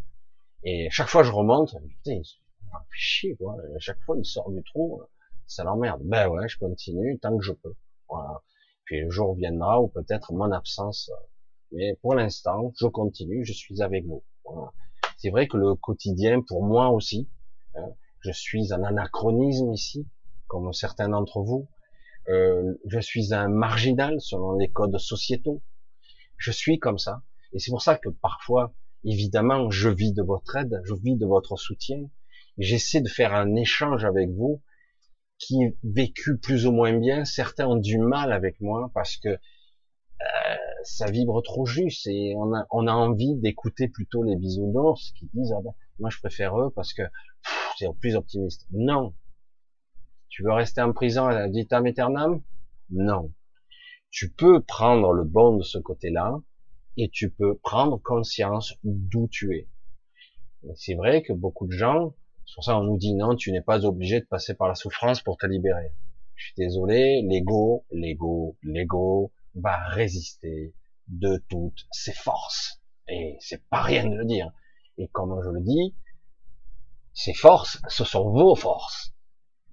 [0.62, 2.20] Et chaque fois je remonte, putain,
[2.90, 3.56] chier, quoi.
[3.74, 5.02] À chaque fois, il sort du trou
[5.46, 6.02] ça l'emmerde.
[6.04, 7.74] Ben ouais, je continue tant que je peux.
[8.08, 8.42] Voilà.
[8.84, 11.10] Puis le jour viendra où peut-être mon absence.
[11.72, 14.22] Mais pour l'instant, je continue, je suis avec vous.
[15.16, 17.28] C'est vrai que le quotidien, pour moi aussi,
[17.74, 17.88] hein,
[18.20, 20.06] je suis un anachronisme ici,
[20.46, 21.68] comme certains d'entre vous.
[22.28, 25.62] Euh, je suis un marginal selon les codes sociétaux.
[26.36, 27.22] Je suis comme ça.
[27.52, 28.74] Et c'est pour ça que parfois,
[29.04, 32.08] évidemment, je vis de votre aide, je vis de votre soutien.
[32.58, 34.62] J'essaie de faire un échange avec vous
[35.44, 37.24] qui vécu plus ou moins bien.
[37.24, 42.54] Certains ont du mal avec moi parce que euh, ça vibre trop juste et on
[42.54, 46.58] a, on a envie d'écouter plutôt les bisounours qui disent ah ben, moi je préfère
[46.58, 47.02] eux parce que
[47.78, 48.66] c'est plus optimiste.
[48.72, 49.14] Non.
[50.28, 52.42] Tu veux rester en prison à vitam aeternam
[52.90, 53.32] Non.
[54.10, 56.40] Tu peux prendre le bon de ce côté-là
[56.96, 59.68] et tu peux prendre conscience d'où tu es.
[60.74, 62.14] C'est vrai que beaucoup de gens
[62.46, 64.74] c'est pour ça qu'on nous dit non, tu n'es pas obligé de passer par la
[64.74, 65.92] souffrance pour te libérer.
[66.34, 70.74] Je suis désolé, l'ego, l'ego, l'ego va résister
[71.08, 72.80] de toutes ses forces.
[73.08, 74.52] Et c'est pas rien de le dire.
[74.98, 75.94] Et comme je le dis,
[77.12, 79.14] ces forces, ce sont vos forces.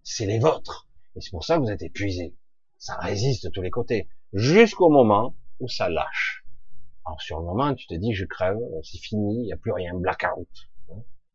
[0.04, 0.88] c'est les vôtres.
[1.16, 2.36] Et c'est pour ça que vous êtes épuisé.
[2.78, 4.08] Ça résiste de tous les côtés.
[4.34, 6.46] Jusqu'au moment où ça lâche.
[7.06, 9.72] Alors sur le moment, tu te dis, je crève, c'est fini, il n'y a plus
[9.72, 10.48] rien, blackout.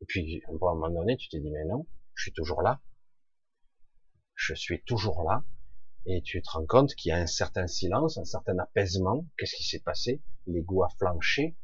[0.01, 2.81] Et puis, à un moment donné, tu te dis, mais non, je suis toujours là.
[4.35, 5.45] Je suis toujours là.
[6.05, 9.27] Et tu te rends compte qu'il y a un certain silence, un certain apaisement.
[9.37, 10.23] Qu'est-ce qui s'est passé?
[10.47, 11.57] L'ego a flanché.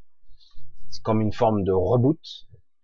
[0.90, 2.20] C'est comme une forme de reboot,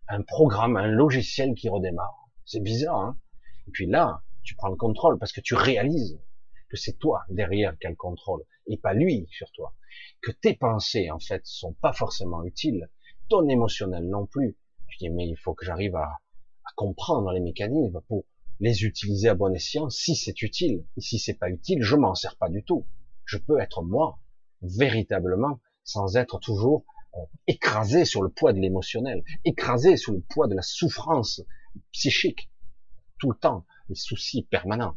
[0.09, 2.31] un programme, un logiciel qui redémarre.
[2.45, 3.19] C'est bizarre, hein
[3.67, 6.19] Et puis là, tu prends le contrôle parce que tu réalises
[6.71, 9.75] que c'est toi derrière qui a le contrôle et pas lui sur toi.
[10.23, 12.89] Que tes pensées, en fait, sont pas forcément utiles.
[13.29, 14.57] Ton émotionnel non plus.
[15.03, 16.19] Mais il faut que j'arrive à,
[16.77, 18.25] comprendre les mécanismes pour
[18.61, 20.85] les utiliser à bon escient si c'est utile.
[20.97, 22.87] Et si c'est pas utile, je m'en sers pas du tout.
[23.25, 24.19] Je peux être moi,
[24.63, 26.85] véritablement, sans être toujours
[27.15, 31.43] euh, écrasé sur le poids de l'émotionnel, écrasé sous le poids de la souffrance
[31.93, 32.51] psychique,
[33.19, 34.97] tout le temps, les soucis permanents,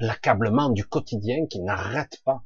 [0.00, 2.42] l'accablement du quotidien qui n'arrête pas,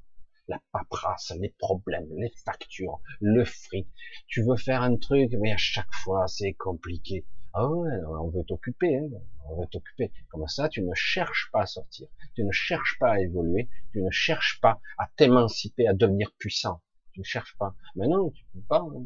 [0.51, 3.89] la paperasse, les problèmes, les factures, le fric.
[4.27, 7.25] Tu veux faire un truc, mais à chaque fois c'est compliqué.
[7.53, 9.09] Ah ouais, on veut t'occuper, hein,
[9.49, 10.13] on veut t'occuper.
[10.29, 14.03] Comme ça, tu ne cherches pas à sortir, tu ne cherches pas à évoluer, tu
[14.03, 16.81] ne cherches pas à t'émanciper, à devenir puissant.
[17.13, 17.75] Tu ne cherches pas.
[17.97, 18.83] Mais non, tu peux pas.
[18.83, 19.05] Hein.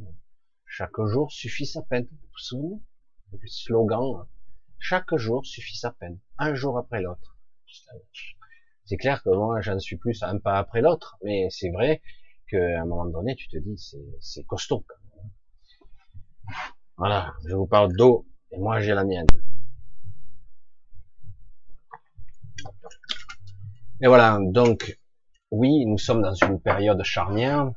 [0.67, 2.07] Chaque jour suffit sa peine.
[2.11, 2.83] Vous vous souvenez?
[3.33, 4.27] Le slogan.
[4.79, 6.19] Chaque jour suffit sa peine.
[6.39, 7.39] Un jour après l'autre.
[8.87, 12.03] C'est clair que moi, j'en suis plus un pas après l'autre, mais c'est vrai
[12.49, 13.83] qu'à un moment donné, tu te dis,
[14.21, 14.85] c'est costaud.
[16.97, 19.27] Voilà, je vous parle d'eau et moi j'ai la mienne.
[24.01, 24.99] Et voilà, donc
[25.51, 27.73] oui, nous sommes dans une période charnière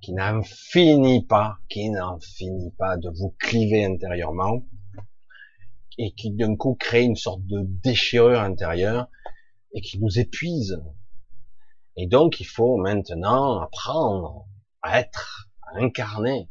[0.00, 4.62] qui n'en finit pas, qui n'en finit pas de vous cliver intérieurement
[5.98, 9.08] et qui d'un coup crée une sorte de déchirure intérieure
[9.76, 10.82] et qui nous épuise.
[11.96, 14.48] Et donc il faut maintenant apprendre
[14.82, 16.50] à être, à incarner.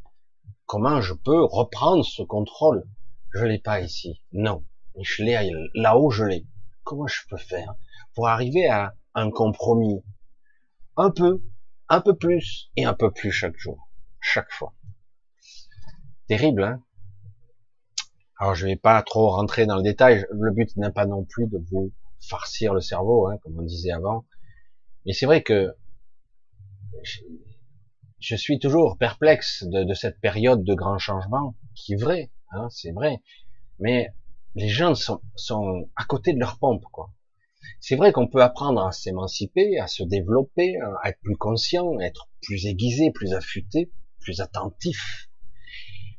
[0.66, 2.88] Comment je peux reprendre ce contrôle?
[3.34, 4.22] Je l'ai pas ici.
[4.32, 4.64] Non.
[5.02, 6.48] Je l'ai là-haut, je l'ai.
[6.84, 7.76] Comment je peux faire
[8.14, 10.04] pour arriver à un compromis?
[10.96, 11.44] Un peu,
[11.90, 13.90] un peu plus et un peu plus chaque jour,
[14.22, 14.74] chaque fois.
[16.28, 16.84] Terrible, hein?
[18.40, 20.26] Alors je vais pas trop rentrer dans le détail.
[20.32, 21.92] Le but n'est pas non plus de vous
[22.28, 24.26] farcir le cerveau, hein, comme on disait avant.
[25.06, 25.76] Mais c'est vrai que
[28.20, 32.92] je, suis toujours perplexe de, cette période de grand changement, qui est vrai, hein, c'est
[32.92, 33.22] vrai.
[33.80, 34.10] Mais
[34.56, 37.12] les gens sont, sont à côté de leur pompe, quoi.
[37.80, 42.04] C'est vrai qu'on peut apprendre à s'émanciper, à se développer, à être plus conscient, à
[42.04, 45.30] être plus aiguisé, plus affûté, plus attentif.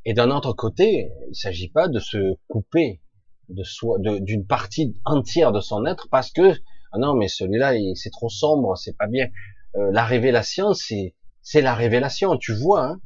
[0.05, 3.01] Et d'un autre côté, il ne s'agit pas de se couper
[3.49, 6.53] de soi, d'une partie entière de son être parce que
[6.93, 9.29] ah non mais celui-là c'est trop sombre, c'est pas bien.
[9.77, 12.85] Euh, la révélation c'est c'est la révélation, tu vois.
[12.85, 13.01] Hein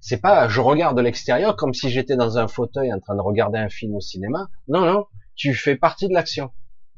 [0.00, 3.20] c'est pas je regarde de l'extérieur comme si j'étais dans un fauteuil en train de
[3.20, 4.48] regarder un film au cinéma.
[4.68, 6.50] Non non, tu fais partie de l'action.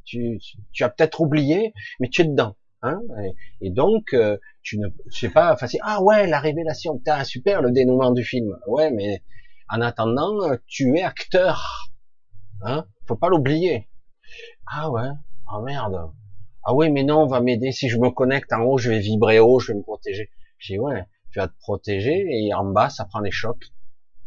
[0.05, 0.39] Tu,
[0.71, 2.55] tu as peut-être oublié, mais tu es dedans.
[2.81, 3.01] Hein
[3.61, 5.79] et, donc, euh, tu ne sais pas facile.
[5.83, 8.55] Ah ouais, la révélation, t'as super le dénouement du film.
[8.67, 9.23] Ouais, mais
[9.69, 11.89] en attendant, tu es acteur
[12.61, 12.85] Hein?
[13.05, 13.87] Faut pas l'oublier.
[14.65, 15.09] Ah ouais?
[15.47, 16.11] Ah merde.
[16.63, 17.71] Ah oui, mais non, on va m'aider.
[17.71, 20.29] Si je me connecte en haut, je vais vibrer haut, je vais me protéger.
[20.57, 23.71] Je dis ouais, tu vas te protéger et en bas, ça prend les chocs.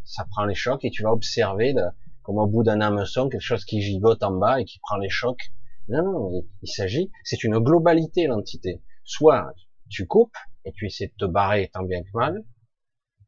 [0.03, 1.75] Ça prend les chocs et tu vas observer
[2.23, 5.09] comme au bout d'un hameçon, quelque chose qui gigote en bas et qui prend les
[5.09, 5.51] chocs.
[5.87, 8.81] Non, non, il, s'agit, c'est une globalité l'entité.
[9.03, 9.53] Soit
[9.89, 12.43] tu coupes et tu essaies de te barrer tant bien que mal,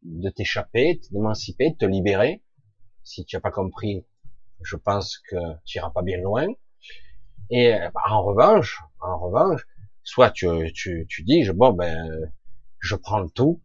[0.03, 2.43] de t'échapper, de t'émanciper, de te libérer.
[3.03, 4.05] Si tu n'as pas compris,
[4.65, 5.35] je pense que
[5.65, 6.47] tu iras pas bien loin.
[7.49, 9.67] Et bah, en revanche, en revanche,
[10.03, 12.31] soit tu, tu, tu dis, bon ben,
[12.79, 13.61] je prends le tout,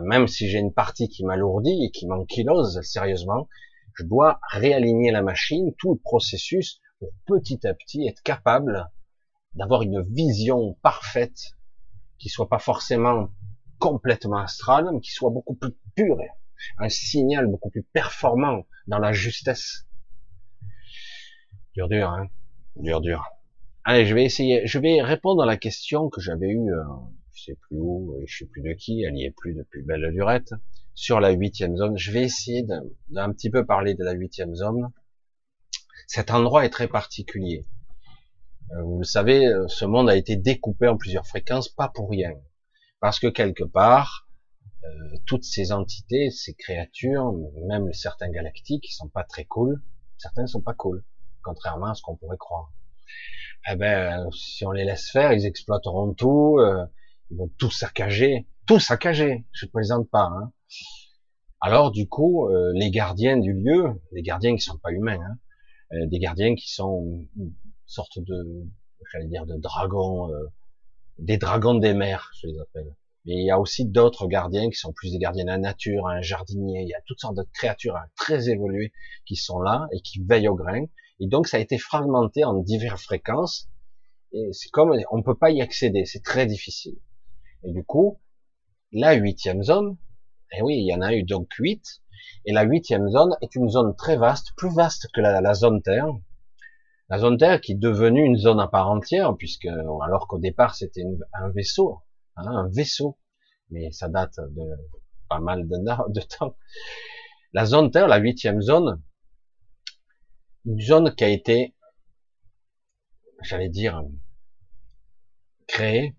[0.00, 3.48] même si j'ai une partie qui m'alourdit et qui m'ankylose sérieusement,
[3.94, 8.90] je dois réaligner la machine, tout le processus, pour petit à petit être capable
[9.54, 11.56] d'avoir une vision parfaite,
[12.18, 13.30] qui soit pas forcément
[13.78, 16.18] complètement astrale, mais qui soit beaucoup plus pure,
[16.78, 19.87] un signal beaucoup plus performant dans la justesse
[21.78, 22.28] Dur, dur, hein.
[22.74, 23.24] Dur, dur.
[23.84, 24.66] Allez, je vais essayer.
[24.66, 26.82] Je vais répondre à la question que j'avais eue, euh,
[27.32, 30.10] je sais plus où, je sais plus de qui, elle n'y est plus depuis belle
[30.12, 30.54] durette,
[30.94, 31.96] sur la huitième zone.
[31.96, 34.90] Je vais essayer d'un petit peu parler de la huitième zone.
[36.08, 37.64] Cet endroit est très particulier.
[38.72, 42.10] Euh, vous le savez, euh, ce monde a été découpé en plusieurs fréquences, pas pour
[42.10, 42.32] rien.
[42.98, 44.28] Parce que quelque part,
[45.26, 47.32] toutes ces entités, ces créatures,
[47.68, 49.80] même certains galactiques, qui sont pas très cool,
[50.16, 51.04] certains sont pas cool
[51.48, 52.70] contrairement à ce qu'on pourrait croire.
[53.70, 56.84] eh ben, si on les laisse faire, ils exploiteront tout, euh,
[57.30, 59.46] ils vont tout saccager, tout saccager.
[59.52, 60.30] Je ne plaisante pas.
[60.30, 60.52] Hein.
[61.60, 65.38] Alors du coup, euh, les gardiens du lieu, les gardiens qui sont pas humains, hein,
[65.92, 67.54] euh, des gardiens qui sont une
[67.86, 68.66] sorte de,
[69.10, 70.30] j'allais dire, de dragons,
[71.18, 72.94] des dragons des mers, je les appelle.
[73.24, 76.06] Mais il y a aussi d'autres gardiens qui sont plus des gardiens de la nature,
[76.06, 76.82] un jardinier.
[76.82, 78.92] Il y a toutes sortes de créatures hein, très évoluées
[79.26, 80.84] qui sont là et qui veillent au grain.
[81.20, 83.68] Et donc ça a été fragmenté en diverses fréquences.
[84.32, 86.98] Et c'est comme on peut pas y accéder, c'est très difficile.
[87.64, 88.20] Et du coup,
[88.92, 89.96] la huitième zone,
[90.52, 92.02] et eh oui, il y en a eu donc huit.
[92.44, 96.06] Et la huitième zone est une zone très vaste, plus vaste que la, zone Terre.
[97.08, 100.74] La zone Terre qui est devenue une zone à part entière, puisque alors qu'au départ
[100.74, 101.04] c'était
[101.34, 102.00] un vaisseau,
[102.36, 103.18] hein, un vaisseau,
[103.70, 104.62] mais ça date de
[105.28, 105.76] pas mal de,
[106.12, 106.56] de temps.
[107.52, 109.02] La zone Terre, la huitième zone,
[110.68, 111.74] une zone qui a été,
[113.40, 114.02] j'allais dire,
[115.66, 116.14] créée,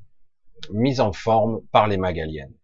[0.72, 2.58] mise en forme par les Magaliennes.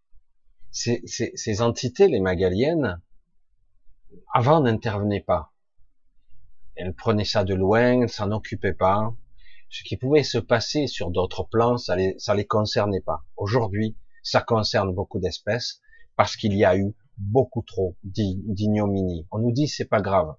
[0.71, 2.99] Ces, ces, entités, les Magaliennes,
[4.33, 5.53] avant n'intervenaient pas.
[6.75, 9.15] Elles prenaient ça de loin, elles s'en occupaient pas.
[9.69, 13.23] Ce qui pouvait se passer sur d'autres plans, ça les, ça les concernait pas.
[13.37, 15.81] Aujourd'hui, ça concerne beaucoup d'espèces
[16.15, 19.27] parce qu'il y a eu beaucoup trop d'ignominie.
[19.29, 20.35] On nous dit c'est pas grave.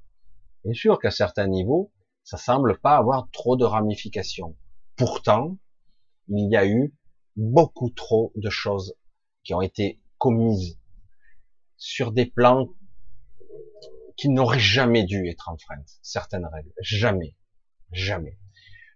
[0.67, 1.93] Bien sûr qu'à certains niveaux,
[2.25, 4.57] ça semble pas avoir trop de ramifications.
[4.97, 5.59] Pourtant,
[6.27, 6.93] il y a eu
[7.37, 8.97] beaucoup trop de choses
[9.45, 10.77] qui ont été commises
[11.77, 12.67] sur des plans
[14.17, 16.73] qui n'auraient jamais dû être enfreintes, certaines règles.
[16.81, 17.37] Jamais.
[17.93, 18.37] Jamais.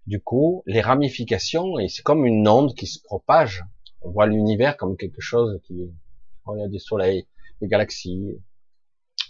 [0.08, 3.62] Du coup, les ramifications, et c'est comme une onde qui se propage.
[4.00, 5.88] On voit l'univers comme quelque chose qui,
[6.46, 7.28] oh, il y a des soleils,
[7.60, 8.42] des galaxies,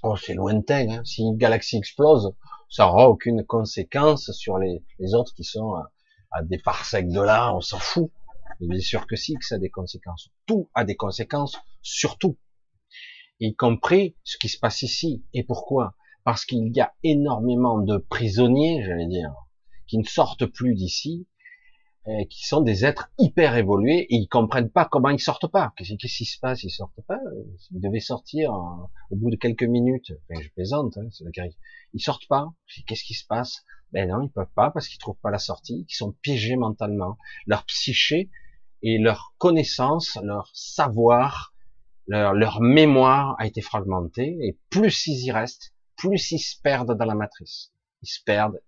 [0.03, 0.89] Oh, c'est lointain.
[0.89, 1.05] Hein.
[1.05, 2.33] Si une galaxie explose,
[2.71, 4.83] ça n'aura aucune conséquence sur les,
[5.15, 5.75] autres qui sont
[6.31, 7.55] à, des parsecs de là.
[7.55, 8.11] On s'en fout.
[8.61, 10.31] Bien sûr que si, que ça a des conséquences.
[10.47, 12.39] Tout a des conséquences sur tout,
[13.41, 15.25] y compris ce qui se passe ici.
[15.33, 15.95] Et pourquoi?
[16.25, 19.33] Parce qu'il y a énormément de prisonniers, j'allais dire,
[19.87, 21.27] qui ne sortent plus d'ici
[22.09, 25.75] euh, qui sont des êtres hyper évolués et ils comprennent pas comment ils sortent pas.
[25.77, 26.63] Qu'est-ce qui se passe?
[26.65, 27.19] Ils sortent pas.
[27.73, 28.53] Ils devaient sortir
[29.11, 30.11] au bout de quelques minutes.
[30.11, 31.25] Enfin, je plaisante, hein, c'est
[31.93, 32.49] Ils sortent pas.
[32.87, 33.65] Qu'est-ce qui se passe?
[33.93, 35.85] Ben non, ils peuvent pas parce qu'ils trouvent pas la sortie.
[35.91, 37.19] Ils sont piégés mentalement.
[37.47, 38.31] Leur psyché
[38.81, 41.55] et leur connaissance, leur savoir,
[42.07, 46.97] leur, leur mémoire a été fragmentée et plus ils y restent, plus ils se perdent
[46.97, 47.75] dans la matrice.
[48.01, 48.59] Ils se perdent.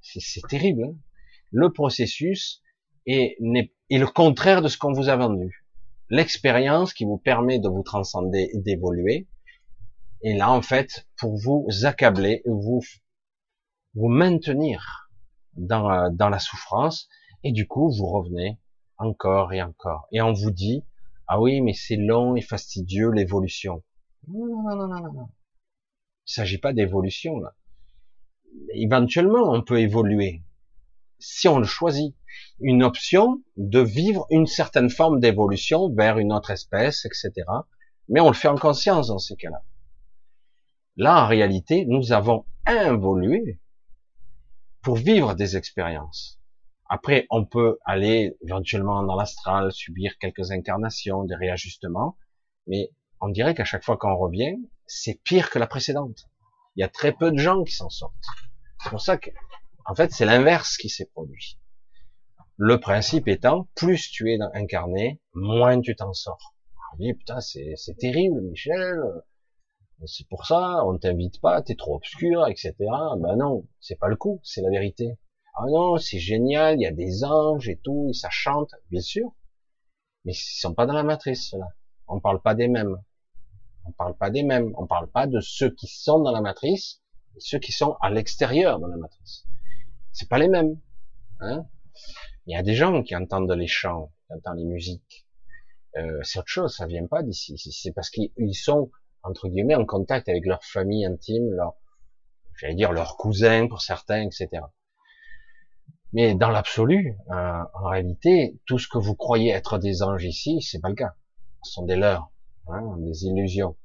[0.00, 0.82] C'est terrible.
[0.82, 0.96] Hein
[1.50, 2.62] le processus
[3.06, 3.36] est,
[3.90, 5.64] est le contraire de ce qu'on vous a vendu.
[6.10, 9.28] L'expérience qui vous permet de vous transcender et d'évoluer
[10.22, 12.82] est là en fait pour vous accabler, vous
[13.94, 15.10] vous maintenir
[15.54, 17.08] dans, dans la souffrance
[17.44, 18.58] et du coup vous revenez
[18.96, 20.84] encore et encore et on vous dit
[21.26, 23.82] ah oui mais c'est long et fastidieux l'évolution.
[24.26, 25.28] Non non non non non.
[26.26, 27.54] Il s'agit pas d'évolution là.
[28.72, 30.42] Éventuellement on peut évoluer,
[31.18, 32.14] si on le choisit,
[32.60, 37.32] une option de vivre une certaine forme d'évolution vers une autre espèce, etc.
[38.08, 39.62] Mais on le fait en conscience dans ces cas-là.
[40.96, 43.60] Là, en réalité, nous avons évolué
[44.82, 46.40] pour vivre des expériences.
[46.88, 52.16] Après, on peut aller éventuellement dans l'astral, subir quelques incarnations, des réajustements,
[52.66, 52.90] mais
[53.20, 56.24] on dirait qu'à chaque fois qu'on revient, c'est pire que la précédente.
[56.76, 58.14] Il y a très peu de gens qui s'en sortent.
[58.82, 59.30] C'est pour ça que
[59.88, 61.58] en fait, c'est l'inverse qui s'est produit.
[62.58, 66.54] Le principe étant, plus tu es incarné, moins tu t'en sors.
[66.92, 69.00] On dit, putain, c'est terrible, Michel.
[70.04, 72.74] C'est pour ça, on t'invite pas, t'es trop obscur, etc.
[73.18, 75.18] Ben non, c'est pas le coup, c'est la vérité.
[75.54, 79.00] Ah non, c'est génial, il y a des anges et tout, et ça chante, bien
[79.00, 79.32] sûr.
[80.26, 81.66] Mais ils sont pas dans la matrice, là.
[82.08, 83.02] On parle pas des mêmes.
[83.86, 84.74] On parle pas des mêmes.
[84.76, 87.00] On parle pas de ceux qui sont dans la matrice
[87.36, 89.46] et ceux qui sont à l'extérieur de la matrice
[90.18, 90.80] c'est pas les mêmes.
[91.38, 91.64] Hein
[92.46, 95.26] Il y a des gens qui entendent les chants, qui entendent les musiques.
[95.96, 97.56] Euh, c'est autre chose, ça vient pas d'ici.
[97.56, 98.90] C'est parce qu'ils sont
[99.22, 101.74] entre guillemets en contact avec leur famille intime, leur,
[102.56, 104.62] j'allais dire leurs cousins pour certains, etc.
[106.12, 110.60] Mais dans l'absolu, euh, en réalité, tout ce que vous croyez être des anges ici,
[110.62, 111.14] c'est pas le cas.
[111.62, 112.32] Ce sont des leurs,
[112.66, 113.76] hein, des illusions.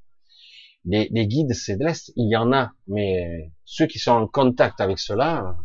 [0.86, 5.00] Les, les guides célestes, il y en a, mais ceux qui sont en contact avec
[5.00, 5.58] cela,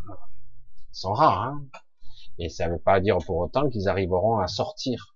[0.91, 1.43] sont rares.
[1.43, 1.65] Hein
[2.39, 5.15] et ça ne veut pas dire pour autant qu'ils arriveront à sortir,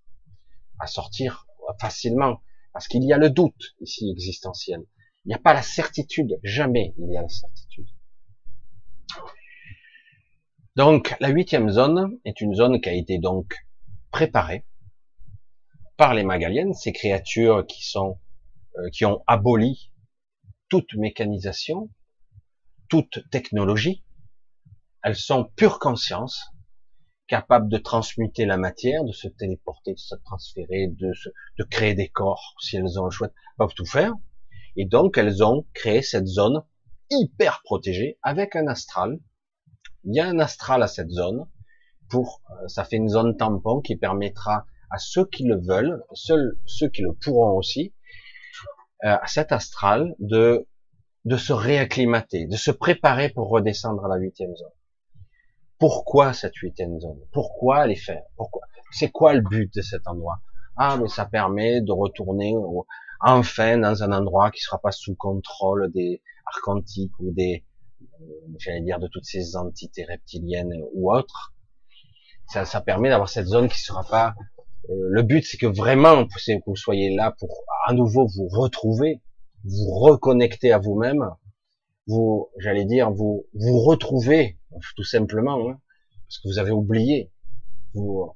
[0.79, 1.47] à sortir
[1.79, 2.41] facilement,
[2.73, 4.85] parce qu'il y a le doute ici existentiel.
[5.25, 7.87] Il n'y a pas la certitude, jamais il y a la certitude.
[10.75, 13.55] Donc, la huitième zone est une zone qui a été donc
[14.11, 14.65] préparée
[15.95, 18.19] par les Magaliennes, ces créatures qui sont,
[18.77, 19.91] euh, qui ont aboli
[20.67, 21.89] toute mécanisation,
[22.89, 24.03] toute technologie.
[25.03, 26.45] Elles sont pure conscience,
[27.27, 32.55] capables de transmuter la matière, de se téléporter, de se transférer, de, créer des corps,
[32.61, 34.13] si elles ont le choix, peuvent tout faire.
[34.77, 36.63] Et donc, elles ont créé cette zone
[37.09, 39.19] hyper protégée avec un astral.
[40.05, 41.47] Il y a un astral à cette zone
[42.09, 46.57] pour, euh, ça fait une zone tampon qui permettra à ceux qui le veulent, seuls
[46.65, 47.93] ceux qui le pourront aussi,
[49.03, 50.65] euh, à cet astral de
[51.37, 54.71] se réacclimater, de se préparer pour redescendre à la huitième zone.
[55.83, 58.23] Pourquoi cette huitième zone Pourquoi les faire?
[58.37, 58.61] Pourquoi?
[58.89, 60.39] C'est quoi le but de cet endroit?
[60.77, 62.55] Ah, mais ça permet de retourner
[63.19, 67.65] enfin dans un endroit qui sera pas sous contrôle des archontiques ou des,
[68.01, 68.23] euh,
[68.59, 71.53] j'allais dire, de toutes ces entités reptiliennes ou autres.
[72.47, 74.35] Ça, ça permet d'avoir cette zone qui sera pas.
[74.89, 79.21] Euh, le but, c'est que vraiment que vous soyez là pour à nouveau vous retrouver,
[79.65, 81.29] vous reconnecter à vous-même,
[82.07, 84.57] vous, j'allais dire, vous vous retrouver
[84.95, 85.79] tout simplement, hein,
[86.27, 87.31] parce que vous avez oublié.
[87.93, 88.33] Vous,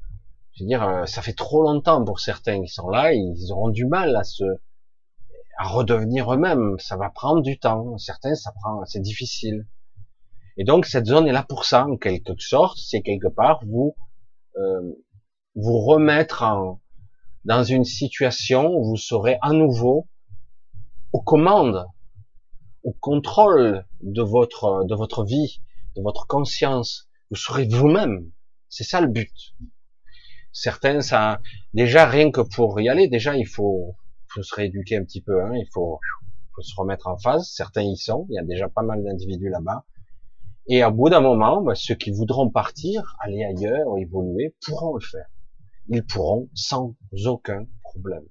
[0.53, 3.69] je veux dire, euh, ça fait trop longtemps pour certains qui sont là, ils auront
[3.69, 4.43] du mal à se
[5.59, 6.77] à redevenir eux-mêmes.
[6.79, 7.97] Ça va prendre du temps.
[7.97, 9.65] Certains, ça prend, c'est difficile.
[10.57, 13.95] Et donc cette zone est là pour ça, en quelque sorte, c'est quelque part vous
[14.57, 14.93] euh,
[15.55, 16.81] vous remettre en,
[17.45, 20.07] dans une situation où vous serez à nouveau
[21.13, 21.85] aux commandes,
[22.83, 25.61] au contrôle de votre, de votre vie,
[25.97, 27.09] de votre conscience.
[27.29, 28.31] Vous serez vous-même.
[28.69, 29.33] C'est ça le but.
[30.53, 31.41] Certains, ça,
[31.73, 33.95] déjà rien que pour y aller, déjà il faut,
[34.27, 35.43] faut se rééduquer un petit peu.
[35.43, 35.99] Hein, il faut,
[36.55, 37.49] faut se remettre en phase.
[37.53, 38.27] Certains y sont.
[38.29, 39.85] Il y a déjà pas mal d'individus là-bas.
[40.69, 45.01] Et à bout d'un moment, bah, ceux qui voudront partir, aller ailleurs, évoluer, pourront le
[45.01, 45.27] faire.
[45.89, 46.95] Ils pourront sans
[47.25, 48.25] aucun problème.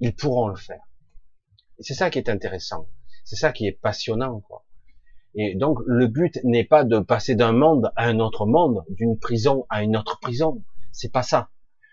[0.00, 0.82] Ils pourront le faire.
[1.78, 2.88] C'est ça qui est intéressant.
[3.24, 4.65] C'est ça qui est passionnant, quoi.
[5.36, 9.18] Et donc, le but n'est pas de passer d'un monde à un autre monde, d'une
[9.18, 10.64] prison à une autre prison.
[10.92, 11.50] C'est pas ça.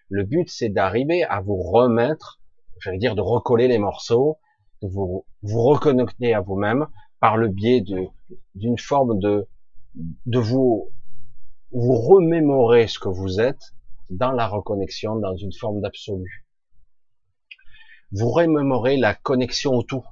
[0.10, 2.40] Le but, c'est d'arriver à vous remettre,
[2.80, 4.40] j'allais dire, de recoller les morceaux,
[4.82, 6.88] de vous, vous reconnecter à vous-même
[7.20, 8.07] par le biais de,
[8.56, 9.48] d'une forme de,
[10.26, 10.90] de vous,
[11.72, 13.74] vous remémorer ce que vous êtes
[14.10, 16.44] dans la reconnexion, dans une forme d'absolu
[18.14, 20.06] vous remémorez la connexion au tout.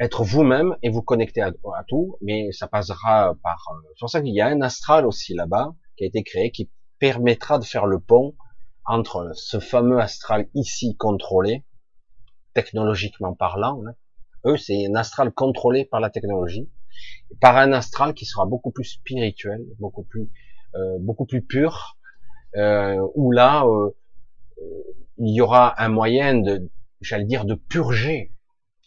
[0.00, 1.52] Être vous-même et vous connecter à,
[1.86, 3.64] tout, mais ça passera par...
[3.72, 6.50] Euh, c'est pour ça qu'il y a un astral aussi là-bas qui a été créé,
[6.50, 8.34] qui permettra de faire le pont
[8.84, 11.64] entre ce fameux astral ici contrôlé,
[12.54, 13.82] technologiquement parlant.
[13.86, 13.94] Hein.
[14.46, 16.70] Eux, c'est un astral contrôlé par la technologie,
[17.40, 20.30] par un astral qui sera beaucoup plus spirituel, beaucoup plus,
[20.74, 21.98] euh, beaucoup plus pur,
[22.56, 23.94] euh, où là, euh,
[25.18, 28.32] il y aura un moyen de, j'allais dire, de purger.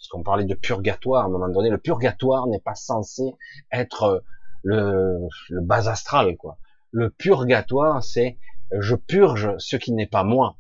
[0.02, 1.70] Parce qu'on parlait de purgatoire à un moment donné.
[1.70, 3.36] Le purgatoire n'est pas censé
[3.72, 4.24] être
[4.64, 6.58] le, le bas astral, quoi.
[6.90, 8.40] Le purgatoire, c'est
[8.72, 10.58] je purge ce qui n'est pas moi.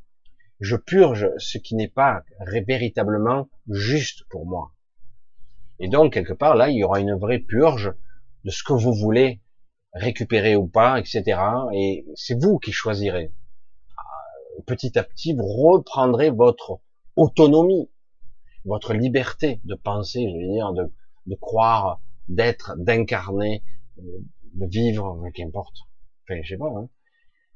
[0.59, 2.21] Je purge ce qui n'est pas
[2.67, 4.73] véritablement juste pour moi.
[5.79, 7.91] Et donc, quelque part, là, il y aura une vraie purge
[8.45, 9.41] de ce que vous voulez
[9.93, 11.41] récupérer ou pas, etc.
[11.73, 13.33] Et c'est vous qui choisirez
[14.65, 16.79] petit à petit, vous reprendrez votre
[17.15, 17.89] autonomie,
[18.65, 20.91] votre liberté de penser, je veux dire, de,
[21.27, 23.63] de croire, d'être, d'incarner,
[23.97, 25.75] de vivre, qu'importe.
[26.23, 26.71] Enfin, je sais pas.
[26.75, 26.89] Hein.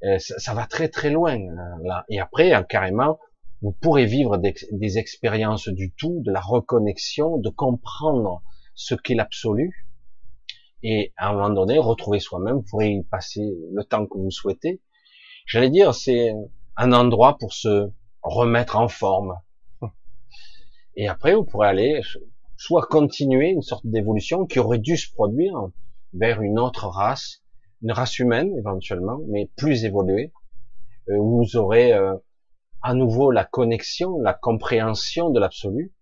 [0.03, 1.40] Euh, ça, ça, va très très loin
[1.84, 2.06] là.
[2.10, 3.19] Et après, hein, carrément,
[3.61, 8.44] vous pourrez vivre des, des, expériences du tout, de la reconnexion, de comprendre
[8.76, 9.88] ce qu'est l'absolu.
[10.84, 13.41] Et à un moment donné, retrouver soi-même, vous pourrez y passer
[13.73, 14.82] le temps que vous souhaitez.
[15.45, 16.34] J'allais dire, c'est
[16.76, 17.90] un endroit pour se
[18.22, 19.36] remettre en forme.
[20.96, 22.02] Et après, vous pourrez aller
[22.58, 25.70] soit continuer une sorte d'évolution qui aurait dû se produire
[26.14, 27.42] vers une autre race,
[27.82, 30.32] une race humaine éventuellement, mais plus évoluée,
[31.10, 32.16] euh, où vous aurez euh,
[32.82, 35.94] à nouveau la connexion, la compréhension de l'absolu,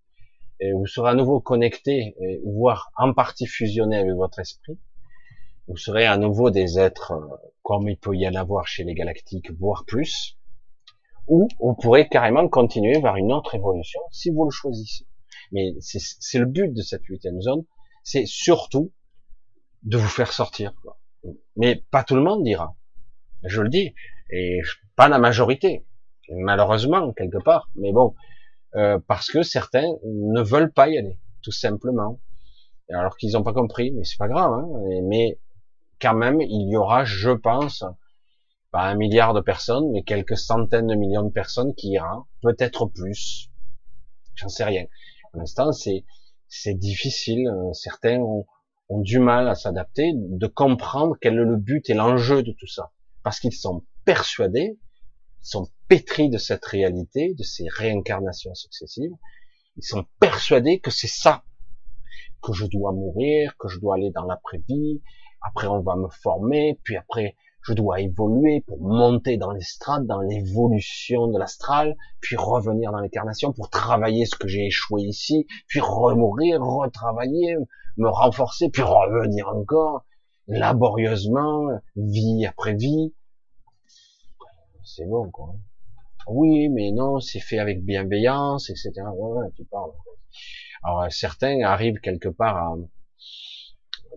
[0.60, 2.16] et vous serez à nouveau connecté,
[2.46, 4.78] voire en partie fusionné avec votre esprit.
[5.68, 8.94] Vous serez à nouveau des êtres euh, comme il peut y en avoir chez les
[8.94, 10.38] galactiques, voire plus,
[11.28, 15.06] ou vous pourrez carrément continuer vers une autre évolution si vous le choisissez.
[15.52, 17.64] Mais c'est le but de cette huitième zone,
[18.04, 18.92] c'est surtout
[19.84, 20.74] de vous faire sortir.
[21.56, 22.76] Mais pas tout le monde dira.
[23.44, 23.94] Je le dis,
[24.30, 24.62] et
[24.96, 25.86] pas la majorité,
[26.30, 27.70] malheureusement quelque part.
[27.76, 28.16] Mais bon,
[28.76, 32.20] euh, parce que certains ne veulent pas y aller, tout simplement.
[32.90, 34.52] Alors qu'ils n'ont pas compris, mais c'est pas grave.
[34.52, 34.68] Hein,
[35.04, 35.40] mais
[36.02, 37.84] quand même, il y aura, je pense,
[38.74, 42.88] pas un milliard de personnes, mais quelques centaines de millions de personnes qui iront, peut-être
[42.88, 43.52] plus.
[44.34, 44.86] J'en sais rien.
[45.32, 46.04] Pour l'instant, c'est
[46.48, 47.48] c'est difficile.
[47.74, 48.46] Certains ont,
[48.90, 52.68] ont du mal à s'adapter, de comprendre quel est le but et l'enjeu de tout
[52.68, 52.92] ça,
[53.22, 54.80] parce qu'ils sont persuadés,
[55.42, 59.14] sont pétris de cette réalité, de ces réincarnations successives.
[59.78, 61.44] Ils sont persuadés que c'est ça,
[62.42, 65.02] que je dois mourir, que je dois aller dans l'après-vie,
[65.42, 70.20] après on va me former, puis après je dois évoluer pour monter dans l'estrade, dans
[70.20, 75.80] l'évolution de l'astral, puis revenir dans l'incarnation pour travailler ce que j'ai échoué ici, puis
[75.80, 77.56] remourir, retravailler,
[77.98, 80.06] me renforcer, puis revenir encore,
[80.48, 83.14] laborieusement, vie après vie.
[84.84, 85.56] C'est bon, quoi.
[86.28, 88.92] Oui, mais non, c'est fait avec bienveillance, etc.
[89.16, 89.92] Ouais, tu parles.
[90.84, 92.76] Alors, certains arrivent quelque part à,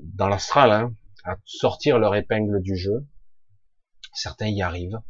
[0.02, 0.94] dans l'astral, hein,
[1.24, 3.06] à sortir leur épingle du jeu.
[4.16, 5.00] Certains y arrivent.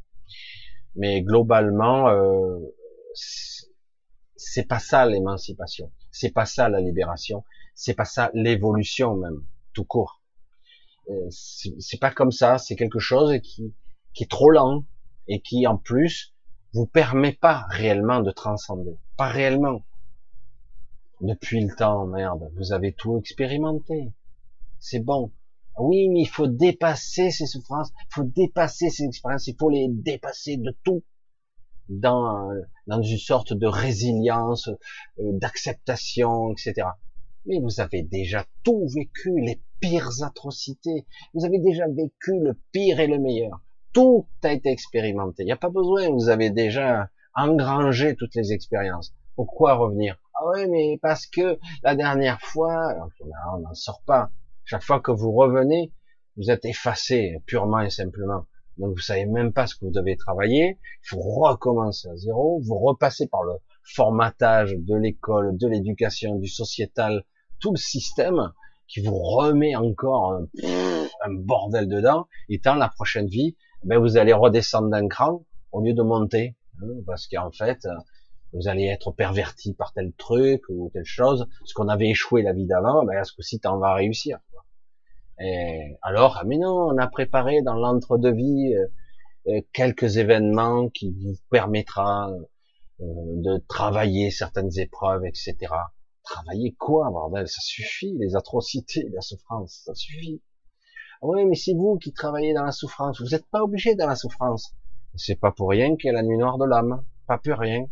[0.94, 2.58] Mais globalement, euh,
[4.36, 5.92] c'est pas ça l'émancipation.
[6.10, 7.44] C'est pas ça la libération.
[7.74, 10.22] C'est pas ça l'évolution même, tout court.
[11.10, 12.58] Euh, c'est pas comme ça.
[12.58, 13.74] C'est quelque chose qui,
[14.14, 14.84] qui est trop lent
[15.28, 16.34] et qui en plus
[16.72, 18.96] vous permet pas réellement de transcender.
[19.16, 19.84] Pas réellement.
[21.20, 24.12] Depuis le temps, merde, vous avez tout expérimenté.
[24.78, 25.32] C'est bon.
[25.78, 29.88] Oui, mais il faut dépasser ces souffrances, il faut dépasser ces expériences, il faut les
[29.88, 31.02] dépasser de tout
[31.88, 32.50] dans,
[32.86, 34.68] dans une sorte de résilience,
[35.18, 36.88] euh, d'acceptation, etc.
[37.46, 41.06] Mais vous avez déjà tout vécu, les pires atrocités.
[41.34, 43.60] Vous avez déjà vécu le pire et le meilleur.
[43.92, 45.42] Tout a été expérimenté.
[45.42, 49.14] Il n'y a pas besoin, vous avez déjà engrangé toutes les expériences.
[49.36, 50.18] Pourquoi revenir?
[50.34, 52.94] Ah oui, mais parce que la dernière fois,
[53.52, 54.30] on n'en sort pas.
[54.66, 55.92] Chaque fois que vous revenez,
[56.36, 58.46] vous êtes effacé purement et simplement.
[58.78, 60.78] Donc vous savez même pas ce que vous devez travailler.
[61.04, 62.60] Il faut recommencer à zéro.
[62.64, 67.24] Vous repassez par le formatage de l'école, de l'éducation, du sociétal,
[67.60, 68.52] tout le système
[68.88, 72.26] qui vous remet encore un, bordel dedans.
[72.48, 76.56] Et dans la prochaine vie, ben vous allez redescendre d'un cran au lieu de monter,
[76.82, 77.86] hein, parce qu'en fait,
[78.52, 81.46] vous allez être perverti par tel truc ou telle chose.
[81.64, 84.38] Ce qu'on avait échoué la vie d'avant, ben à ce coup-ci, t'en vas réussir.
[85.40, 88.86] Et alors, ah, mais non, on a préparé dans l'entre-deux-vie euh,
[89.48, 95.56] euh, quelques événements qui vous permettra euh, de travailler certaines épreuves, etc.
[96.24, 97.46] Travailler quoi, bordel?
[97.46, 100.40] Ça suffit, les atrocités, la souffrance, ça suffit.
[101.22, 103.20] Ah oui, mais c'est vous qui travaillez dans la souffrance.
[103.20, 104.74] Vous n'êtes pas obligé dans la souffrance.
[105.14, 107.04] C'est pas pour rien qu'il y a la nuit noire de l'âme.
[107.26, 107.86] Pas pour rien.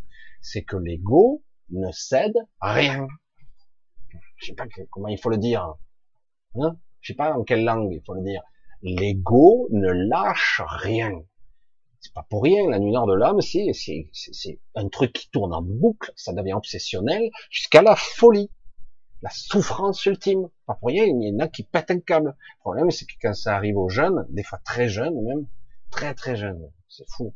[0.46, 3.08] C'est que l'ego ne cède rien.
[4.36, 5.74] Je sais pas comment il faut le dire.
[6.56, 8.42] Hein je sais pas en quelle langue il faut le dire.
[8.82, 11.12] L'ego ne lâche rien.
[12.00, 15.54] C'est pas pour rien, la nuit noire de c'est, c'est, c'est un truc qui tourne
[15.54, 18.50] en boucle, ça devient obsessionnel jusqu'à la folie,
[19.22, 20.50] la souffrance ultime.
[20.66, 22.36] Pas pour rien, il y en a qui pètent un câble.
[22.36, 25.46] Le problème, c'est que quand ça arrive aux jeunes, des fois très jeunes même,
[25.90, 27.34] très très jeunes, c'est fou.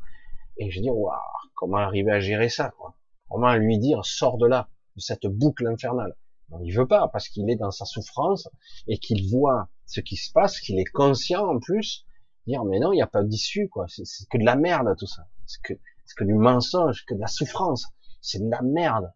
[0.57, 1.15] Et je dis, waouh,
[1.55, 2.95] comment arriver à gérer ça, quoi?
[3.29, 6.15] Comment lui dire, sors de là, de cette boucle infernale.
[6.49, 8.49] Non, il veut pas parce qu'il est dans sa souffrance
[8.87, 12.05] et qu'il voit ce qui se passe, qu'il est conscient en plus.
[12.47, 13.85] Dire mais non, il n'y a pas d'issue quoi.
[13.87, 15.27] C'est que de la merde tout ça.
[15.45, 15.73] C'est que
[16.05, 17.85] c'est que du mensonge, que de la souffrance.
[18.21, 19.13] C'est de la merde.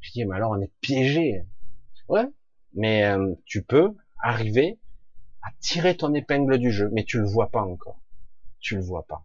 [0.00, 1.46] Je dis mais alors on est piégé.
[2.08, 2.26] Ouais,
[2.74, 4.78] mais euh, tu peux arriver
[5.42, 8.00] à tirer ton épingle du jeu, mais tu le vois pas encore.
[8.60, 9.24] Tu le vois pas.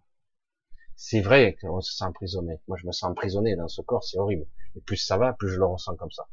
[1.03, 2.59] C'est vrai qu'on se sent emprisonné.
[2.67, 4.45] Moi, je me sens emprisonné dans ce corps, c'est horrible.
[4.75, 6.27] Et plus ça va, plus je le ressens comme ça.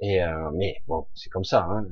[0.00, 1.66] Et euh, mais bon, c'est comme ça.
[1.68, 1.88] Hein.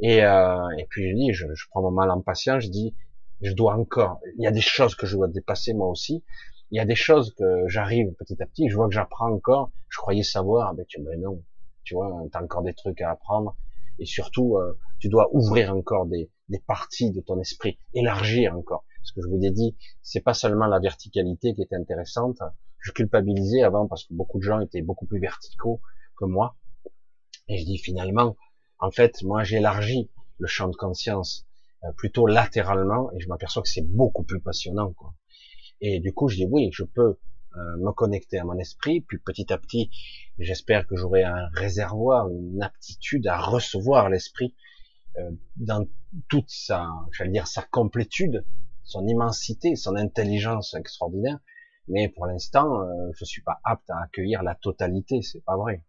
[0.00, 2.62] Et, euh, et puis je dis, je, je, prends mon mal en patience.
[2.62, 2.96] Je dis,
[3.42, 4.18] je dois encore.
[4.38, 6.24] Il y a des choses que je dois dépasser moi aussi.
[6.70, 8.70] Il y a des choses que j'arrive petit à petit.
[8.70, 9.70] Je vois que j'apprends encore.
[9.90, 11.42] Je croyais savoir, ben tu ben non.
[11.84, 13.56] Tu vois, t'as encore des trucs à apprendre.
[13.98, 18.86] Et surtout, euh, tu dois ouvrir encore des, des parties de ton esprit, élargir encore.
[19.02, 22.38] Ce que je vous ai dit, c'est pas seulement la verticalité qui est intéressante.
[22.78, 25.80] Je culpabilisais avant parce que beaucoup de gens étaient beaucoup plus verticaux
[26.16, 26.56] que moi.
[27.48, 28.36] Et je dis finalement,
[28.78, 31.46] en fait, moi j'élargis le champ de conscience
[31.84, 34.92] euh, plutôt latéralement et je m'aperçois que c'est beaucoup plus passionnant.
[34.92, 35.14] Quoi.
[35.80, 37.18] Et du coup, je dis oui, je peux
[37.56, 39.90] euh, me connecter à mon esprit, puis petit à petit,
[40.38, 44.54] j'espère que j'aurai un réservoir, une aptitude à recevoir l'esprit
[45.18, 45.86] euh, dans
[46.28, 48.46] toute sa, j'allais dire, sa complétude,
[48.84, 51.38] son immensité, son intelligence extraordinaire.
[51.88, 55.82] Mais pour l'instant, je suis pas apte à accueillir la totalité, c'est pas vrai.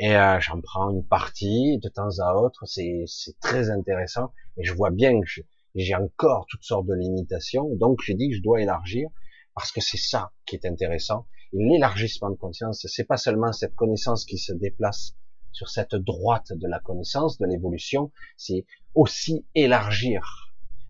[0.00, 3.04] Et euh, j'en prends une partie de temps à autre, c'est
[3.40, 4.32] très intéressant.
[4.56, 5.42] Et je vois bien que
[5.74, 9.08] j'ai encore toutes sortes de limitations, donc j'ai dit que je dois élargir,
[9.54, 11.26] parce que c'est ça qui est intéressant.
[11.52, 15.16] L'élargissement de conscience, c'est pas seulement cette connaissance qui se déplace
[15.50, 20.47] sur cette droite de la connaissance, de l'évolution, c'est aussi élargir,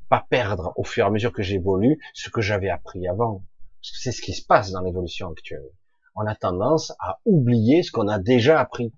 [0.08, 3.44] pas perdre au fur et à mesure que j'évolue ce que j'avais appris avant.
[3.80, 5.68] Parce que c'est ce qui se passe dans l'évolution actuelle.
[6.16, 8.92] On a tendance à oublier ce qu'on a déjà appris.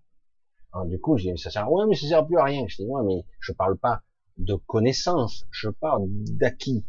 [0.72, 2.64] Alors, du coup, je dis, ça sert, ouais, mais ça sert plus à rien.
[2.68, 4.02] Je dis, ouais, mais je parle pas
[4.38, 6.86] de connaissances, je parle d'acquis,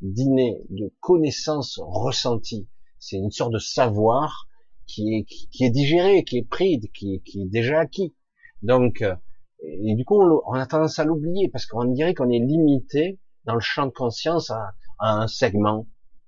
[0.00, 2.68] d'inné, de connaissances ressenties.
[2.98, 4.48] C'est une sorte de savoir
[4.86, 8.14] qui est, qui, est digéré, qui est pris, qui, qui est déjà acquis.
[8.62, 9.14] Donc, euh,
[9.62, 13.18] et du coup, on, a tendance à l'oublier parce qu'on dirait qu'on est limité
[13.48, 15.86] dans le champ de conscience à, à un segment,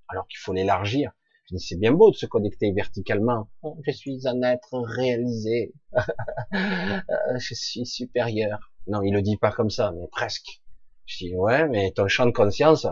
[0.09, 1.13] alors qu'il faut l'élargir.
[1.45, 3.51] Je dis, c'est bien beau de se connecter verticalement.
[3.63, 5.75] Oh, je suis un être réalisé.
[6.53, 8.73] je suis supérieur.
[8.87, 10.63] Non, il le dit pas comme ça, mais presque.
[11.05, 12.87] Je dis, ouais, mais ton champ de conscience,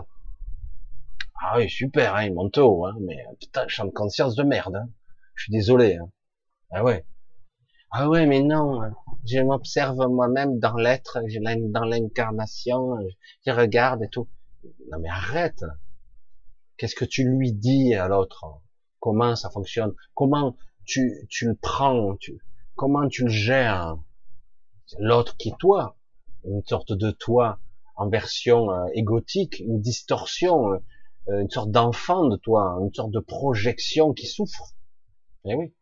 [1.41, 4.75] ah oui, super, hein, il monte haut, hein, mais putain, champ de conscience de merde.
[4.75, 4.89] Hein.
[5.33, 5.95] Je suis désolé.
[5.95, 6.11] Hein.
[6.69, 7.03] Ah ouais.
[7.91, 8.81] Ah ouais, mais non,
[9.25, 11.19] je m'observe moi-même dans l'être,
[11.71, 12.95] dans l'incarnation,
[13.45, 14.27] je regarde et tout.
[14.91, 15.63] Non mais arrête.
[16.77, 18.45] Qu'est-ce que tu lui dis à l'autre?
[18.99, 19.93] Comment ça fonctionne?
[20.13, 20.55] Comment
[20.85, 22.15] tu, tu le prends?
[22.17, 22.39] Tu,
[22.75, 23.97] Comment tu le gères?
[24.99, 25.97] L'autre qui est toi,
[26.45, 27.59] une sorte de toi
[27.95, 30.73] en version euh, égotique, une distorsion,
[31.27, 34.75] euh, une sorte d'enfant de toi, une sorte de projection qui souffre.
[35.45, 35.73] Eh oui.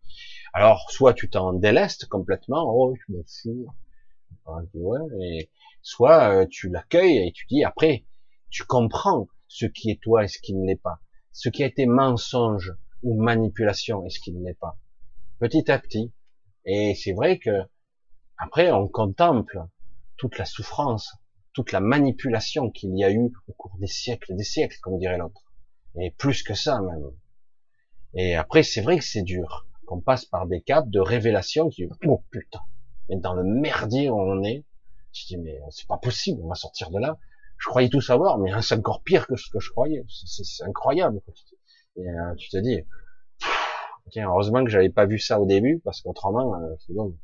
[0.60, 3.68] Alors, soit tu t'en délestes complètement, oh, je m'en fous.
[4.74, 5.52] Ouais,
[5.84, 8.06] soit euh, tu l'accueilles et tu dis après,
[8.50, 11.00] tu comprends ce qui est toi et ce qui ne l'est pas,
[11.32, 12.74] ce qui a été mensonge
[13.04, 14.80] ou manipulation et ce qui ne l'est pas.
[15.38, 16.12] Petit à petit.
[16.66, 17.62] Et c'est vrai que
[18.40, 19.62] après on contemple
[20.18, 21.14] toute la souffrance,
[21.54, 25.20] toute la manipulation qu'il y a eu au cours des siècles, des siècles, comme dirait
[25.20, 25.54] l'autre.
[26.02, 27.12] Et plus que ça même.
[28.16, 31.90] Et après, c'est vrai que c'est dur, qu'on passe par des caps de révélation qui,
[32.06, 32.60] oh putain,
[33.10, 34.66] mais dans le merdier où on est,
[35.14, 37.18] je dis, mais c'est pas possible, on va sortir de là.
[37.58, 40.06] Je croyais tout savoir, mais c'est encore pire que ce que je croyais.
[40.10, 41.22] C'est incroyable.
[41.96, 42.84] Et euh, tu te dis,
[44.12, 47.18] tiens, heureusement que j'avais pas vu ça au début, parce qu'autrement, euh, c'est bon.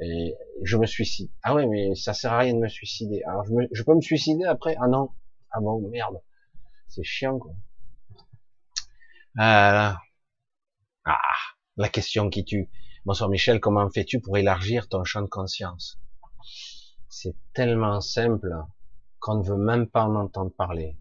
[0.00, 1.30] Et je me suicide.
[1.42, 3.22] Ah ouais, mais ça sert à rien de me suicider.
[3.22, 4.74] Alors je, peux me suicider après?
[4.80, 5.10] Ah non.
[5.52, 6.20] Ah bon, merde.
[6.88, 7.52] C'est chiant, quoi.
[9.38, 9.96] Ah,
[11.04, 11.18] ah,
[11.76, 12.70] la question qui tue.
[13.06, 15.98] Bonsoir Michel, comment fais-tu pour élargir ton champ de conscience?
[17.08, 18.54] C'est tellement simple
[19.20, 20.96] qu'on ne veut même pas en entendre parler.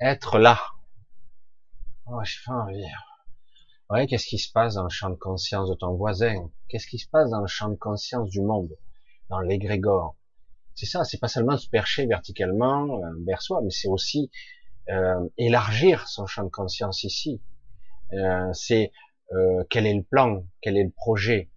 [0.00, 0.60] Être là.
[2.06, 2.84] Oh, j'ai envie.
[3.88, 6.50] Ouais, qu'est-ce qui se passe dans le champ de conscience de ton voisin?
[6.68, 8.70] Qu'est-ce qui se passe dans le champ de conscience du monde?
[9.28, 10.16] Dans l'égrégore
[10.74, 14.30] C'est ça, c'est pas seulement se percher verticalement euh, vers soi, mais c'est aussi
[14.88, 17.40] euh, élargir son champ de conscience ici.
[18.12, 18.90] Euh, c'est
[19.32, 21.50] euh, quel est le plan, quel est le projet?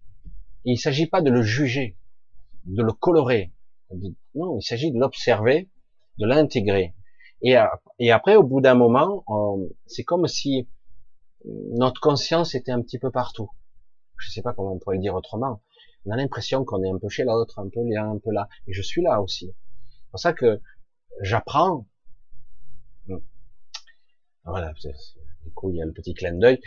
[0.64, 1.96] il ne s'agit pas de le juger,
[2.64, 3.52] de le colorer.
[4.34, 5.68] Non, il s'agit de l'observer,
[6.18, 6.94] de l'intégrer.
[7.42, 7.56] Et,
[8.10, 9.24] après, au bout d'un moment,
[9.86, 10.66] c'est comme si
[11.44, 13.50] notre conscience était un petit peu partout.
[14.16, 15.60] Je ne sais pas comment on pourrait le dire autrement.
[16.06, 18.48] On a l'impression qu'on est un peu chez l'autre, un peu là, un peu là.
[18.66, 19.52] Et je suis là aussi.
[19.90, 20.60] C'est pour ça que
[21.20, 21.86] j'apprends.
[24.46, 24.72] Voilà,
[25.44, 26.60] du coup, il y a le petit clin d'œil.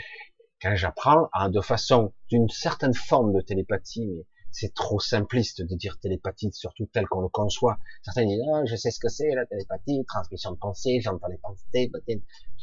[0.62, 6.00] Quand j'apprends de façon, d'une certaine forme de télépathie, mais c'est trop simpliste de dire
[6.00, 7.78] télépathie, surtout tel qu'on le conçoit.
[8.02, 11.38] Certains disent, ah, je sais ce que c'est, la télépathie, transmission de pensée, j'entends les
[11.38, 11.92] pensées,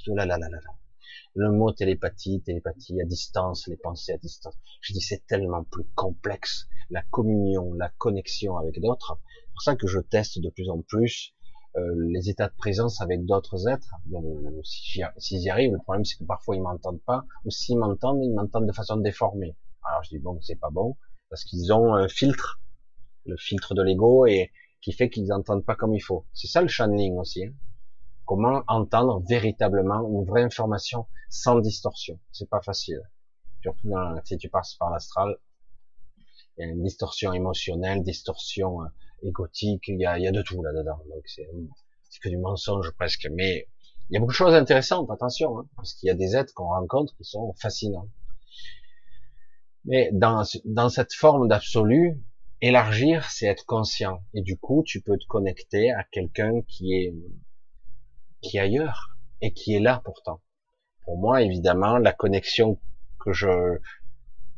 [0.09, 0.59] là, là, là, là,
[1.37, 4.55] le mot télépathie, télépathie à distance, les pensées à distance.
[4.81, 9.19] Je dis c'est tellement plus complexe, la communion, la connexion avec d'autres.
[9.21, 11.34] C'est pour ça que je teste de plus en plus
[11.77, 13.95] les états de présence avec d'autres êtres.
[14.63, 18.23] S'ils si y arrivent, le problème c'est que parfois ils m'entendent pas, ou s'ils m'entendent,
[18.23, 19.57] ils m'entendent de façon déformée.
[19.83, 20.97] Alors je dis bon, c'est pas bon,
[21.31, 22.61] parce qu'ils ont un filtre,
[23.27, 26.27] le filtre de l'ego, et qui fait qu'ils n'entendent pas comme il faut.
[26.33, 27.45] C'est ça le channeling aussi.
[27.45, 27.55] Hein.
[28.27, 33.03] Comment entendre véritablement une vraie information sans distorsion C'est pas facile.
[33.63, 33.95] Surtout
[34.25, 35.39] si tu passes par l'astral,
[36.57, 38.81] il y a une distorsion émotionnelle, distorsion
[39.25, 40.99] euh, égotique, il y a, y a de tout là-dedans.
[41.09, 41.49] Donc c'est
[42.23, 43.29] que du mensonge presque.
[43.33, 43.69] Mais
[44.09, 46.53] il y a beaucoup de choses intéressantes, attention, hein, parce qu'il y a des êtres
[46.55, 48.09] qu'on rencontre qui sont fascinants.
[49.85, 52.21] Mais dans, dans cette forme d'absolu,
[52.61, 54.23] élargir, c'est être conscient.
[54.33, 57.15] Et du coup, tu peux te connecter à quelqu'un qui est
[58.41, 60.41] qui est ailleurs et qui est là pourtant.
[61.05, 62.79] Pour moi, évidemment, la connexion
[63.19, 63.79] que je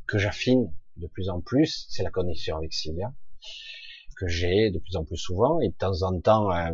[0.07, 3.13] que j'affine de plus en plus, c'est la connexion avec Sylvia
[4.17, 6.73] que j'ai de plus en plus souvent et de temps en temps euh,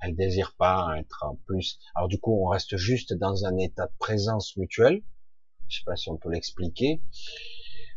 [0.00, 1.78] Elle désire pas être plus.
[1.94, 5.02] Alors du coup, on reste juste dans un état de présence mutuelle.
[5.68, 7.02] Je sais pas si on peut l'expliquer.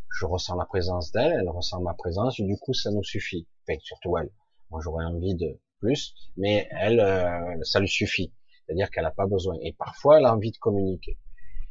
[0.09, 3.45] Je ressens la présence d'elle, elle ressent ma présence, et du coup, ça nous suffit.
[3.63, 4.31] Enfin, surtout elle.
[4.71, 8.33] Moi, j'aurais envie de plus, mais elle, euh, ça lui suffit.
[8.65, 9.55] C'est-à-dire qu'elle n'a pas besoin.
[9.61, 11.17] Et parfois, elle a envie de communiquer.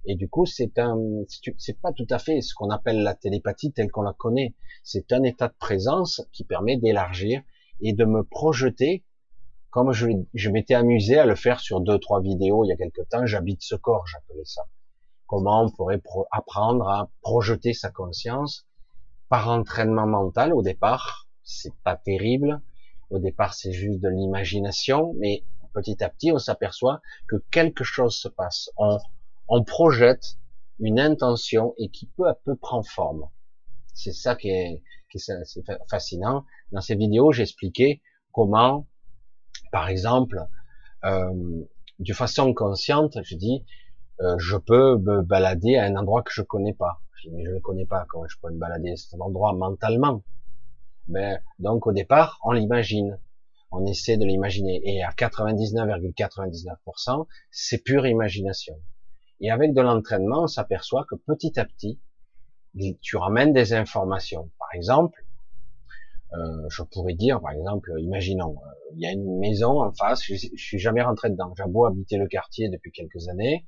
[0.07, 0.97] Et du coup, c'est un,
[1.59, 4.55] c'est pas tout à fait ce qu'on appelle la télépathie telle qu'on la connaît.
[4.85, 7.43] C'est un état de présence qui permet d'élargir
[7.81, 9.05] et de me projeter,
[9.71, 13.03] comme je, m'étais amusé à le faire sur deux, trois vidéos il y a quelque
[13.03, 13.27] temps.
[13.27, 14.63] J'habite ce corps, j'appelais ça.
[15.27, 16.01] Comment on pourrait
[16.31, 18.65] apprendre à projeter sa conscience
[19.29, 21.27] par entraînement mental au départ.
[21.43, 22.61] C'est pas terrible.
[23.11, 28.17] Au départ, c'est juste de l'imagination, mais petit à petit, on s'aperçoit que quelque chose
[28.17, 28.71] se passe.
[29.49, 30.39] On projette
[30.79, 33.29] une intention et qui peu à peu prend forme.
[33.95, 35.19] C'est ça qui est, qui
[35.89, 36.45] fascinant.
[36.73, 38.03] Dans ces vidéos, j'expliquais
[38.33, 38.87] comment,
[39.73, 40.45] par exemple,
[41.05, 41.63] euh,
[41.99, 43.65] de façon consciente, je dis,
[44.21, 47.01] euh, je peux me balader à un endroit que je connais pas.
[47.17, 49.53] Je dis, mais je ne connais pas, comment je peux me balader à cet endroit
[49.55, 50.23] mentalement?
[51.09, 53.19] Mais donc au départ, on l'imagine,
[53.71, 58.77] on essaie de l'imaginer, et à 99,99%, c'est pure imagination.
[59.41, 62.01] Et avec de l'entraînement, on s'aperçoit que petit à petit,
[63.01, 64.51] tu ramènes des informations.
[64.59, 65.25] Par exemple,
[66.33, 70.23] euh, je pourrais dire, par exemple, imaginons, euh, il y a une maison en face,
[70.25, 71.55] je, je suis jamais rentré dedans.
[71.57, 73.65] J'ai beau habiter le quartier depuis quelques années,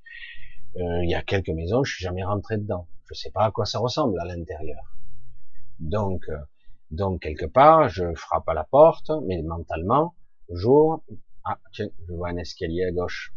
[0.77, 2.89] euh, il y a quelques maisons, je suis jamais rentré dedans.
[3.09, 4.97] Je sais pas à quoi ça ressemble à l'intérieur.
[5.79, 6.39] Donc, euh,
[6.91, 10.15] donc quelque part, je frappe à la porte, mais mentalement,
[10.51, 11.03] j'ouvre.
[11.45, 13.33] Ah, tiens, je vois un escalier à gauche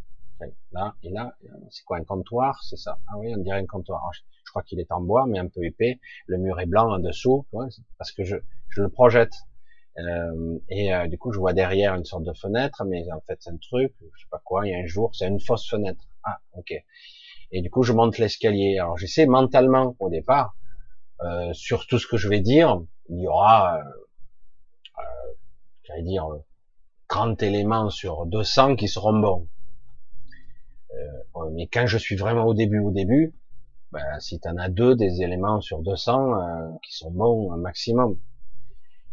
[0.71, 1.35] là et là,
[1.69, 4.01] c'est quoi un comptoir, c'est ça Ah oui, on dirait un comptoir.
[4.13, 5.99] je, crois qu'il est en bois, mais un peu épais.
[6.27, 7.45] Le mur est blanc en dessous,
[7.97, 8.37] parce que je,
[8.69, 9.33] je le projette.
[9.97, 13.37] Euh, et euh, du coup, je vois derrière une sorte de fenêtre, mais en fait,
[13.41, 14.65] c'est un truc, je sais pas quoi.
[14.67, 16.03] Il y a un jour, c'est une fausse fenêtre.
[16.23, 16.73] Ah, ok.
[17.51, 18.77] Et du coup, je monte l'escalier.
[18.79, 20.55] Alors, j'essaie mentalement au départ
[21.21, 22.81] euh, sur tout ce que je vais dire.
[23.09, 23.83] Il y aura, euh,
[24.99, 25.33] euh
[25.83, 26.27] j'allais dire,
[27.09, 29.47] 30 éléments sur 200 qui seront bons.
[30.95, 33.33] Euh, mais quand je suis vraiment au début, au début,
[33.91, 37.57] ben, si tu en as deux des éléments sur 200 euh, qui sont bons un
[37.57, 38.17] maximum.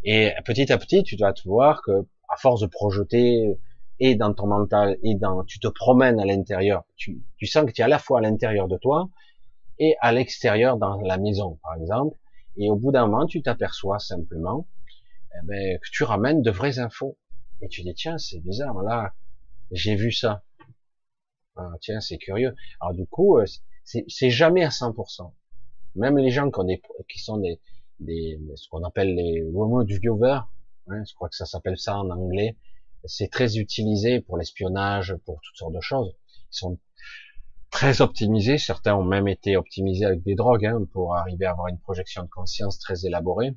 [0.04, 3.58] Et petit à petit, tu dois te voir que à force de projeter
[4.00, 7.72] et dans ton mental et dans, tu te promènes à l'intérieur, tu, tu sens que
[7.72, 9.08] tu es à la fois à l'intérieur de toi
[9.78, 12.16] et à l'extérieur dans la maison, par exemple.
[12.56, 14.66] Et au bout d'un moment, tu t'aperçois simplement
[15.34, 17.16] eh ben, que tu ramènes de vraies infos.
[17.60, 19.14] Et tu dis, tiens, c'est bizarre, là,
[19.70, 20.42] j'ai vu ça.
[21.58, 22.54] Ah, tiens, c'est curieux.
[22.80, 23.44] Alors du coup, euh,
[23.84, 25.32] c'est jamais à 100%.
[25.96, 27.60] Même les gens qui, qui sont des,
[27.98, 30.40] des ce qu'on appelle les remote viewers,
[30.86, 32.56] hein, je crois que ça s'appelle ça en anglais,
[33.04, 36.14] c'est très utilisé pour l'espionnage, pour toutes sortes de choses.
[36.52, 36.78] Ils sont
[37.70, 38.58] très optimisés.
[38.58, 42.22] Certains ont même été optimisés avec des drogues hein, pour arriver à avoir une projection
[42.22, 43.54] de conscience très élaborée.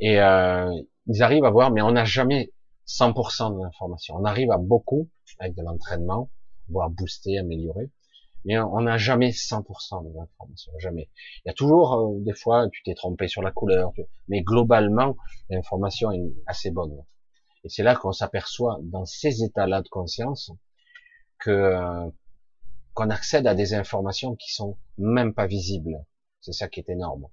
[0.00, 0.72] Et euh,
[1.06, 2.52] ils arrivent à voir, mais on n'a jamais
[2.86, 4.16] 100% de l'information.
[4.16, 5.08] On arrive à beaucoup
[5.38, 6.30] avec de l'entraînement,
[6.72, 7.90] voire booster, améliorer.
[8.44, 11.08] Mais on n'a jamais 100% de l'information, jamais.
[11.44, 13.92] Il y a toujours euh, des fois, tu t'es trompé sur la couleur,
[14.26, 15.16] mais globalement,
[15.48, 17.04] l'information est assez bonne.
[17.62, 20.50] Et c'est là qu'on s'aperçoit dans ces états-là de conscience
[21.38, 22.10] que euh,
[22.94, 26.04] qu'on accède à des informations qui sont même pas visibles.
[26.40, 27.28] C'est ça qui est énorme.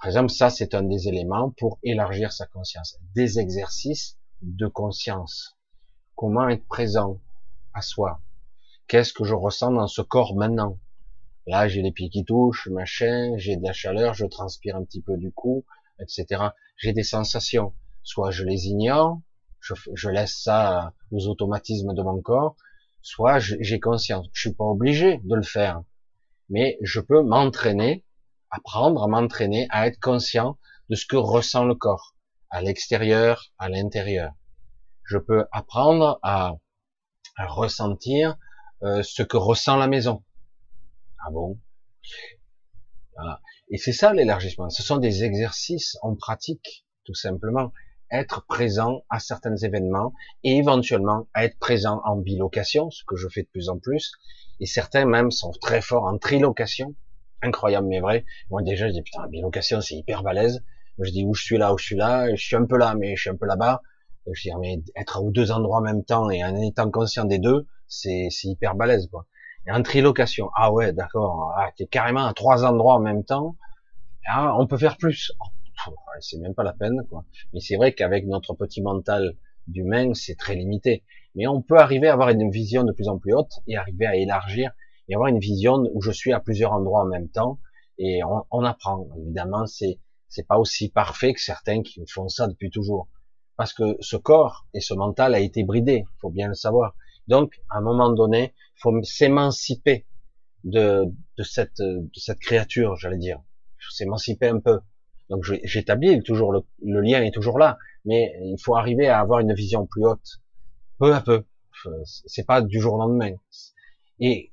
[0.00, 2.96] Par exemple, ça, c'est un des éléments pour élargir sa conscience.
[3.14, 5.58] Des exercices de conscience.
[6.14, 7.20] Comment être présent
[7.74, 8.20] à soi,
[8.88, 10.80] Qu'est-ce que je ressens dans ce corps maintenant?
[11.46, 15.02] Là, j'ai les pieds qui touchent, machin, j'ai de la chaleur, je transpire un petit
[15.02, 15.66] peu du cou,
[16.00, 16.48] etc.
[16.78, 17.74] J'ai des sensations.
[18.02, 19.20] Soit je les ignore,
[19.60, 22.56] je, laisse ça aux automatismes de mon corps,
[23.02, 24.26] soit j'ai conscience.
[24.32, 25.82] Je suis pas obligé de le faire,
[26.48, 28.06] mais je peux m'entraîner,
[28.50, 30.56] apprendre à m'entraîner à être conscient
[30.88, 32.14] de ce que ressent le corps,
[32.48, 34.32] à l'extérieur, à l'intérieur.
[35.04, 36.56] Je peux apprendre à
[37.38, 38.38] ressentir
[38.82, 40.22] euh, ce que ressent la maison.
[41.24, 41.58] Ah bon?
[43.16, 43.40] Voilà.
[43.70, 44.70] Et c'est ça l'élargissement.
[44.70, 47.72] Ce sont des exercices en pratique, tout simplement.
[48.10, 53.42] Être présent à certains événements et éventuellement être présent en bilocation, ce que je fais
[53.42, 54.12] de plus en plus.
[54.60, 56.94] Et certains même sont très forts en trilocation.
[57.42, 58.24] Incroyable mais vrai.
[58.50, 60.64] Moi déjà je dis putain la bilocation c'est hyper balèze.
[60.98, 62.94] Je dis où je suis là, où je suis là, je suis un peu là
[62.94, 63.82] mais je suis un peu là-bas.
[64.32, 67.38] Je dis mais être à deux endroits en même temps et en étant conscient des
[67.38, 69.26] deux, c'est hyper balèze quoi.
[69.66, 73.56] Et en trilocation, ah ouais, d'accord, ah, t'es carrément à trois endroits en même temps,
[74.26, 75.32] ah, on peut faire plus.
[75.40, 77.24] Oh, c'est même pas la peine quoi.
[77.52, 79.34] Mais c'est vrai qu'avec notre petit mental
[79.66, 81.04] d'humain, c'est très limité.
[81.34, 84.06] Mais on peut arriver à avoir une vision de plus en plus haute et arriver
[84.06, 84.72] à élargir
[85.08, 87.58] et avoir une vision où je suis à plusieurs endroits en même temps
[87.98, 89.08] et on, on apprend.
[89.18, 89.98] Évidemment, c'est
[90.28, 93.08] c'est pas aussi parfait que certains qui font ça depuis toujours,
[93.56, 96.94] parce que ce corps et ce mental a été bridé, faut bien le savoir.
[97.28, 100.06] Donc, à un moment donné, il faut s'émanciper
[100.64, 101.04] de,
[101.36, 103.40] de cette de cette créature, j'allais dire,
[103.90, 104.80] s'émanciper un peu.
[105.30, 109.40] Donc, j'établis toujours le, le lien est toujours là, mais il faut arriver à avoir
[109.40, 110.40] une vision plus haute,
[110.98, 111.44] peu à peu.
[112.04, 113.32] C'est pas du jour au lendemain.
[114.20, 114.52] Et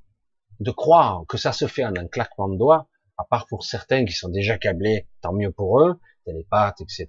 [0.59, 2.87] de croire que ça se fait en un claquement de doigts,
[3.17, 7.07] à part pour certains qui sont déjà câblés, tant mieux pour eux, télépathes, etc.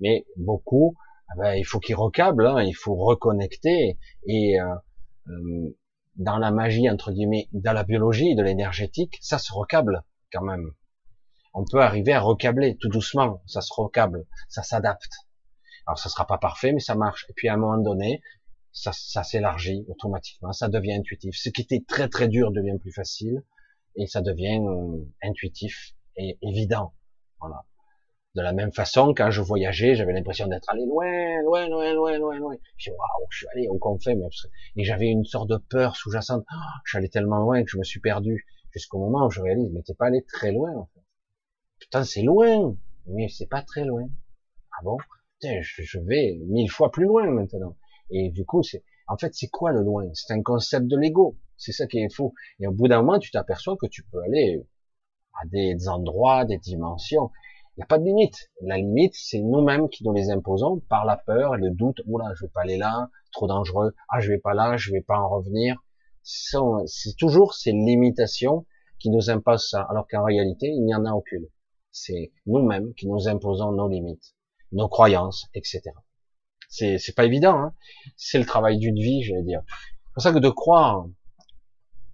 [0.00, 0.96] Mais beaucoup,
[1.32, 4.74] eh ben, il faut qu'ils recablent, hein, il faut reconnecter et euh,
[5.28, 5.76] euh,
[6.16, 10.72] dans la magie entre guillemets, dans la biologie, de l'énergétique, ça se recable quand même.
[11.54, 15.12] On peut arriver à recabler tout doucement, ça se recable, ça s'adapte.
[15.86, 17.26] Alors ça sera pas parfait, mais ça marche.
[17.28, 18.22] Et puis à un moment donné,
[18.72, 21.36] ça, ça s'élargit automatiquement, ça devient intuitif.
[21.36, 23.42] Ce qui était très très dur devient plus facile
[23.96, 26.94] et ça devient euh, intuitif et évident.
[27.40, 27.64] Voilà.
[28.36, 32.18] De la même façon, quand je voyageais, j'avais l'impression d'être allé loin, loin, loin, loin,
[32.18, 32.56] loin, loin.
[32.76, 34.12] Je dis, waouh, je suis allé au confin,
[34.76, 36.44] et j'avais une sorte de peur sous-jacente.
[36.52, 39.40] Oh, je suis allé tellement loin que je me suis perdu jusqu'au moment où je
[39.40, 41.00] réalise, mais t'es pas allé très loin, en fait.
[41.78, 42.76] Putain, c'est loin,
[43.06, 44.06] mais c'est pas très loin.
[44.72, 44.98] Ah bon?
[45.40, 47.74] Putain, je vais mille fois plus loin maintenant.
[48.10, 50.10] Et du coup, c'est, en fait, c'est quoi le loin?
[50.12, 51.38] C'est un concept de l'ego.
[51.56, 52.34] C'est ça qui est faux.
[52.60, 54.62] Et au bout d'un moment, tu t'aperçois que tu peux aller
[55.42, 57.30] à des endroits, des dimensions.
[57.76, 58.50] Il n'y a pas de limite.
[58.62, 62.00] La limite, c'est nous-mêmes qui nous les imposons par la peur et le doute.
[62.06, 63.94] Oula, je vais pas aller là, trop dangereux.
[64.08, 65.76] Ah, je vais pas là, je vais pas en revenir.
[66.22, 68.64] C'est toujours ces limitations
[68.98, 71.46] qui nous imposent ça, alors qu'en réalité, il n'y en a aucune.
[71.90, 74.34] C'est nous-mêmes qui nous imposons nos limites,
[74.72, 75.82] nos croyances, etc.
[76.70, 77.58] C'est, pas évident.
[77.58, 77.74] Hein
[78.16, 79.60] c'est le travail d'une vie, je vais dire.
[79.68, 81.06] C'est pour ça que de croire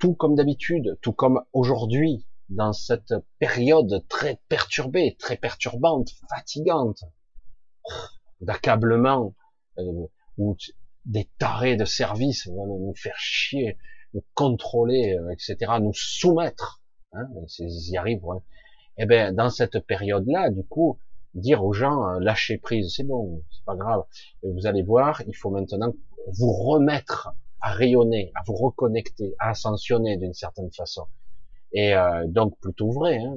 [0.01, 7.04] tout comme d'habitude, tout comme aujourd'hui, dans cette période très perturbée, très perturbante, fatigante,
[8.40, 9.34] d'accablement,
[9.78, 10.06] euh,
[10.38, 10.56] où
[11.04, 13.78] des tarés de service vont nous faire chier,
[14.14, 17.26] nous contrôler, euh, etc., nous soumettre, hein,
[17.58, 18.24] ils y arrivent.
[18.24, 18.38] Ouais.
[18.98, 20.98] Et eh ben, dans cette période-là, du coup,
[21.34, 24.04] dire aux gens euh, lâchez prise, c'est bon, c'est pas grave.
[24.42, 25.94] vous allez voir, il faut maintenant
[26.38, 31.06] vous remettre à rayonner, à vous reconnecter, à ascensionner d'une certaine façon.
[31.73, 33.19] Et euh, donc plutôt vrai.
[33.19, 33.35] Hein.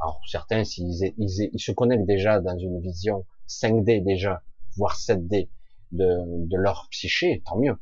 [0.00, 4.42] Alors certains, s'ils ils, ils, se connectent déjà dans une vision 5D déjà,
[4.76, 5.48] voire 7D
[5.92, 7.76] de, de leur psyché, tant mieux.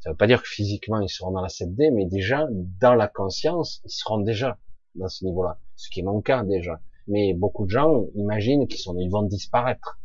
[0.00, 2.46] Ça veut pas dire que physiquement ils seront dans la 7D, mais déjà
[2.80, 4.58] dans la conscience, ils seront déjà
[4.94, 5.58] dans ce niveau-là.
[5.76, 6.80] Ce qui est mon cas déjà.
[7.06, 9.98] Mais beaucoup de gens imaginent qu'ils sont, ils vont disparaître.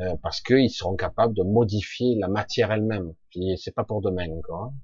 [0.00, 3.14] Euh, parce qu'ils seront capables de modifier la matière elle-même.
[3.56, 4.64] C'est pas pour demain encore.
[4.64, 4.74] Hein.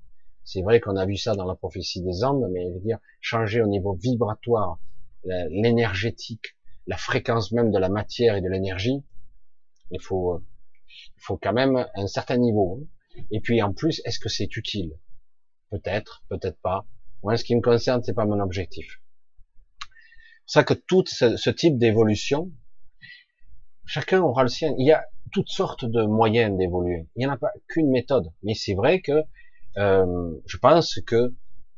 [0.45, 2.99] C'est vrai qu'on a vu ça dans la prophétie des Andes, mais je veux dire
[3.21, 4.79] changer au niveau vibratoire,
[5.25, 6.57] l'énergétique,
[6.87, 9.03] la fréquence même de la matière et de l'énergie.
[9.91, 10.45] Il faut, euh,
[11.17, 12.81] il faut quand même un certain niveau.
[12.81, 13.23] Hein.
[13.31, 14.99] Et puis en plus, est-ce que c'est utile?
[15.71, 16.87] Peut-être, peut-être pas.
[17.23, 19.01] Moi, ce qui me concerne, c'est pas mon objectif.
[20.47, 22.51] C'est ça que tout ce type d'évolution,
[23.93, 24.73] Chacun aura le sien.
[24.79, 27.09] Il y a toutes sortes de moyens d'évoluer.
[27.17, 28.33] Il n'y en a pas qu'une méthode.
[28.45, 29.25] Mais c'est vrai que
[29.77, 31.17] euh, je pense que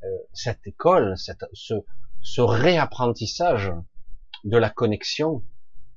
[0.05, 1.74] euh, cette école, cette, ce,
[2.23, 3.73] ce, réapprentissage
[4.44, 5.44] de la connexion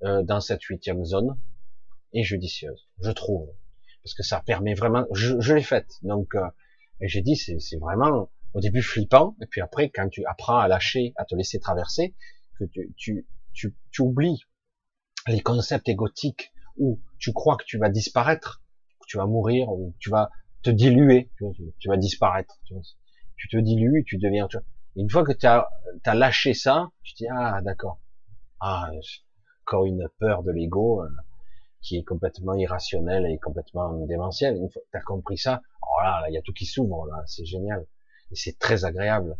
[0.04, 1.40] euh, dans cette huitième zone
[2.14, 3.50] est judicieuse, je trouve,
[4.04, 5.06] parce que ça permet vraiment.
[5.14, 6.46] Je, je l'ai faite, donc euh,
[7.02, 11.14] j'ai dit c'est vraiment au début flippant, et puis après quand tu apprends à lâcher,
[11.16, 12.16] à te laisser traverser,
[12.60, 14.44] que tu, tu, tu, tu oublies
[15.28, 18.62] les concepts égotiques où tu crois que tu vas disparaître,
[19.00, 20.30] que tu vas mourir, ou tu vas
[20.66, 21.30] te diluer,
[21.80, 22.60] tu, vas disparaître.
[23.38, 24.48] Tu, te dilues, tu deviens.
[24.96, 25.70] une fois que tu as,
[26.14, 28.00] lâché ça, tu te dis ah d'accord.
[28.60, 28.90] Ah
[29.64, 31.10] encore une peur de l'ego euh,
[31.82, 34.56] qui est complètement irrationnelle et complètement démentielle.
[34.56, 37.06] Une fois que tu as compris ça, oh là, il y a tout qui s'ouvre
[37.08, 37.86] là, c'est génial
[38.32, 39.38] et c'est très agréable.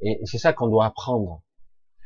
[0.00, 1.42] Et c'est ça qu'on doit apprendre.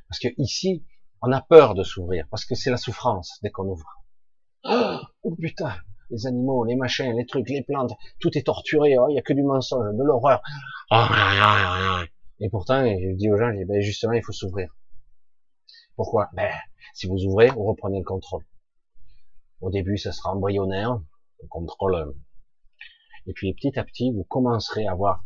[0.08, 0.84] Parce que ici,
[1.22, 4.04] on a peur de s'ouvrir parce que c'est la souffrance dès qu'on ouvre.
[5.22, 5.74] Oh, putain,
[6.10, 8.98] les animaux, les machins, les trucs, les plantes, tout est torturé.
[8.98, 10.42] Oh, il y a que du mensonge, de l'horreur.
[12.40, 14.74] Et pourtant, je dis aux gens, ben justement, il faut s'ouvrir.
[15.96, 16.28] Pourquoi?
[16.32, 16.50] Ben,
[16.94, 18.44] si vous ouvrez, vous reprenez le contrôle.
[19.60, 20.98] Au début, ça sera embryonnaire,
[21.42, 21.94] le contrôle.
[21.94, 22.12] Euh,
[23.26, 25.24] et puis petit à petit, vous commencerez à avoir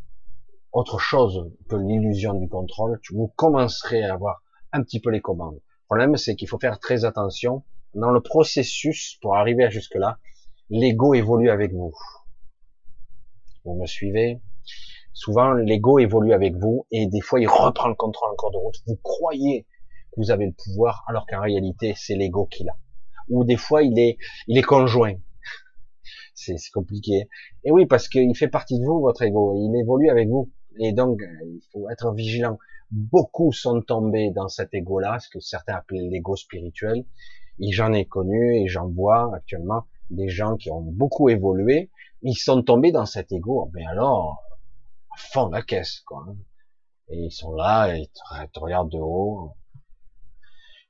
[0.73, 3.01] autre chose que l'illusion du contrôle.
[3.13, 4.43] Vous commencerez à avoir
[4.73, 5.55] un petit peu les commandes.
[5.55, 7.63] Le problème, c'est qu'il faut faire très attention
[7.95, 10.19] dans le processus pour arriver à jusque-là.
[10.71, 11.93] L'ego évolue avec vous.
[13.65, 14.41] Vous me suivez?
[15.13, 18.57] Souvent, l'ego évolue avec vous et des fois, il reprend le contrôle en cours de
[18.57, 18.77] route.
[18.87, 19.67] Vous croyez
[20.11, 22.79] que vous avez le pouvoir alors qu'en réalité, c'est l'ego qui l'a.
[23.29, 24.17] Ou des fois, il est,
[24.47, 25.15] il est conjoint.
[26.35, 27.29] C'est compliqué.
[27.65, 29.55] Et oui, parce qu'il fait partie de vous, votre ego.
[29.57, 30.51] Il évolue avec vous.
[30.79, 32.59] Et donc, il faut être vigilant.
[32.91, 37.05] Beaucoup sont tombés dans cet ego-là, ce que certains appellent l'ego spirituel.
[37.61, 39.85] Et j'en ai connu et j'en vois actuellement
[40.15, 41.91] des gens qui ont beaucoup évolué.
[42.23, 43.71] Ils sont tombés dans cet ego.
[43.75, 44.43] Mais alors,
[45.11, 46.27] à fond la caisse, quoi.
[47.09, 49.55] Et ils sont là, et ils te, regardent de haut.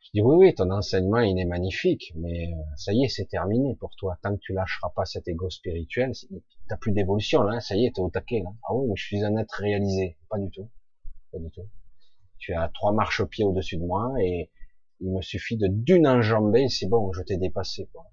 [0.01, 3.24] Je dis oui, oui, ton enseignement il est magnifique, mais euh, ça y est, c'est
[3.24, 4.16] terminé pour toi.
[4.22, 6.12] Tant que tu lâcheras pas cet ego spirituel,
[6.68, 7.60] t'as plus d'évolution là.
[7.60, 8.51] Ça y est, t'es au taquet là.
[8.68, 10.16] Ah oui, mais je suis un être réalisé.
[10.28, 10.70] Pas du tout,
[11.32, 11.68] pas du tout.
[12.38, 14.51] Tu as trois marches-pieds au-dessus de moi et
[15.01, 18.06] il me suffit de d'une enjambée, c'est bon, je t'ai dépassé quoi.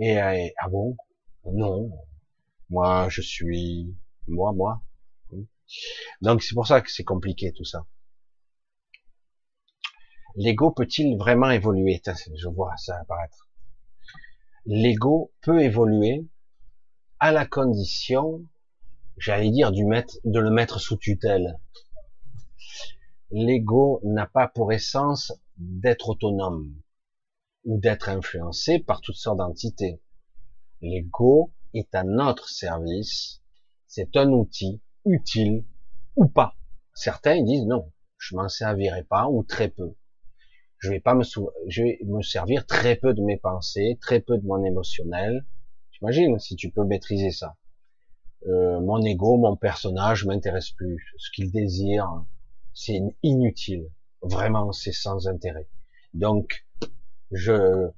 [0.00, 0.96] Et, et ah bon,
[1.44, 1.90] non,
[2.70, 3.94] moi je suis
[4.26, 4.82] moi, moi,
[6.22, 7.86] donc c'est pour ça que c'est compliqué tout ça.
[10.36, 12.00] L'ego peut-il vraiment évoluer?
[12.34, 13.48] Je vois ça apparaître.
[14.64, 16.26] L'ego peut évoluer
[17.18, 18.46] à la condition,
[19.18, 21.58] j'allais dire, du mettre, de le mettre sous tutelle.
[23.30, 26.74] L'ego n'a pas pour essence d'être autonome
[27.64, 30.00] ou d'être influencé par toutes sortes d'entités.
[30.80, 33.42] L'ego est à notre service,
[33.86, 35.64] c'est un outil utile
[36.16, 36.54] ou pas.
[36.94, 39.94] Certains disent non, je m'en servirai pas ou très peu.
[40.78, 41.22] Je vais pas me
[41.68, 45.44] je vais me servir très peu de mes pensées, très peu de mon émotionnel.
[45.92, 47.56] J'imagine si tu peux maîtriser ça.
[48.46, 51.12] Euh, mon ego, mon personnage m'intéresse plus.
[51.18, 52.24] Ce qu'il désire,
[52.72, 53.90] c'est inutile.
[54.22, 55.68] Vraiment, c'est sans intérêt.
[56.14, 56.64] Donc,
[57.30, 57.90] je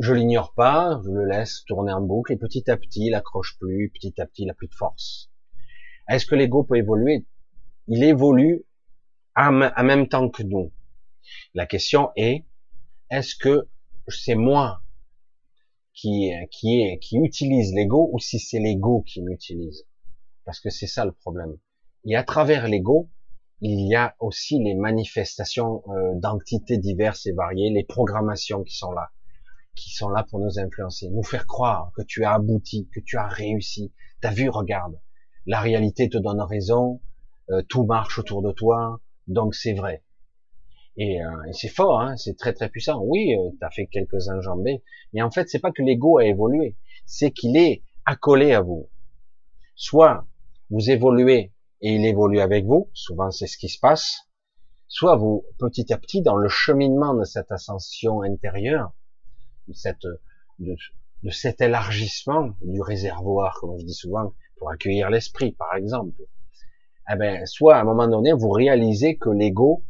[0.00, 3.56] je l'ignore pas, je le laisse tourner en boucle et petit à petit, il accroche
[3.58, 5.30] plus, petit à petit, il a plus de force.
[6.08, 7.26] Est-ce que l'ego peut évoluer?
[7.88, 8.64] Il évolue
[9.34, 10.72] en même temps que nous.
[11.54, 12.44] La question est,
[13.10, 13.68] est-ce que
[14.08, 14.82] c'est moi
[15.94, 19.86] qui, qui, qui utilise l'ego ou si c'est l'ego qui m'utilise?
[20.44, 21.56] Parce que c'est ça le problème.
[22.04, 23.08] Et à travers l'ego,
[23.64, 28.90] il y a aussi les manifestations euh, d'entités diverses et variées, les programmations qui sont
[28.90, 29.12] là,
[29.76, 33.16] qui sont là pour nous influencer, nous faire croire que tu as abouti, que tu
[33.16, 33.92] as réussi.
[34.20, 34.98] T'as vu, regarde,
[35.46, 37.00] la réalité te donne raison,
[37.50, 40.02] euh, tout marche autour de toi, donc c'est vrai.
[40.96, 43.00] Et, euh, c'est fort, hein, c'est très très puissant.
[43.04, 44.82] Oui, euh, tu as fait quelques enjambées,
[45.12, 46.76] mais en fait c'est pas que l'ego a évolué,
[47.06, 48.90] c'est qu'il est accolé à vous.
[49.76, 50.26] Soit
[50.68, 51.51] vous évoluez
[51.82, 54.28] et il évolue avec vous, souvent c'est ce qui se passe,
[54.86, 58.92] soit vous petit à petit dans le cheminement de cette ascension intérieure,
[59.66, 60.06] de, cette,
[60.60, 60.76] de,
[61.30, 66.22] cet élargissement du réservoir, comme je dis souvent, pour accueillir l'esprit, par exemple.
[67.12, 69.84] Eh ben, soit à un moment donné, vous réalisez que l'ego,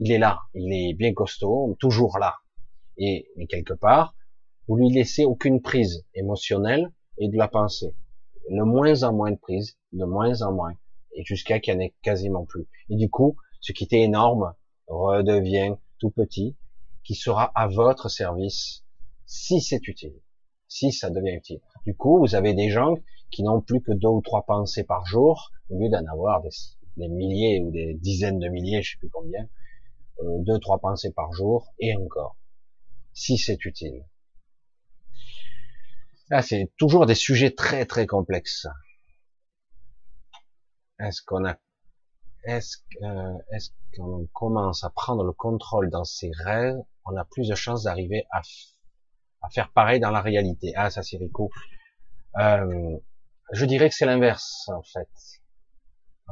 [0.00, 2.34] il est là, il est bien costaud, toujours là.
[2.98, 4.14] Et, quelque part,
[4.66, 7.94] vous lui laissez aucune prise émotionnelle et de la pensée.
[8.50, 10.74] De moins en moins de prise, de moins en moins,
[11.16, 12.68] et jusqu'à qu'il n'y en ait quasiment plus.
[12.90, 14.54] Et du coup, ce qui était énorme
[14.86, 16.56] redevient tout petit,
[17.02, 18.84] qui sera à votre service
[19.26, 20.20] si c'est utile,
[20.68, 21.60] si ça devient utile.
[21.84, 22.94] Du coup, vous avez des gens
[23.30, 27.08] qui n'ont plus que deux ou trois pensées par jour, au lieu d'en avoir des,
[27.08, 29.48] milliers ou des dizaines de milliers, je sais plus combien,
[30.20, 32.36] euh, deux, trois pensées par jour, et encore,
[33.12, 34.04] si c'est utile.
[36.30, 38.66] Là, c'est toujours des sujets très très complexes.
[40.98, 41.56] Est-ce qu'on a,
[42.44, 47.48] est-ce, euh, est-ce qu'on commence à prendre le contrôle dans ses rêves, on a plus
[47.48, 48.40] de chances d'arriver à,
[49.42, 50.72] à faire pareil dans la réalité.
[50.76, 51.50] Ah, ça c'est Rico.
[52.38, 52.96] Euh,
[53.52, 55.08] je dirais que c'est l'inverse, en fait.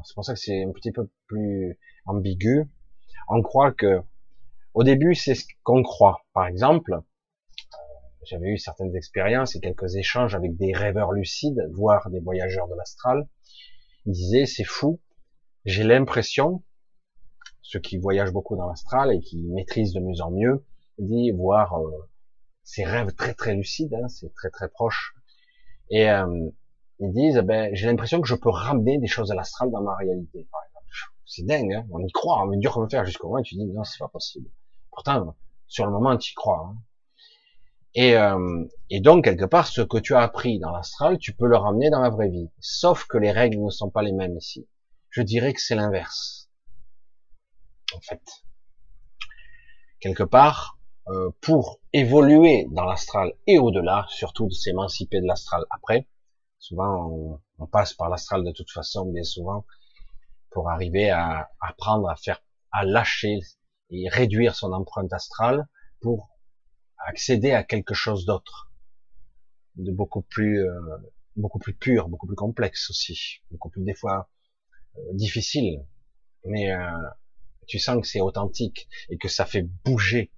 [0.03, 2.69] C'est pour ça que c'est un petit peu plus ambigu.
[3.29, 4.03] On croit que,
[4.75, 6.25] au début, c'est ce qu'on croit.
[6.33, 7.79] Par exemple, euh,
[8.25, 12.75] j'avais eu certaines expériences et quelques échanges avec des rêveurs lucides, voire des voyageurs de
[12.75, 13.29] l'astral.
[14.07, 15.01] Ils disaient, c'est fou,
[15.65, 16.63] j'ai l'impression,
[17.63, 20.65] ceux qui voyagent beaucoup dans l'astral et qui maîtrisent de mieux en mieux,
[20.99, 21.91] dit voir euh,
[22.63, 25.15] ces rêves très très lucides, hein, c'est très très proche.
[25.91, 26.51] Et euh,
[27.01, 29.97] ils disent, ben, j'ai l'impression que je peux ramener des choses à l'astral dans ma
[29.97, 30.85] réalité, par exemple.
[31.27, 33.65] C'est dingue, hein on y croit, mais dur comme faire jusqu'au moment où tu dis,
[33.65, 34.51] non, c'est pas possible.
[34.91, 35.35] Pourtant,
[35.67, 36.69] sur le moment, tu y crois.
[36.71, 36.77] Hein.
[37.95, 41.47] Et, euh, et donc, quelque part, ce que tu as appris dans l'astral, tu peux
[41.47, 42.51] le ramener dans la vraie vie.
[42.61, 44.69] Sauf que les règles ne sont pas les mêmes ici.
[45.11, 46.51] Je dirais que c'est l'inverse.
[47.95, 48.23] En fait.
[50.01, 56.09] Quelque part, euh, pour évoluer dans l'astral et au-delà, surtout de s'émanciper de l'astral après,
[56.65, 59.67] Souvent, On passe par l'astral de toute façon, bien souvent,
[60.51, 62.43] pour arriver à apprendre à faire,
[62.73, 63.41] à lâcher
[63.91, 65.69] et réduire son empreinte astrale
[66.01, 66.31] pour
[67.07, 68.73] accéder à quelque chose d'autre,
[69.77, 70.81] de beaucoup plus, euh,
[71.37, 74.29] beaucoup plus pur, beaucoup plus complexe aussi, beaucoup plus des fois
[74.97, 75.85] euh, difficile,
[76.45, 76.91] mais euh,
[77.67, 80.33] tu sens que c'est authentique et que ça fait bouger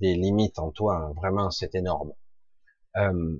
[0.00, 1.12] des limites en toi.
[1.16, 2.12] Vraiment, c'est énorme.
[2.96, 3.38] Euh,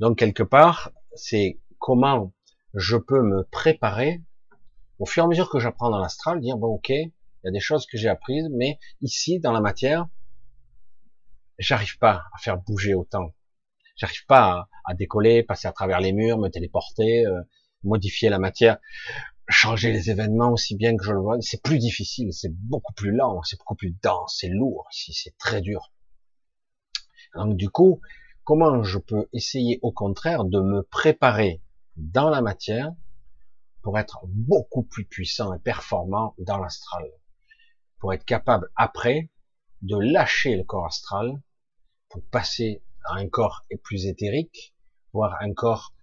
[0.00, 2.32] donc quelque part, c'est comment
[2.74, 4.22] je peux me préparer
[4.98, 7.12] au fur et à mesure que j'apprends dans l'astral, dire bon ok, il
[7.44, 10.08] y a des choses que j'ai apprises, mais ici dans la matière,
[11.58, 13.34] j'arrive pas à faire bouger autant.
[13.96, 17.42] J'arrive pas à, décoller, passer à travers les murs, me téléporter, euh,
[17.82, 18.78] modifier la matière,
[19.48, 21.36] changer les événements aussi bien que je le vois.
[21.40, 25.36] C'est plus difficile, c'est beaucoup plus lent, c'est beaucoup plus dense, c'est lourd ici, c'est
[25.36, 25.92] très dur.
[27.34, 28.00] Donc du coup,
[28.44, 31.60] comment je peux essayer au contraire de me préparer
[31.96, 32.92] dans la matière
[33.82, 37.04] pour être beaucoup plus puissant et performant dans l'astral,
[37.98, 39.30] pour être capable après
[39.82, 41.40] de lâcher le corps astral
[42.08, 44.74] pour passer à un corps plus éthérique,
[45.12, 45.94] voire un corps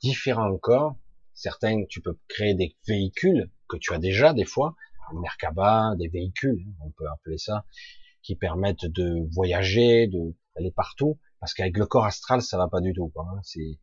[0.00, 0.96] différent encore.
[1.34, 4.74] Certains, tu peux créer des véhicules que tu as déjà des fois,
[5.10, 7.64] un Merkaba, des véhicules, on peut appeler ça,
[8.22, 11.18] qui permettent de voyager, d'aller partout.
[11.40, 13.10] Parce qu'avec le corps astral, ça va pas du tout.
[13.16, 13.40] Hein.
[13.42, 13.78] C'est,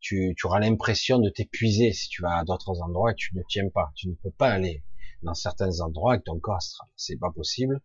[0.00, 3.42] tu, tu auras l'impression de t'épuiser si tu vas à d'autres endroits et tu ne
[3.48, 3.90] tiens pas.
[3.94, 4.82] Tu ne peux pas aller
[5.22, 6.88] dans certains endroits avec ton corps astral.
[6.96, 7.80] C'est pas possible.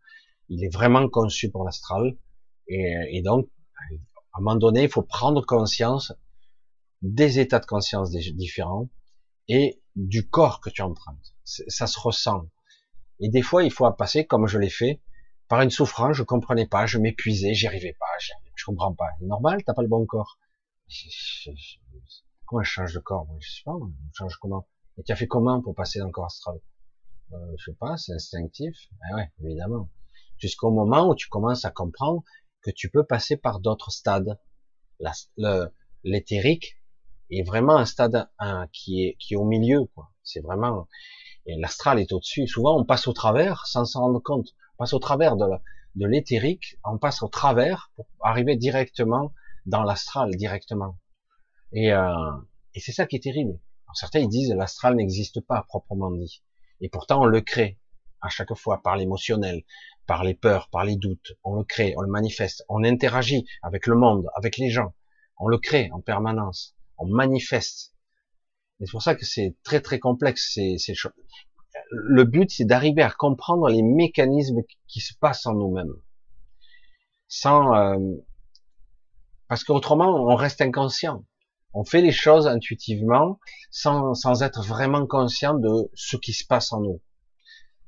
[0.49, 2.17] Il est vraiment conçu pour l'astral.
[2.67, 3.49] Et, et, donc,
[4.33, 6.13] à un moment donné, il faut prendre conscience
[7.01, 8.89] des états de conscience différents
[9.47, 11.35] et du corps que tu empruntes.
[11.43, 12.49] Ça se ressent.
[13.19, 15.01] Et des fois, il faut passer, comme je l'ai fait,
[15.47, 18.05] par une souffrance, je comprenais pas, je m'épuisais, j'y arrivais pas,
[18.55, 19.09] je comprends pas.
[19.21, 20.39] Normal, t'as pas le bon corps.
[22.45, 23.73] Comment je change de corps Je sais pas,
[24.11, 24.67] je change comment?
[24.97, 26.59] Et tu as fait comment pour passer dans le corps astral?
[27.33, 28.75] Euh, Je sais pas, c'est instinctif.
[29.09, 29.89] Eh ouais, évidemment.
[30.37, 32.23] Jusqu'au moment où tu commences à comprendre
[32.65, 34.39] que tu peux passer par d'autres stades.
[36.03, 36.77] L'éthérique
[37.29, 38.27] est vraiment un stade
[38.73, 39.87] qui est qui est au milieu.
[40.23, 40.87] C'est vraiment
[41.45, 42.47] l'astral est au-dessus.
[42.47, 44.49] Souvent, on passe au travers sans s'en rendre compte.
[44.73, 49.31] On passe au travers de l'éthérique, on passe au travers pour arriver directement
[49.67, 50.97] dans l'astral, directement.
[51.71, 52.13] Et, euh,
[52.73, 53.59] et c'est ça qui est terrible.
[53.93, 56.43] certains ils disent l'astral n'existe pas proprement dit,
[56.81, 57.79] et pourtant on le crée
[58.21, 59.63] à chaque fois par l'émotionnel,
[60.07, 61.33] par les peurs, par les doutes.
[61.43, 64.93] On le crée, on le manifeste, on interagit avec le monde, avec les gens.
[65.37, 67.93] On le crée en permanence, on manifeste.
[68.79, 70.93] c'est pour ça que c'est très très complexe ces, ces
[71.89, 75.93] le but, c'est d'arriver à comprendre les mécanismes qui se passent en nous-mêmes.
[77.27, 77.97] Sans, euh,
[79.47, 81.25] parce qu'autrement, on reste inconscient.
[81.73, 86.71] On fait les choses intuitivement, sans, sans être vraiment conscient de ce qui se passe
[86.71, 87.01] en nous.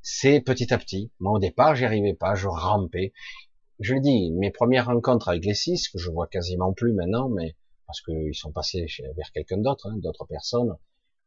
[0.09, 1.11] C'est petit à petit.
[1.19, 3.11] Moi, au départ, j'y arrivais pas, je rampais.
[3.81, 7.27] Je le dis, mes premières rencontres avec les six, que je vois quasiment plus maintenant,
[7.27, 8.85] mais parce qu'ils sont passés
[9.17, 10.77] vers quelqu'un d'autre, hein, d'autres personnes.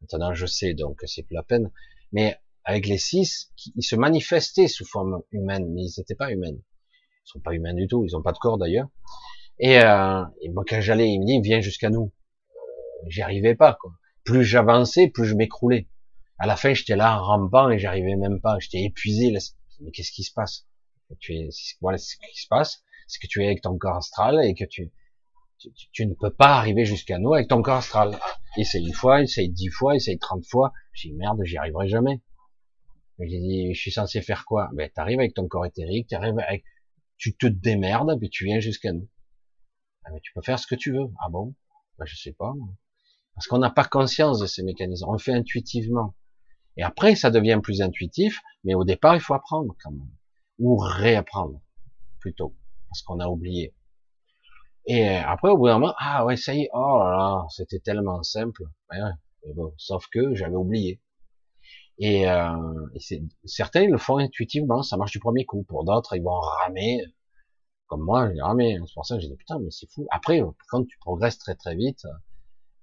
[0.00, 1.70] Maintenant, je sais, donc c'est plus la peine.
[2.12, 6.48] Mais avec les six, ils se manifestaient sous forme humaine, mais ils n'étaient pas humains.
[6.48, 8.88] Ils sont pas humains du tout, ils ont pas de corps d'ailleurs.
[9.58, 12.12] Et, euh, et moi, quand j'allais, il me dit, viens jusqu'à nous.
[13.08, 13.92] J'y arrivais pas, quoi.
[14.24, 15.86] Plus j'avançais, plus je m'écroulais.
[16.40, 18.58] À la fin, j'étais là rampant et j'arrivais même pas.
[18.58, 19.30] J'étais épuisé.
[19.80, 20.66] Mais qu'est-ce qui se passe?
[21.18, 21.48] Tu es,
[21.82, 22.82] Voilà ce qui se passe.
[23.06, 24.90] C'est que tu es avec ton corps astral et que tu,
[25.58, 28.18] tu, tu ne peux pas arriver jusqu'à nous avec ton corps astral.
[28.56, 30.72] Essaye une fois, essaye dix fois, essaye trente fois.
[30.94, 32.22] J'ai dit merde, j'y arriverai jamais.
[33.18, 34.70] J'ai dit, je suis censé faire quoi?
[34.72, 36.64] Ben, t'arrives avec ton corps éthérique, t'arrives avec,
[37.18, 39.10] tu te démerdes, puis tu viens jusqu'à nous.
[40.04, 41.06] Ah, mais tu peux faire ce que tu veux.
[41.22, 41.54] Ah bon?
[41.98, 42.54] Ben, Je sais pas.
[43.34, 45.04] Parce qu'on n'a pas conscience de ces mécanismes.
[45.06, 46.14] On le fait intuitivement.
[46.76, 50.10] Et après, ça devient plus intuitif, mais au départ, il faut apprendre quand même.
[50.58, 51.60] Ou réapprendre,
[52.20, 52.54] plutôt.
[52.88, 53.74] Parce qu'on a oublié.
[54.86, 57.80] Et après, au bout d'un moment, ah ouais, ça y est, oh là là, c'était
[57.80, 58.64] tellement simple.
[58.88, 59.04] Ben
[59.44, 61.00] ouais, bon, sauf que j'avais oublié.
[61.98, 62.56] Et, euh,
[63.44, 65.64] certains le font intuitivement, ça marche du premier coup.
[65.64, 67.04] Pour d'autres, ils vont ramer,
[67.86, 68.78] comme moi, j'ai ramé.
[68.86, 70.06] C'est pour ça que j'ai dit putain, mais c'est fou.
[70.10, 72.06] Après, quand tu progresses très très vite,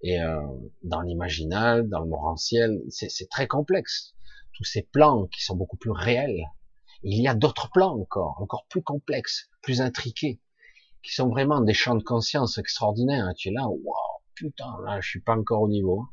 [0.01, 0.41] et euh,
[0.83, 4.13] dans l'imaginal, dans le morantiel, c'est très complexe.
[4.53, 6.45] Tous ces plans qui sont beaucoup plus réels.
[7.03, 10.39] Il y a d'autres plans encore, encore plus complexes, plus intriqués,
[11.03, 13.31] qui sont vraiment des champs de conscience extraordinaires.
[13.37, 16.07] Tu es là, waouh, putain, là, je suis pas encore au niveau.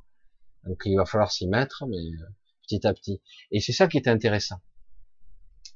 [0.64, 2.26] Donc il va falloir s'y mettre, mais euh,
[2.62, 3.20] petit à petit.
[3.50, 4.60] Et c'est ça qui est intéressant.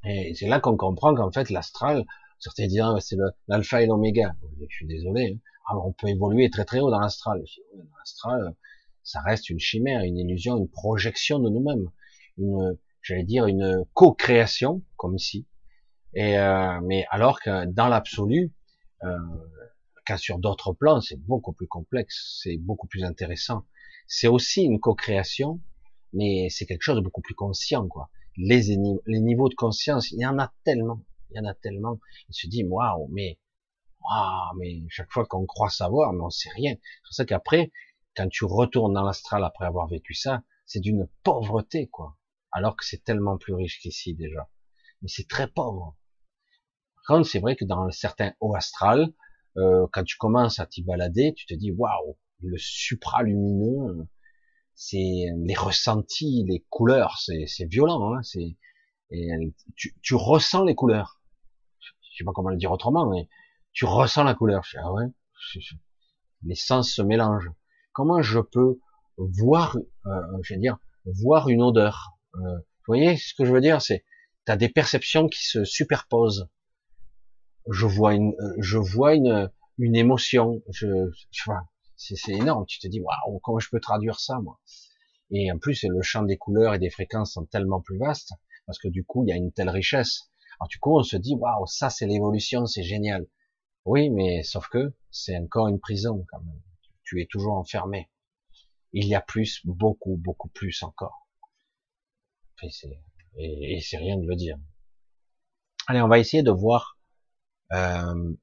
[0.05, 2.07] Et c'est là qu'on comprend qu'en fait l'astral,
[2.39, 3.17] certains disent ah, c'est
[3.49, 4.35] l'alpha et l'oméga.
[4.61, 5.39] Je suis désolé, hein.
[5.71, 7.43] On peut évoluer très très haut dans l'astral.
[7.75, 8.55] Dans l'astral,
[9.03, 11.91] ça reste une chimère, une illusion, une projection de nous-mêmes,
[12.37, 15.47] une, j'allais dire, une co-création, comme ici.
[16.15, 18.53] Et euh, mais alors que dans l'absolu,
[19.05, 19.19] euh,
[20.17, 23.65] sur d'autres plans, c'est beaucoup plus complexe, c'est beaucoup plus intéressant.
[24.07, 25.61] C'est aussi une co-création,
[26.15, 28.09] mais c'est quelque chose de beaucoup plus conscient, quoi.
[28.37, 28.77] Les,
[29.07, 31.99] les niveaux de conscience, il y en a tellement, il y en a tellement.
[32.31, 33.39] Il se dit, waouh, mais,
[34.09, 36.75] waouh, mais chaque fois qu'on croit savoir, mais on sait rien.
[36.75, 37.73] C'est pour ça qu'après,
[38.17, 42.17] quand tu retournes dans l'astral après avoir vécu ça, c'est d'une pauvreté, quoi.
[42.51, 44.49] Alors que c'est tellement plus riche qu'ici déjà.
[45.03, 45.97] Mais c'est très pauvre.
[46.97, 49.13] Par contre, c'est vrai que dans certains hauts astral,
[49.57, 54.07] euh, quand tu commences à t'y balader, tu te dis waouh, le supralumineux,
[54.75, 58.57] c'est les ressentis, les couleurs, c'est violent, hein, c'est
[59.77, 61.21] tu, tu, ressens les couleurs.
[61.81, 63.29] Je sais pas comment le dire autrement, mais
[63.79, 64.65] tu ressens la couleur.
[64.65, 65.05] Je ah ouais,
[66.43, 67.53] les sens se mélangent.
[67.93, 68.81] Comment je peux
[69.17, 69.77] voir,
[70.07, 70.11] euh,
[70.43, 72.11] je veux dire, voir une odeur?
[72.35, 73.81] Euh, Vous voyez ce que je veux dire?
[73.81, 74.05] C'est,
[74.47, 76.49] tu as des perceptions qui se superposent
[77.71, 79.49] je vois une, euh, je vois une,
[79.79, 80.61] une émotion.
[80.71, 80.89] Je,
[81.31, 81.51] je
[81.97, 82.67] c'est énorme.
[82.67, 84.59] Tu te dis, waouh, comment je peux traduire ça, moi?
[85.31, 88.33] Et en plus, le champ des couleurs et des fréquences sont tellement plus vastes
[88.67, 90.31] parce que du coup, il y a une telle richesse.
[90.59, 93.27] Alors du coup, on se dit, waouh, ça c'est l'évolution, c'est génial.
[93.89, 96.61] Oui, mais sauf que c'est encore une prison quand même.
[97.05, 98.11] Tu es toujours enfermé.
[98.93, 101.27] Il y a plus, beaucoup, beaucoup plus encore.
[102.63, 104.59] Et c'est rien de le dire.
[105.87, 106.99] Allez, on va essayer de voir
[107.73, 108.35] euh...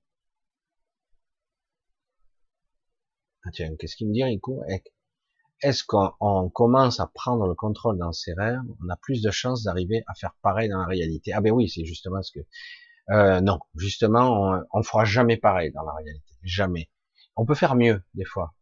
[3.43, 4.63] Ah tiens, qu'est-ce qu'il me dit, Rico?
[5.61, 8.63] Est-ce qu'on commence à prendre le contrôle dans ses rêves?
[8.83, 11.33] On a plus de chances d'arriver à faire pareil dans la réalité.
[11.33, 12.43] Ah ben oui, c'est justement ce que...
[13.09, 16.33] Euh, non, justement, on, on fera jamais pareil dans la réalité.
[16.43, 16.89] Jamais.
[17.35, 18.53] On peut faire mieux, des fois.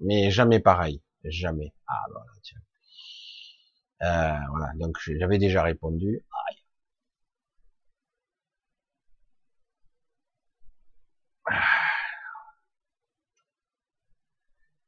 [0.00, 1.02] Mais jamais pareil.
[1.24, 1.74] Jamais.
[1.88, 2.60] Ah, voilà, tiens.
[4.02, 6.24] Euh, voilà, donc j'avais déjà répondu.
[6.48, 6.56] Aïe.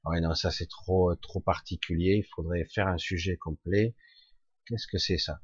[0.06, 2.14] Ouais, non, ça c'est trop trop particulier.
[2.16, 3.94] Il faudrait faire un sujet complet.
[4.66, 5.40] Qu'est-ce que c'est ça?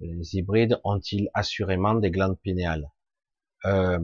[0.00, 2.90] Les hybrides ont-ils assurément des glandes pinéales?
[3.64, 3.98] Euh,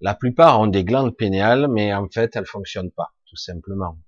[0.00, 3.98] La plupart ont des glandes pinéales, mais en fait elles fonctionnent pas, tout simplement.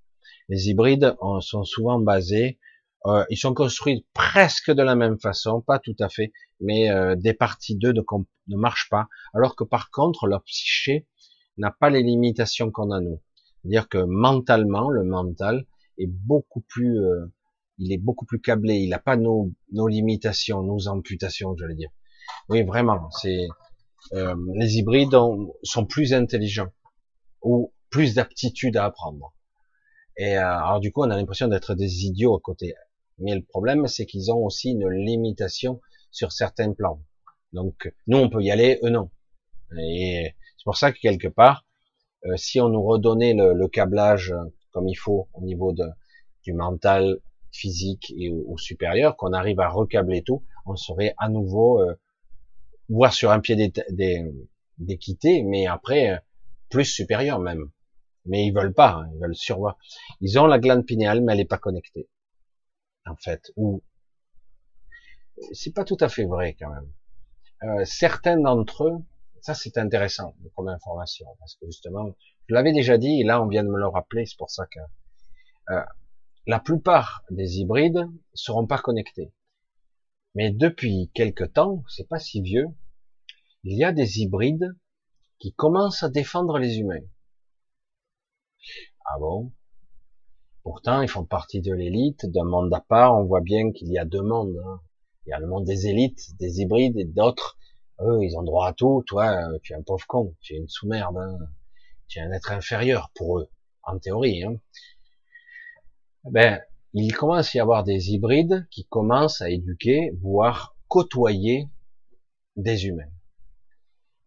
[0.49, 2.59] Les hybrides sont souvent basés,
[3.07, 7.17] euh, ils sont construits presque de la même façon, pas tout à fait, mais euh,
[7.17, 11.09] des parties d'eux ne, marchent pas, alors que par contre leur psyché
[11.57, 13.21] n'a pas les limitations qu'on a nous.
[13.63, 15.67] C'est-à-dire que mentalement, le mental
[15.99, 17.27] est beaucoup plus, euh,
[17.83, 18.77] il est beaucoup plus câblé.
[18.77, 21.91] Il n'a pas nos, nos limitations, nos amputations, j'allais dire.
[22.49, 23.11] Oui, vraiment.
[23.11, 23.49] C'est
[24.13, 25.17] euh, les hybrides
[25.63, 26.73] sont plus intelligents
[27.43, 29.35] ou plus d'aptitude à apprendre.
[30.17, 32.75] Et euh, alors du coup, on a l'impression d'être des idiots à côté.
[33.19, 35.81] Mais le problème, c'est qu'ils ont aussi une limitation
[36.11, 37.03] sur certains plans.
[37.53, 39.11] Donc, nous, on peut y aller, eux non.
[39.79, 41.65] Et c'est pour ça que quelque part,
[42.27, 44.35] euh, si on nous redonnait le, câblage
[44.71, 45.85] comme il faut au niveau de,
[46.45, 47.19] du mental,
[47.53, 51.95] physique et au, supérieur, qu'on arrive à recabler tout, on serait à nouveau, euh,
[52.89, 53.73] voire sur un pied
[54.79, 56.19] d'équité, mais après, euh,
[56.71, 57.71] plus supérieur même.
[58.25, 59.79] Mais ils veulent pas, hein, ils veulent survoir.
[60.21, 62.09] Ils ont la glande pinéale, mais elle n'est pas connectée.
[63.07, 63.83] En fait, ou
[65.53, 66.93] c'est pas tout à fait vrai quand même.
[67.65, 69.05] Euh, certains d'entre eux
[69.43, 72.15] ça, c'est intéressant comme information, parce que justement,
[72.49, 74.67] je l'avais déjà dit, et là, on vient de me le rappeler, c'est pour ça
[74.67, 74.79] que
[75.71, 75.83] euh,
[76.47, 79.33] la plupart des hybrides seront pas connectés.
[80.35, 82.69] Mais depuis quelque temps, c'est pas si vieux,
[83.65, 84.77] il y a des hybrides
[85.39, 87.05] qui commencent à défendre les humains.
[89.05, 89.53] Ah bon?
[90.63, 93.19] Pourtant, ils font partie de l'élite, d'un monde à part.
[93.19, 94.57] On voit bien qu'il y a deux mondes.
[94.65, 94.81] Hein.
[95.27, 97.59] Il y a le monde des élites, des hybrides, et d'autres
[98.01, 99.03] eux, ils ont droit à tout.
[99.07, 101.39] Toi, euh, tu es un pauvre con, tu es une sous-merde, hein.
[102.09, 103.51] tu es un être inférieur pour eux,
[103.83, 104.45] en théorie.
[104.45, 104.57] Hein.
[106.25, 106.61] Ben,
[106.95, 111.69] il commence à y avoir des hybrides qui commencent à éduquer, voire côtoyer
[112.57, 113.11] des humains.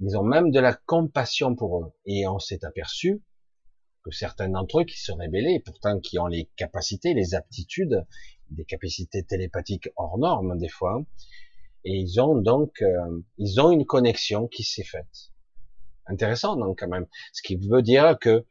[0.02, 1.94] Ils ont même de la compassion pour eux.
[2.06, 3.24] Et on s'est aperçu
[4.04, 8.06] que certains d'entre eux qui se rébellaient, pourtant qui ont les capacités, les aptitudes,
[8.50, 11.04] des capacités télépathiques hors normes des fois,
[11.86, 15.32] et ils ont donc, euh, ils ont une connexion qui s'est faite.
[16.08, 17.08] Intéressant donc quand même.
[17.32, 18.46] Ce qui veut dire que,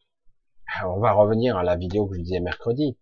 [0.87, 2.97] on va revenir à la vidéo que je disais mercredi,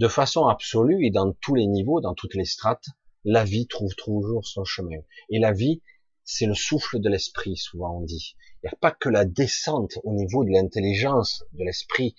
[0.00, 2.86] de façon absolue et dans tous les niveaux, dans toutes les strates,
[3.24, 5.00] la vie trouve toujours son chemin.
[5.28, 5.82] Et la vie,
[6.24, 8.34] c'est le souffle de l'esprit, souvent on dit.
[8.62, 12.14] Il n'y a pas que la descente au niveau de l'intelligence, de l'esprit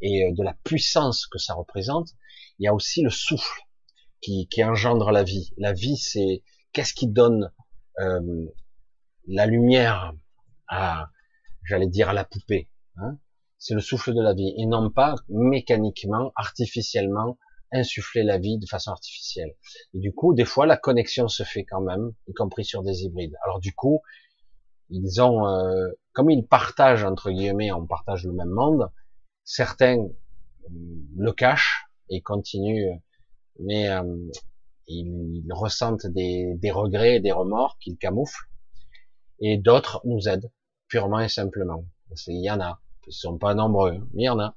[0.00, 2.08] et euh, de la puissance que ça représente,
[2.58, 3.60] il y a aussi le souffle
[4.22, 5.52] qui, engendre la vie.
[5.58, 6.42] La vie, c'est
[6.72, 7.52] qu'est-ce qui donne
[8.00, 8.46] euh,
[9.28, 10.14] la lumière
[10.68, 11.10] à,
[11.64, 12.70] j'allais dire, à la poupée.
[12.96, 13.18] Hein
[13.66, 17.36] c'est le souffle de la vie, et non pas mécaniquement, artificiellement,
[17.72, 19.56] insuffler la vie de façon artificielle.
[19.92, 23.02] Et du coup, des fois, la connexion se fait quand même, y compris sur des
[23.02, 23.34] hybrides.
[23.42, 24.02] Alors du coup,
[24.88, 28.88] ils ont, euh, comme ils partagent entre guillemets, on partage le même monde.
[29.42, 30.68] Certains euh,
[31.16, 33.00] le cachent et continuent,
[33.58, 34.30] mais euh,
[34.86, 38.48] ils, ressentent des, des regrets, et des remords qu'ils camouflent.
[39.40, 40.52] Et d'autres nous aident
[40.86, 41.84] purement et simplement.
[42.28, 44.56] Il y en a, ils sont pas nombreux, hein, mais il y en a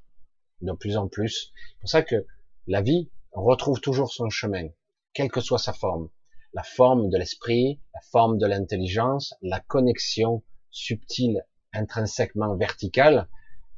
[0.60, 1.52] de plus en plus.
[1.54, 2.26] C'est pour ça que
[2.66, 4.68] la vie retrouve toujours son chemin,
[5.14, 6.10] quelle que soit sa forme.
[6.52, 13.28] La forme de l'esprit, la forme de l'intelligence, la connexion subtile, intrinsèquement verticale,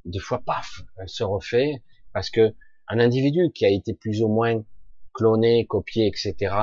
[0.05, 1.83] des fois, paf, elle se refait,
[2.13, 2.55] parce que
[2.89, 4.65] un individu qui a été plus ou moins
[5.13, 6.55] cloné, copié, etc.,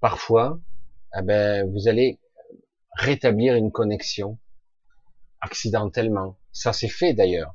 [0.00, 0.60] parfois,
[1.18, 2.20] eh ben, vous allez
[2.94, 4.38] rétablir une connexion
[5.40, 6.36] accidentellement.
[6.52, 7.54] Ça s'est fait d'ailleurs.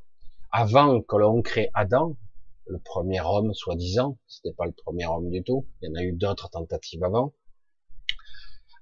[0.51, 2.17] Avant que l'on crée Adam,
[2.65, 6.03] le premier homme, soi-disant, c'était pas le premier homme du tout, il y en a
[6.03, 7.33] eu d'autres tentatives avant.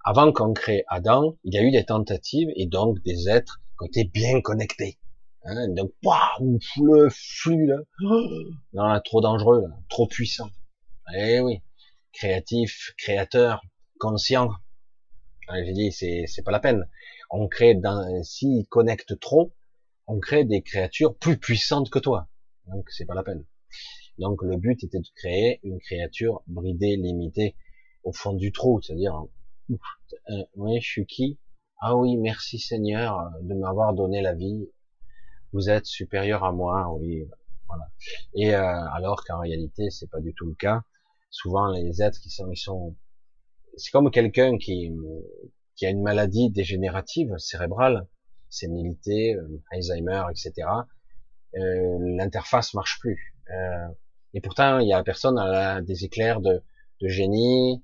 [0.05, 3.87] Avant qu'on crée Adam, il y a eu des tentatives et donc des êtres qui
[3.87, 4.97] étaient bien connectés.
[5.43, 7.77] Hein, donc, waouh, le flux là,
[8.73, 10.49] non, trop dangereux, trop puissant.
[11.15, 11.61] Eh oui,
[12.13, 13.61] créatif, créateur,
[13.99, 14.49] conscient.
[15.53, 16.87] J'ai dit, c'est c'est pas la peine.
[17.29, 19.51] On crée, dans, s'ils connectent trop,
[20.07, 22.27] on crée des créatures plus puissantes que toi.
[22.67, 23.45] Donc c'est pas la peine.
[24.17, 27.55] Donc le but était de créer une créature bridée, limitée,
[28.03, 29.25] au fond du trou, c'est-à-dire,
[29.71, 31.39] euh, oui, je suis qui?
[31.81, 34.69] Ah oui, merci Seigneur de m'avoir donné la vie.
[35.51, 37.27] Vous êtes supérieur à moi, oui,
[37.67, 37.89] voilà.
[38.33, 40.83] Et euh, alors qu'en réalité, c'est pas du tout le cas.
[41.29, 42.95] Souvent, les êtres qui sont, ils sont,
[43.75, 44.91] c'est comme quelqu'un qui
[45.75, 48.07] qui a une maladie dégénérative cérébrale,
[48.49, 50.67] sénilité, euh, Alzheimer, etc.
[51.55, 53.35] Euh, l'interface marche plus.
[53.49, 53.87] Euh,
[54.33, 56.61] et pourtant, il y a personne a des éclairs de,
[57.01, 57.83] de génie,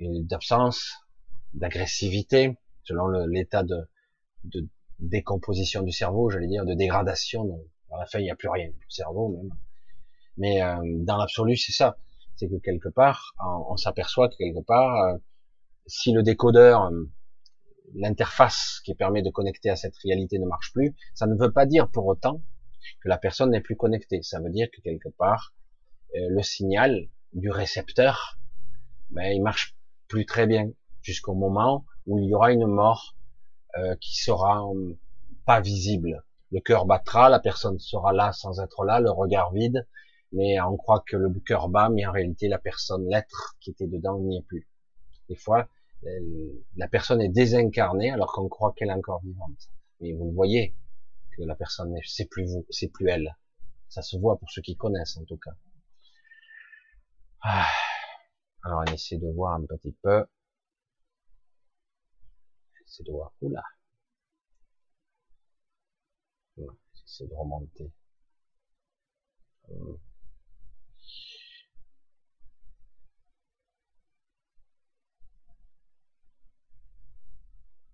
[0.00, 0.92] d'absence,
[1.54, 3.88] d'agressivité, selon l'état de,
[4.44, 4.66] de,
[5.00, 7.44] décomposition du cerveau, j'allais dire, de dégradation.
[7.90, 9.50] Dans la fin, il n'y a plus rien, du cerveau même.
[10.36, 11.98] Mais euh, dans l'absolu, c'est ça.
[12.36, 15.18] C'est que quelque part, on, on s'aperçoit que quelque part, euh,
[15.86, 16.90] si le décodeur,
[17.94, 21.66] l'interface qui permet de connecter à cette réalité ne marche plus, ça ne veut pas
[21.66, 22.42] dire pour autant
[23.00, 24.22] que la personne n'est plus connectée.
[24.22, 25.54] Ça veut dire que quelque part,
[26.16, 28.38] euh, le signal du récepteur,
[29.10, 29.76] ben, il marche
[30.08, 30.70] plus très bien
[31.02, 33.14] jusqu'au moment où il y aura une mort
[33.76, 34.96] euh, qui sera hum,
[35.44, 36.24] pas visible.
[36.50, 39.86] Le cœur battra, la personne sera là sans être là, le regard vide,
[40.32, 43.86] mais on croit que le cœur bat, mais en réalité la personne, l'être qui était
[43.86, 44.68] dedans n'y est plus.
[45.28, 45.68] Des fois,
[46.02, 49.68] la personne est désincarnée alors qu'on croit qu'elle est encore vivante.
[50.00, 50.76] Mais vous le voyez
[51.36, 53.36] que la personne, c'est plus vous, c'est plus elle.
[53.88, 55.52] Ça se voit pour ceux qui connaissent en tout cas.
[57.42, 57.66] Ah.
[58.64, 60.26] Alors on essaie de voir un petit peu.
[62.86, 63.32] C'est de voir.
[63.40, 63.62] Oula.
[67.06, 67.90] C'est de remonter.
[69.70, 69.98] Hum.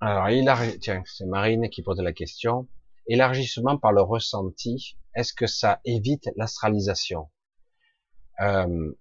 [0.00, 2.68] Alors, il tiens, c'est Marine qui pose la question.
[3.06, 7.30] Élargissement par le ressenti, est-ce que ça évite l'astralisation?
[8.40, 8.92] Euh,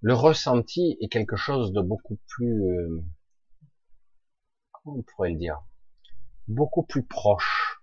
[0.00, 3.04] Le ressenti est quelque chose de beaucoup plus, euh,
[4.72, 5.62] comment on pourrait le dire,
[6.48, 7.80] beaucoup plus proche.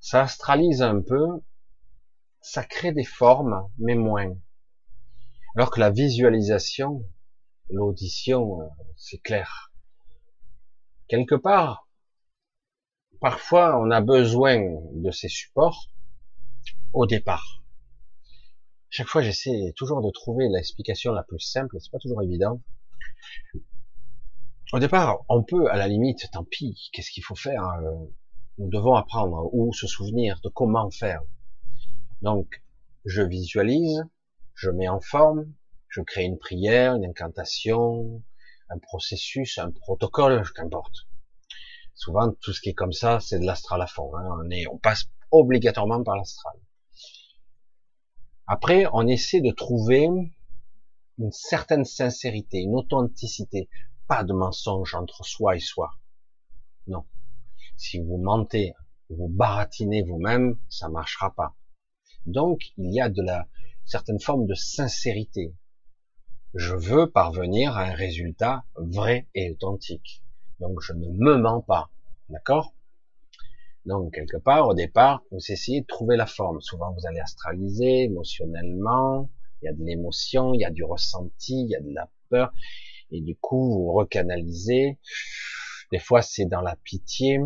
[0.00, 1.42] Ça astralise un peu,
[2.40, 4.36] ça crée des formes, mais moins.
[5.56, 7.04] Alors que la visualisation,
[7.68, 9.67] l'audition, euh, c'est clair
[11.08, 11.88] quelque part,
[13.20, 14.60] parfois on a besoin
[14.92, 15.88] de ces supports
[16.92, 17.62] au départ.
[18.90, 22.62] Chaque fois, j'essaie toujours de trouver l'explication la plus simple, c'est pas toujours évident.
[24.72, 27.90] Au départ, on peut, à la limite, tant pis, qu'est-ce qu'il faut faire euh,
[28.58, 31.20] Nous devons apprendre ou se souvenir de comment faire.
[32.22, 32.62] Donc,
[33.04, 34.04] je visualise,
[34.54, 35.52] je mets en forme,
[35.88, 38.22] je crée une prière, une incantation,
[38.70, 41.06] un processus, un protocole, qu'importe.
[41.94, 44.16] Souvent, tout ce qui est comme ça, c'est de l'astral à fond.
[44.16, 44.48] Hein.
[44.70, 46.54] On, passe obligatoirement par l'astral.
[48.46, 50.08] Après, on essaie de trouver
[51.18, 53.68] une certaine sincérité, une authenticité.
[54.06, 55.90] pas de mensonge entre soi et soi.
[56.86, 57.04] Non.
[57.76, 58.74] Si vous mentez,
[59.10, 61.56] vous baratinez vous-même, ça marchera pas.
[62.26, 63.48] Donc, il y a de la
[63.84, 65.54] certaine forme de sincérité.
[66.54, 70.22] Je veux parvenir à un résultat vrai et authentique.
[70.60, 71.90] Donc, je ne me mens pas.
[72.30, 72.74] D'accord?
[73.84, 76.60] Donc, quelque part, au départ, vous essayez de trouver la forme.
[76.60, 79.30] Souvent, vous allez astraliser émotionnellement.
[79.60, 82.08] Il y a de l'émotion, il y a du ressenti, il y a de la
[82.30, 82.52] peur.
[83.10, 84.98] Et du coup, vous recanalisez.
[85.92, 87.40] Des fois, c'est dans la pitié.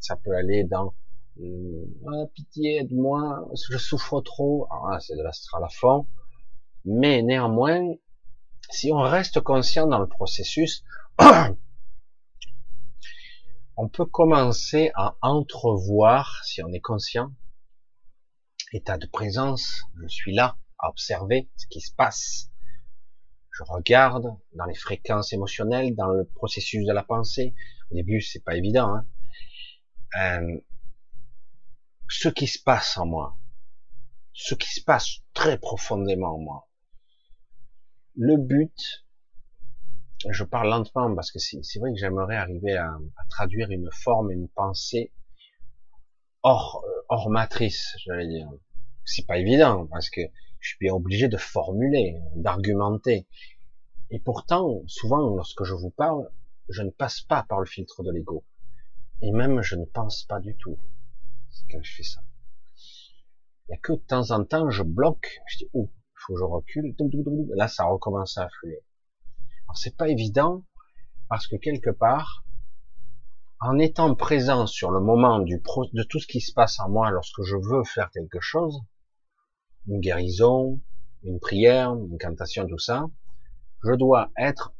[0.00, 0.94] Ça peut aller dans
[1.40, 4.66] ah, pitié, aide-moi, je souffre trop.
[4.70, 6.06] Ah, c'est de l'astral à fond.
[6.84, 7.94] Mais néanmoins,
[8.70, 10.84] si on reste conscient dans le processus,
[13.76, 17.32] on peut commencer à entrevoir, si on est conscient,
[18.72, 22.50] état de présence, je suis là, à observer ce qui se passe.
[23.50, 27.54] Je regarde dans les fréquences émotionnelles, dans le processus de la pensée.
[27.90, 28.94] Au début, c'est pas évident.
[28.94, 29.06] Hein.
[30.16, 30.60] Euh,
[32.08, 33.38] ce qui se passe en moi,
[34.32, 36.67] ce qui se passe très profondément en moi.
[38.20, 39.06] Le but,
[40.28, 42.98] je parle lentement parce que c'est vrai que j'aimerais arriver à,
[43.30, 45.12] traduire une forme, une pensée
[46.42, 48.50] hors, hors matrice, j'allais dire.
[49.04, 50.22] C'est pas évident parce que
[50.58, 53.28] je suis obligé de formuler, d'argumenter.
[54.10, 56.28] Et pourtant, souvent, lorsque je vous parle,
[56.68, 58.44] je ne passe pas par le filtre de l'ego.
[59.22, 60.76] Et même, je ne pense pas du tout
[61.70, 62.20] quand je fais ça.
[63.68, 65.88] Il y a que de temps en temps, je bloque, je dis, il
[66.28, 66.94] faut que je recule,
[67.54, 68.84] là, ça recommence à affluer.
[69.66, 70.64] Alors, c'est pas évident,
[71.28, 72.44] parce que quelque part,
[73.60, 77.42] en étant présent sur le moment de tout ce qui se passe en moi lorsque
[77.42, 78.80] je veux faire quelque chose,
[79.86, 80.80] une guérison,
[81.22, 83.06] une prière, une incantation, tout ça,
[83.82, 84.74] je dois être,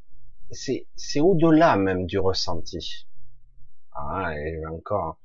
[0.51, 3.07] c'est, c'est au-delà même du ressenti.
[3.93, 5.19] Ah, et encore,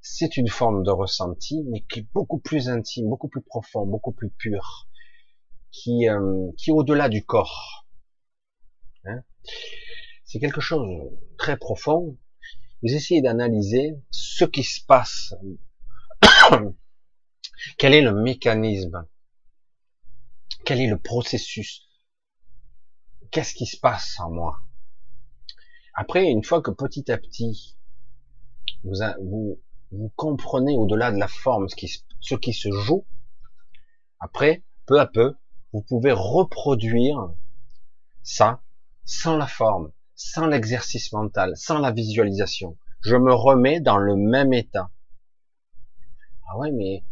[0.00, 4.12] c'est une forme de ressenti, mais qui est beaucoup plus intime, beaucoup plus profond, beaucoup
[4.12, 4.87] plus pur,
[5.70, 7.86] qui, euh, qui est au-delà du corps.
[9.04, 9.22] Hein
[10.24, 12.18] c'est quelque chose de très profond.
[12.82, 15.34] Vous essayez d'analyser ce qui se passe.
[17.78, 19.06] Quel est le mécanisme?
[20.64, 21.88] Quel est le processus?
[23.30, 24.60] Qu'est-ce qui se passe en moi?
[25.94, 27.76] Après, une fois que petit à petit,
[28.84, 31.90] vous, vous vous comprenez au-delà de la forme ce qui,
[32.20, 33.06] ce qui se joue,
[34.20, 35.34] après, peu à peu,
[35.72, 37.34] vous pouvez reproduire
[38.22, 38.62] ça
[39.04, 42.76] sans la forme, sans l'exercice mental, sans la visualisation.
[43.00, 44.90] Je me remets dans le même état.
[46.48, 47.04] Ah ouais, mais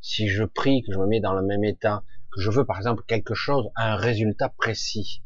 [0.00, 2.78] si je prie, que je me mets dans le même état, que je veux par
[2.78, 5.22] exemple quelque chose, un résultat précis,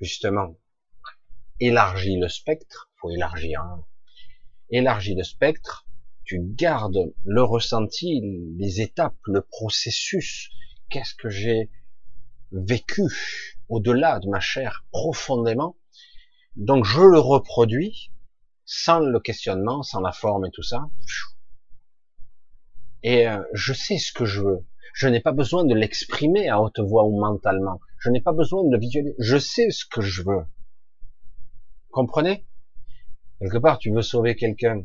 [0.00, 0.56] justement,
[1.58, 3.84] élargis le spectre, faut élargir, hein,
[4.70, 5.86] élargis le spectre,
[6.24, 8.20] tu gardes le ressenti,
[8.56, 10.50] les étapes, le processus,
[10.90, 11.70] qu'est-ce que j'ai
[12.52, 13.02] vécu
[13.68, 15.76] au-delà de ma chair profondément.
[16.56, 18.10] Donc je le reproduis
[18.64, 20.90] sans le questionnement, sans la forme et tout ça.
[23.02, 24.66] Et euh, je sais ce que je veux.
[24.92, 27.80] Je n'ai pas besoin de l'exprimer à haute voix ou mentalement.
[27.98, 29.14] Je n'ai pas besoin de le visualiser.
[29.18, 30.44] Je sais ce que je veux.
[31.90, 32.46] Comprenez?
[33.38, 34.82] Quelque part, tu veux sauver quelqu'un.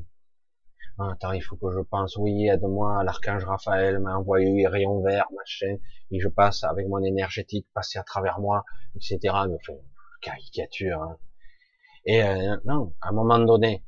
[0.97, 5.27] Attends, il faut que je pense, oui, aide-moi, l'archange Raphaël m'a envoyé un rayon vert,
[5.35, 5.75] machin,
[6.11, 8.63] et je passe avec mon énergétique, passer à travers moi,
[8.95, 9.19] etc.
[9.49, 9.77] Me fait
[10.21, 11.01] caricature.
[11.01, 11.17] Hein.
[12.05, 13.83] Et euh, non, à un moment donné,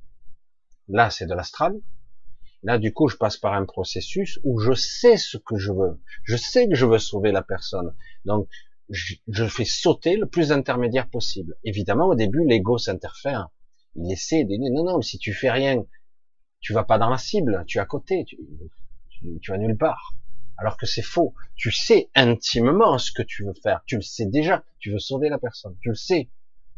[0.89, 1.79] là c'est de l'astral.
[2.63, 6.01] Là, du coup, je passe par un processus où je sais ce que je veux.
[6.23, 7.95] Je sais que je veux sauver la personne.
[8.25, 8.49] Donc,
[8.89, 11.55] je, je fais sauter le plus intermédiaire possible.
[11.63, 13.49] Évidemment, au début, l'ego s'interfère.
[13.95, 15.85] Il essaie de dire, non, non, mais si tu fais rien,
[16.59, 18.37] tu vas pas dans la cible, tu es à côté, tu,
[19.41, 20.15] tu, vas nulle part.
[20.57, 21.35] Alors que c'est faux.
[21.55, 23.83] Tu sais intimement ce que tu veux faire.
[23.85, 24.63] Tu le sais déjà.
[24.79, 25.77] Tu veux sauver la personne.
[25.81, 26.29] Tu le sais.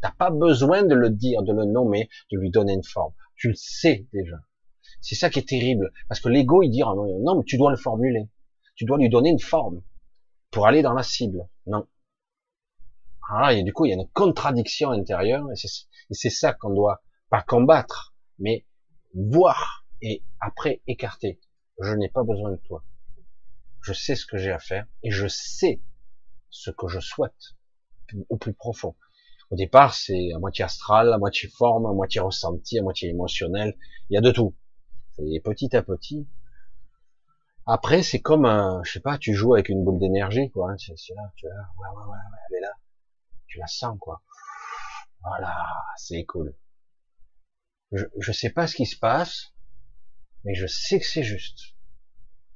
[0.01, 3.13] T'as pas besoin de le dire, de le nommer, de lui donner une forme.
[3.35, 4.37] Tu le sais déjà.
[5.01, 5.93] C'est ça qui est terrible.
[6.09, 8.29] Parce que l'ego, il dit, ah non, mais tu dois le formuler.
[8.75, 9.81] Tu dois lui donner une forme
[10.51, 11.47] pour aller dans la cible.
[11.67, 11.87] Non.
[13.29, 17.03] Ah, et du coup, il y a une contradiction intérieure, et c'est ça qu'on doit
[17.29, 18.65] pas combattre, mais
[19.13, 21.39] voir et après écarter.
[21.81, 22.83] Je n'ai pas besoin de toi.
[23.81, 25.81] Je sais ce que j'ai à faire et je sais
[26.49, 27.55] ce que je souhaite
[28.29, 28.95] au plus profond.
[29.51, 33.75] Au départ, c'est à moitié astral, à moitié forme, à moitié ressenti, à moitié émotionnel.
[34.09, 34.55] Il y a de tout.
[35.17, 36.27] Et petit à petit.
[37.65, 40.73] Après, c'est comme un, je sais pas, tu joues avec une boule d'énergie, quoi.
[40.77, 42.17] C'est là, tu ouais, ouais, ouais,
[42.49, 42.73] elle est là.
[43.47, 44.21] Tu la sens, quoi.
[45.21, 45.65] Voilà,
[45.97, 46.55] c'est cool.
[47.91, 49.53] Je, je sais pas ce qui se passe,
[50.43, 51.75] mais je sais que c'est juste.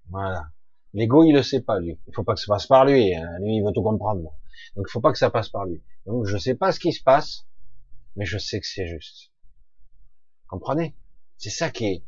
[0.09, 0.47] Voilà.
[0.93, 1.99] L'ego, il le sait pas, lui.
[2.07, 3.15] Il faut pas que ça passe par lui.
[3.15, 3.39] Hein.
[3.39, 4.33] Lui, il veut tout comprendre.
[4.75, 5.81] Donc, il faut pas que ça passe par lui.
[6.05, 7.47] Donc, je sais pas ce qui se passe,
[8.15, 9.31] mais je sais que c'est juste.
[10.47, 10.95] Comprenez?
[11.37, 12.03] C'est ça qui est,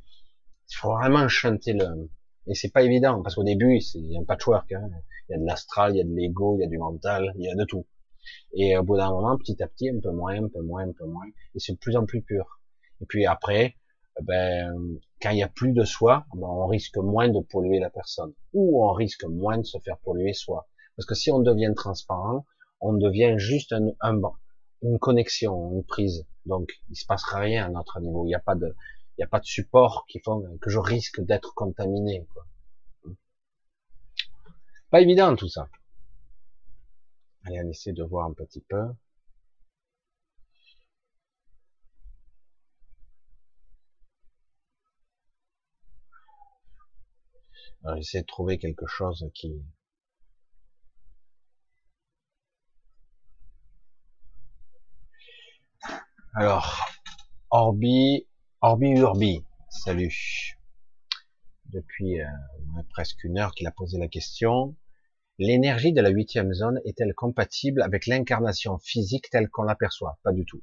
[0.70, 2.10] il faut vraiment chanter le,
[2.48, 4.90] et c'est pas évident, parce qu'au début, il y a un patchwork, hein.
[5.28, 7.34] Il y a de l'astral, il y a de l'ego, il y a du mental,
[7.38, 7.88] il y a de tout.
[8.54, 10.92] Et au bout d'un moment, petit à petit, un peu moins, un peu moins, un
[10.92, 11.26] peu moins,
[11.56, 12.60] et c'est de plus en plus pur.
[13.06, 13.76] Et puis après,
[14.24, 17.92] ben, quand il y a plus de soi, ben, on risque moins de polluer la
[17.92, 20.68] personne, ou on risque moins de se faire polluer soi.
[20.96, 22.48] Parce que si on devient transparent,
[22.82, 24.20] on devient juste un, un
[24.82, 26.26] une connexion, une prise.
[26.48, 28.26] Donc, il se passera rien à notre niveau.
[28.26, 28.76] Il n'y a pas de,
[29.18, 32.26] il n'y a pas de support qui font que je risque d'être contaminé.
[32.34, 33.14] Quoi.
[34.90, 35.70] Pas évident tout ça.
[37.46, 38.82] Allez, on essaie de voir un petit peu.
[47.94, 49.62] J'essaie de trouver quelque chose qui...
[56.34, 56.86] Alors,
[57.50, 58.28] Orbi,
[58.60, 60.58] Orbi Urbi, salut.
[61.66, 62.26] Depuis euh,
[62.90, 64.76] presque une heure qu'il a posé la question.
[65.38, 70.20] L'énergie de la huitième zone est-elle compatible avec l'incarnation physique telle qu'on l'aperçoit?
[70.24, 70.62] Pas du tout.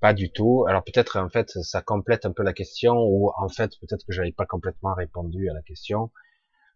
[0.00, 0.64] Pas du tout.
[0.66, 4.12] Alors peut-être en fait ça complète un peu la question ou en fait peut-être que
[4.12, 6.10] j'avais pas complètement répondu à la question.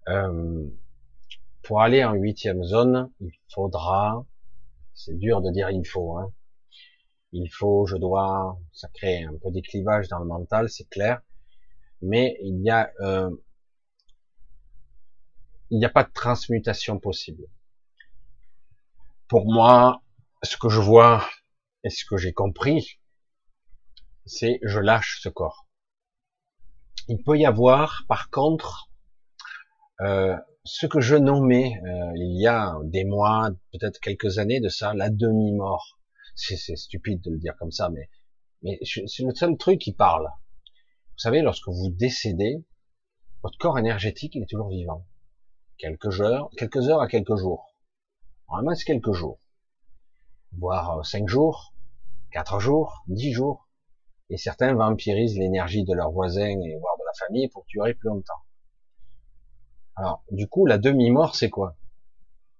[0.09, 0.67] Euh,
[1.63, 4.27] pour aller en huitième zone, il faudra,
[4.93, 6.31] c'est dur de dire il faut, hein.
[7.33, 11.23] il faut, je dois, ça crée un peu des clivages dans le mental, c'est clair,
[12.03, 13.31] mais il y a, euh,
[15.71, 17.45] il n'y a pas de transmutation possible.
[19.29, 20.03] Pour moi,
[20.43, 21.27] ce que je vois
[21.83, 23.01] et ce que j'ai compris,
[24.27, 25.67] c'est je lâche ce corps.
[27.09, 28.89] Il peut y avoir, par contre,
[30.01, 34.69] euh, ce que je nommais euh, il y a des mois, peut-être quelques années de
[34.69, 35.99] ça, la demi-mort.
[36.35, 38.09] C'est stupide de le dire comme ça, mais,
[38.83, 40.27] c'est le seul truc qui parle.
[40.27, 42.65] Vous savez, lorsque vous décédez,
[43.43, 45.07] votre corps énergétique, il est toujours vivant.
[45.77, 47.75] Quelques heures, quelques heures à quelques jours.
[48.49, 49.39] Normalement, c'est quelques jours.
[50.53, 51.75] Voire euh, cinq jours,
[52.33, 53.64] quatre jours, dix jours.
[54.31, 58.09] Et certains vampirisent l'énergie de leurs voisins et voire de la famille pour durer plus
[58.09, 58.43] longtemps.
[59.97, 61.77] Alors, du coup, la demi-mort, c'est quoi?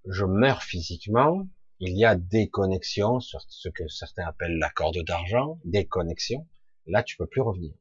[0.07, 1.49] Je meurs physiquement,
[1.81, 6.47] il y a des connexions sur ce que certains appellent la corde d'argent, des connexions.
[6.87, 7.75] Là, tu peux plus revenir.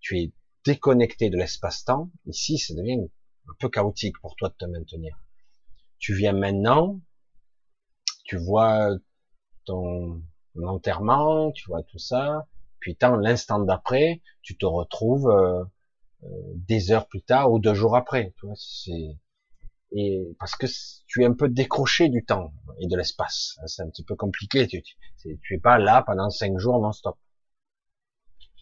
[0.00, 0.32] Tu es
[0.64, 2.10] déconnecté de l'espace-temps.
[2.26, 2.98] Ici, ça devient
[3.48, 5.22] un peu chaotique pour toi de te maintenir.
[5.98, 7.00] Tu viens maintenant,
[8.24, 8.90] tu vois
[9.64, 10.22] ton
[10.62, 12.46] enterrement, tu vois tout ça,
[12.80, 15.64] puis tant l'instant d'après, tu te retrouves euh,
[16.24, 18.34] euh, des heures plus tard ou deux jours après.
[18.38, 19.16] Tu vois, c'est
[19.92, 20.66] et parce que
[21.06, 23.58] tu es un peu décroché du temps et de l'espace.
[23.66, 24.66] C'est un petit peu compliqué.
[24.66, 24.82] Tu,
[25.22, 27.16] tu es pas là pendant cinq jours non-stop.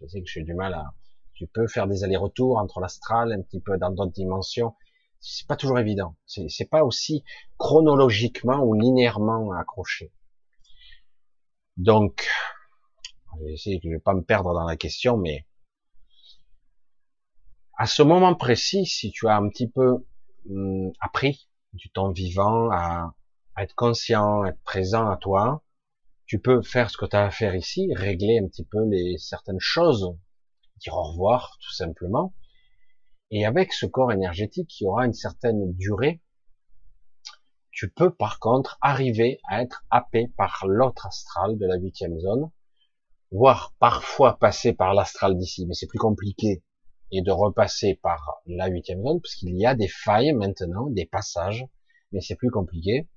[0.00, 0.94] Je sais que j'ai du mal à.
[1.34, 4.74] Tu peux faire des allers-retours entre l'astral, un petit peu dans d'autres dimensions.
[5.20, 6.16] C'est pas toujours évident.
[6.26, 7.24] C'est pas aussi
[7.58, 10.12] chronologiquement ou linéairement accroché.
[11.76, 12.26] Donc,
[13.38, 15.46] je vais essayer que je vais pas me perdre dans la question, mais
[17.78, 20.04] à ce moment précis, si tu as un petit peu
[20.48, 23.14] hum, appris du temps vivant à,
[23.58, 25.62] être conscient, être présent à toi,
[26.26, 29.16] tu peux faire ce que tu as à faire ici, régler un petit peu les
[29.16, 30.14] certaines choses,
[30.78, 32.34] dire au revoir tout simplement.
[33.30, 36.22] Et avec ce corps énergétique qui aura une certaine durée,
[37.70, 42.50] tu peux par contre arriver à être happé par l'autre astral de la huitième zone,
[43.30, 46.62] voire parfois passer par l'astral d'ici, mais c'est plus compliqué,
[47.12, 51.06] et de repasser par la huitième zone, parce qu'il y a des failles maintenant, des
[51.06, 51.66] passages,
[52.12, 53.08] mais c'est plus compliqué.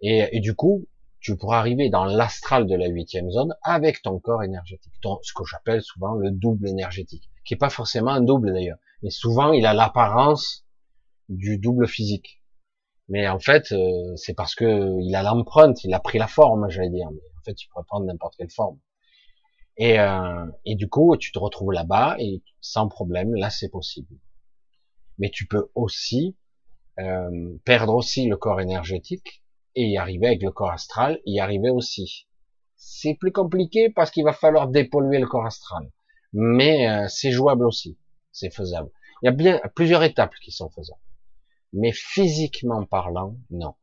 [0.00, 0.86] Et, du coup,
[1.20, 5.32] tu pourras arriver dans l'astral de la huitième zone avec ton corps énergétique, ton, ce
[5.32, 9.52] que j'appelle souvent le double énergétique, qui est pas forcément un double d'ailleurs, mais souvent
[9.52, 10.64] il a l'apparence
[11.28, 12.40] du double physique.
[13.08, 16.68] Mais en fait, euh, c'est parce que il a l'empreinte, il a pris la forme,
[16.68, 17.10] j'allais dire.
[17.10, 18.78] Mais en fait, il pourrait prendre n'importe quelle forme.
[19.78, 24.14] Et, euh, et du coup, tu te retrouves là-bas et sans problème, là c'est possible.
[25.18, 26.36] Mais tu peux aussi
[26.98, 29.44] euh, perdre aussi le corps énergétique
[29.76, 32.26] et y arriver avec le corps astral, y arriver aussi.
[32.76, 35.90] C'est plus compliqué parce qu'il va falloir dépolluer le corps astral,
[36.32, 37.98] mais euh, c'est jouable aussi,
[38.32, 38.90] c'est faisable.
[39.22, 41.00] Il y a bien plusieurs étapes qui sont faisables,
[41.72, 43.74] mais physiquement parlant, non,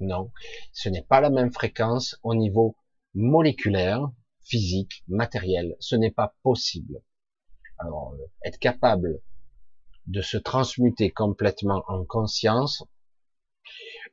[0.00, 0.30] non,
[0.72, 2.76] ce n'est pas la même fréquence au niveau
[3.14, 4.10] moléculaire,
[4.46, 5.76] physique, matériel.
[5.80, 7.02] Ce n'est pas possible.
[7.78, 9.20] Alors, euh, être capable
[10.06, 12.84] de se transmuter complètement en conscience,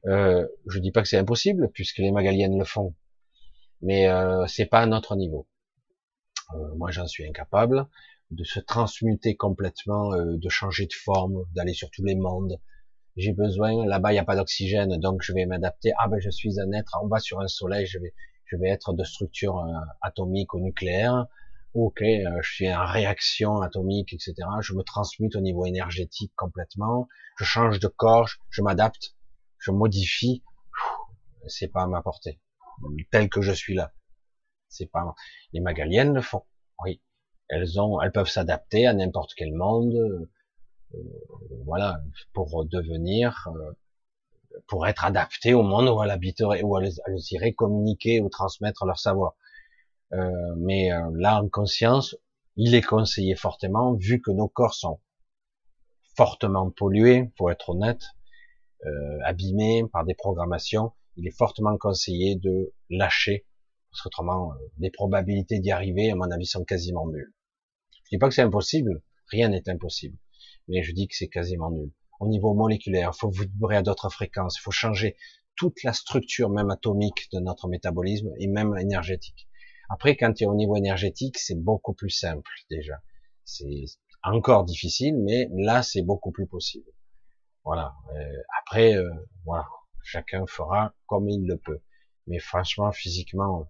[0.05, 2.95] euh, je dis pas que c'est impossible puisque les Magaliennes le font,
[3.81, 5.47] mais euh, c'est pas à notre niveau.
[6.55, 7.87] Euh, moi, j'en suis incapable
[8.31, 12.59] de se transmuter complètement, euh, de changer de forme, d'aller sur tous les mondes.
[13.15, 15.91] J'ai besoin, là-bas il n'y a pas d'oxygène, donc je vais m'adapter.
[15.99, 18.13] Ah ben je suis un être, on va sur un soleil, je vais,
[18.53, 21.25] je vais être de structure euh, atomique ou nucléaire.
[21.73, 24.35] Ok, euh, je suis en réaction atomique, etc.
[24.61, 27.07] Je me transmute au niveau énergétique complètement.
[27.39, 29.15] Je change de corps, je m'adapte,
[29.57, 30.43] je modifie.
[31.47, 32.39] C'est pas à ma portée,
[33.11, 33.91] tel que je suis là.
[34.69, 35.15] C'est pas
[35.51, 36.45] les Magaliennes le font.
[36.83, 37.01] Oui,
[37.49, 40.29] elles ont, elles peuvent s'adapter à n'importe quel monde, euh,
[41.65, 41.99] voilà,
[42.33, 43.71] pour devenir, euh,
[44.67, 46.91] pour être adaptées au monde où elles habiteraient, où elles,
[47.31, 49.35] iraient communiquer ou transmettre leur savoir.
[50.13, 52.15] Euh, mais là, en conscience,
[52.55, 54.99] il est conseillé fortement, vu que nos corps sont
[56.15, 58.01] fortement pollués, faut être honnête,
[59.23, 63.45] abîmés par des programmations, il est fortement conseillé de lâcher,
[63.91, 67.33] parce qu'autrement, les probabilités d'y arriver, à mon avis, sont quasiment nulles.
[68.05, 70.17] Je dis pas que c'est impossible, rien n'est impossible,
[70.67, 71.91] mais je dis que c'est quasiment nul.
[72.23, 75.17] Au niveau moléculaire, il faut vibrer à d'autres fréquences, il faut changer
[75.57, 79.49] toute la structure, même atomique, de notre métabolisme et même énergétique.
[79.89, 82.93] Après, quand tu es au niveau énergétique, c'est beaucoup plus simple déjà.
[83.43, 83.83] C'est
[84.23, 86.89] encore difficile, mais là, c'est beaucoup plus possible.
[87.65, 87.93] Voilà.
[88.15, 89.11] Euh, après, euh,
[89.43, 89.67] voilà,
[90.01, 91.81] chacun fera comme il le peut.
[92.27, 93.69] Mais franchement, physiquement,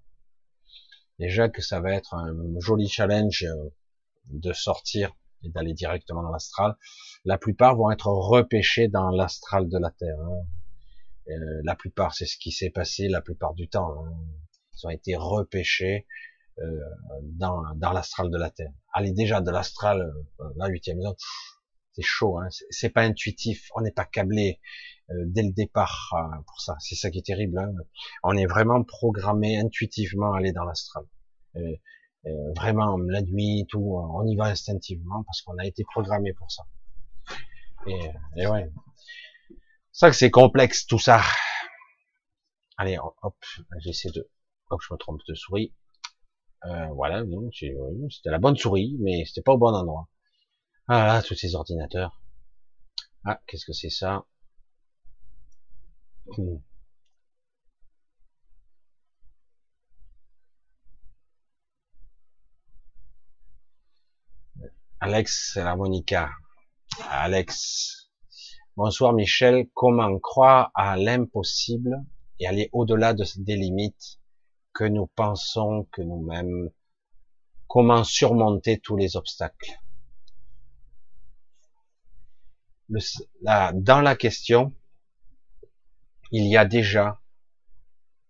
[1.18, 3.70] déjà que ça va être un joli challenge euh,
[4.28, 5.12] de sortir
[5.50, 6.78] d'aller directement dans l'astral.
[7.26, 10.20] La plupart vont être repêchés dans l'astral de la Terre.
[10.20, 10.46] Hein.
[11.30, 14.06] Euh, la plupart, c'est ce qui s'est passé la plupart du temps.
[14.06, 14.14] Hein.
[14.76, 16.06] Ils ont été repêchés
[16.60, 16.80] euh,
[17.24, 18.74] dans, dans l'astral de la Terre.
[18.94, 21.16] Allez déjà de l'astral, euh, la huitième zone,
[21.94, 22.40] c'est chaud.
[22.40, 22.48] Hein.
[22.70, 23.70] C'est pas intuitif.
[23.76, 24.60] On n'est pas câblé
[25.10, 26.76] euh, dès le départ euh, pour ça.
[26.80, 27.58] C'est ça qui est terrible.
[27.60, 27.72] Hein.
[28.24, 31.06] On est vraiment programmé intuitivement à aller dans l'astral.
[31.56, 31.76] Euh,
[32.56, 36.64] vraiment la nuit, tout, on y va instinctivement parce qu'on a été programmé pour ça.
[37.88, 38.72] Et, et ouais,
[39.92, 41.22] ça que c'est complexe tout ça.
[42.78, 43.36] Allez, hop,
[43.80, 44.28] j'essaie de,
[44.70, 45.74] hop, je me trompe de souris.
[46.66, 50.08] Euh, voilà, c'était la bonne souris, mais c'était pas au bon endroit.
[50.88, 52.22] Ah tous ces ordinateurs.
[53.26, 54.26] Ah, qu'est-ce que c'est ça?
[56.38, 56.58] Hmm.
[65.06, 66.32] Alex, c'est l'harmonica.
[67.10, 68.10] Alex.
[68.78, 69.68] Bonsoir Michel.
[69.74, 72.06] Comment croire à l'impossible
[72.40, 74.22] et aller au-delà de, des limites
[74.74, 76.70] que nous pensons que nous-mêmes?
[77.68, 79.74] Comment surmonter tous les obstacles?
[82.88, 84.74] Dans la question,
[86.32, 87.20] il y a déjà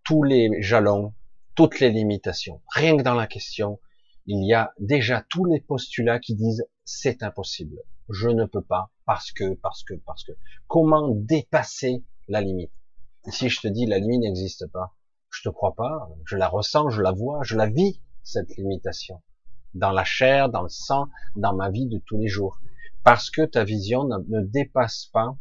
[0.03, 1.13] tous les jalons,
[1.53, 2.63] toutes les limitations.
[2.73, 3.79] Rien que dans la question,
[4.25, 7.77] il y a déjà tous les postulats qui disent c'est impossible,
[8.09, 10.31] je ne peux pas, parce que, parce que, parce que.
[10.67, 12.71] Comment dépasser la limite?
[13.29, 14.93] Si je te dis la limite n'existe pas,
[15.29, 19.21] je te crois pas, je la ressens, je la vois, je la vis, cette limitation.
[19.73, 22.59] Dans la chair, dans le sang, dans ma vie de tous les jours.
[23.03, 25.35] Parce que ta vision ne dépasse pas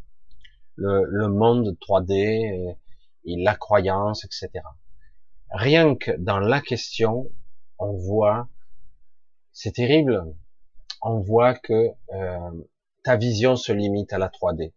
[0.77, 2.77] le, monde 3D et,
[3.25, 4.65] et la croyance, etc.
[5.51, 7.31] Rien que dans la question,
[7.79, 8.49] on voit
[9.53, 10.35] c'est terrible.
[11.03, 12.51] On voit que euh,
[13.03, 14.73] ta vision se limite à la 3D.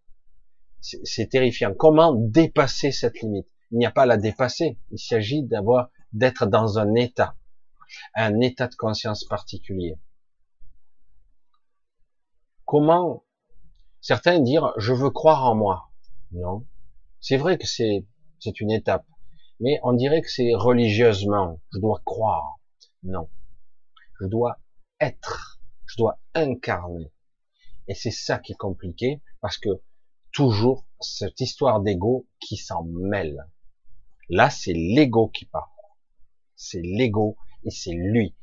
[0.81, 1.73] C'est terrifiant.
[1.73, 3.47] Comment dépasser cette limite?
[3.72, 4.77] Il n'y a pas à la dépasser.
[4.91, 7.35] Il s'agit d'avoir, d'être dans un état,
[8.14, 9.97] un état de conscience particulier.
[12.65, 13.23] Comment
[14.02, 15.89] certains dire je veux croire en moi
[16.31, 16.65] Non.
[17.19, 18.06] C'est vrai que c'est
[18.39, 19.06] c'est une étape,
[19.60, 21.60] mais on dirait que c'est religieusement.
[21.73, 22.60] Je dois croire.
[23.02, 23.30] Non.
[24.19, 24.60] Je dois
[24.99, 27.11] être, je dois incarner.
[27.88, 29.69] Et c'est ça qui est compliqué, parce que
[30.31, 33.45] toujours cette histoire d'ego qui s'en mêle.
[34.30, 35.69] Là, c'est l'ego qui parle.
[36.55, 38.35] C'est l'ego et c'est lui.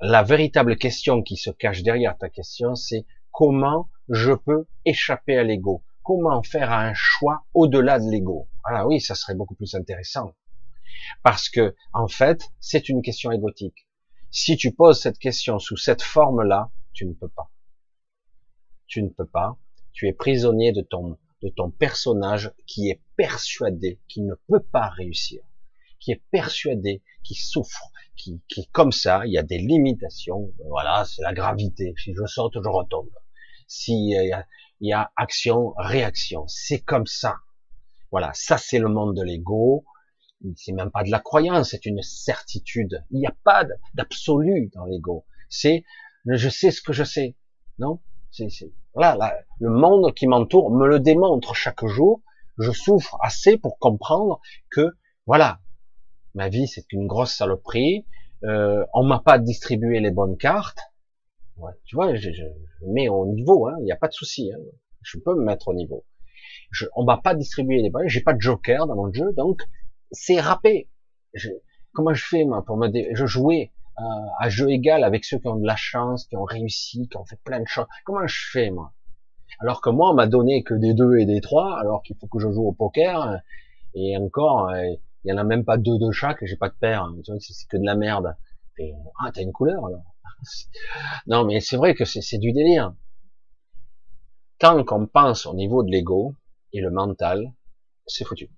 [0.00, 5.44] La véritable question qui se cache derrière ta question, c'est comment je peux échapper à
[5.44, 5.84] l'ego?
[6.02, 8.48] Comment faire un choix au-delà de l'ego?
[8.64, 10.34] Voilà, oui, ça serait beaucoup plus intéressant.
[11.22, 13.86] Parce que, en fait, c'est une question égotique.
[14.34, 17.50] Si tu poses cette question sous cette forme-là, tu ne peux pas.
[18.86, 19.58] Tu ne peux pas.
[19.92, 24.88] Tu es prisonnier de ton, de ton personnage qui est persuadé qu'il ne peut pas
[24.88, 25.42] réussir,
[26.00, 31.04] qui est persuadé, qui souffre, qui, qui comme ça, il y a des limitations, voilà,
[31.04, 31.92] c'est la gravité.
[31.98, 33.10] Si je saute, je retombe.
[33.66, 34.46] S'il y a,
[34.80, 37.36] il y a action, réaction, c'est comme ça.
[38.10, 39.84] Voilà, ça c'est le monde de l'ego.
[40.56, 43.04] C'est même pas de la croyance, c'est une certitude.
[43.10, 43.64] Il n'y a pas
[43.94, 45.24] d'absolu dans l'ego.
[45.48, 45.84] C'est
[46.26, 47.36] je sais ce que je sais.
[47.78, 48.48] Non, c'est
[48.94, 52.22] voilà, le monde qui m'entoure me le démontre chaque jour.
[52.58, 54.40] Je souffre assez pour comprendre
[54.70, 54.96] que
[55.26, 55.60] voilà,
[56.34, 58.06] ma vie c'est une grosse saloperie.
[58.44, 60.80] Euh, on m'a pas distribué les bonnes cartes.
[61.56, 62.44] Ouais, tu vois, je, je,
[62.86, 64.50] mets au niveau, il hein, n'y a pas de souci.
[64.52, 64.58] Hein,
[65.02, 66.04] je peux me mettre au niveau.
[66.70, 69.62] Je, on m'a pas distribué les bonnes, j'ai pas de joker dans mon jeu, donc
[70.12, 70.88] c'est râpé.
[71.92, 74.02] comment je fais moi pour me, dé, je jouais euh,
[74.38, 77.24] à jeu égal avec ceux qui ont de la chance, qui ont réussi, qui ont
[77.24, 77.86] fait plein de choses.
[78.04, 78.92] Comment je fais moi?
[79.60, 82.26] Alors que moi, on m'a donné que des deux et des trois, alors qu'il faut
[82.26, 83.40] que je joue au poker.
[83.94, 84.82] Et encore, euh,
[85.24, 86.44] il y en a même pas deux de chaque.
[86.44, 87.08] J'ai pas de paire.
[87.38, 88.34] C'est que de la merde.
[88.78, 90.04] Et, ah, t'as une couleur alors?
[91.26, 92.94] Non, mais c'est vrai que c'est du délire.
[94.58, 96.34] Tant qu'on pense au niveau de l'ego
[96.72, 97.52] et le mental,
[98.06, 98.50] c'est foutu.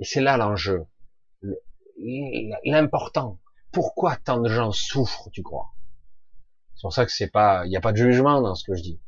[0.00, 0.86] Et c'est là l'enjeu
[2.64, 3.38] l'important.
[3.72, 5.70] Pourquoi tant de gens souffrent, tu crois
[6.74, 8.74] C'est pour ça que c'est pas, il n'y a pas de jugement dans ce que
[8.74, 9.00] je dis.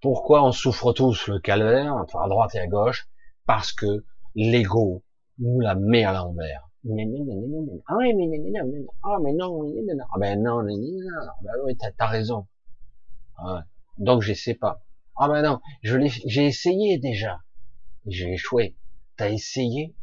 [0.00, 3.08] Pourquoi on souffre tous le calvaire, à droite et à gauche
[3.46, 5.04] Parce que l'ego
[5.38, 6.68] nous la met à l'envers.
[6.84, 7.06] Ah mais
[9.04, 9.62] ah mais non,
[10.12, 12.48] ah ben non, ben t'as raison.
[13.98, 14.82] Donc je sais pas.
[15.16, 17.38] Ah ben non, j'ai essayé déjà,
[18.06, 18.76] j'ai échoué.
[19.16, 19.94] T'as essayé?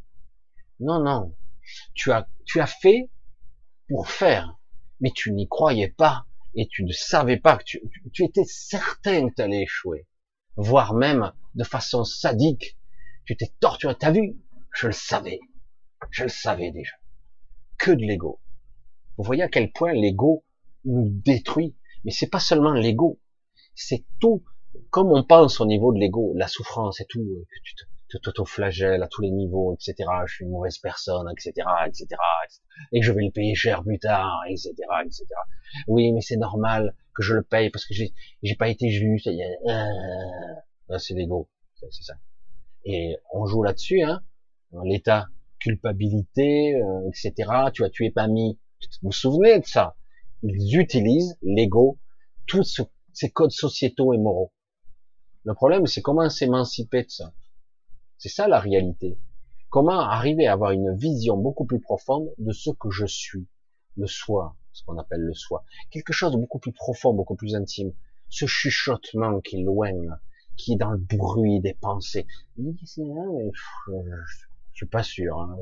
[0.79, 1.35] Non non,
[1.93, 3.09] tu as, tu as fait
[3.87, 4.59] pour faire,
[4.99, 7.81] mais tu n'y croyais pas et tu ne savais pas que tu,
[8.13, 10.07] tu, étais certain que tu allais échouer,
[10.55, 12.77] voire même de façon sadique.
[13.25, 13.95] Tu t'es torturé.
[13.97, 14.39] T'as vu?
[14.73, 15.39] Je le savais.
[16.11, 16.95] Je le savais déjà.
[17.77, 18.41] Que de l'ego.
[19.17, 20.43] Vous voyez à quel point l'ego
[20.85, 21.75] nous détruit?
[22.03, 23.19] Mais c'est pas seulement l'ego.
[23.75, 24.43] C'est tout.
[24.89, 27.83] Comme on pense au niveau de l'ego, la souffrance et tout, que tu te,
[28.17, 30.09] t'auto-flagelle à tous les niveaux, etc.
[30.25, 32.07] Je suis une mauvaise personne, etc., etc.,
[32.91, 34.73] et je vais le payer cher plus tard, etc.,
[35.05, 35.25] etc.
[35.87, 39.27] Oui, mais c'est normal que je le paye parce que j'ai, j'ai pas été juste.
[39.27, 42.15] Euh, c'est l'ego, c'est ça.
[42.85, 44.21] Et on joue là-dessus, hein.
[44.83, 45.27] L'état,
[45.59, 47.51] culpabilité, euh, etc.
[47.73, 48.59] Tu as tué mis.
[49.01, 49.95] Vous vous souvenez de ça?
[50.41, 51.99] Ils utilisent l'ego,
[52.47, 52.81] tous
[53.13, 54.53] ces codes sociétaux et moraux.
[55.43, 57.33] Le problème, c'est comment s'émanciper de ça?
[58.19, 59.17] C'est ça la réalité.
[59.69, 63.47] Comment arriver à avoir une vision beaucoup plus profonde de ce que je suis,
[63.95, 65.63] le soi, ce qu'on appelle le soi.
[65.89, 67.93] Quelque chose de beaucoup plus profond, beaucoup plus intime.
[68.27, 69.93] Ce chuchotement qui est loin,
[70.57, 72.27] qui est dans le bruit des pensées.
[72.57, 72.71] Je
[74.73, 75.39] suis pas sûr.
[75.39, 75.57] Hein.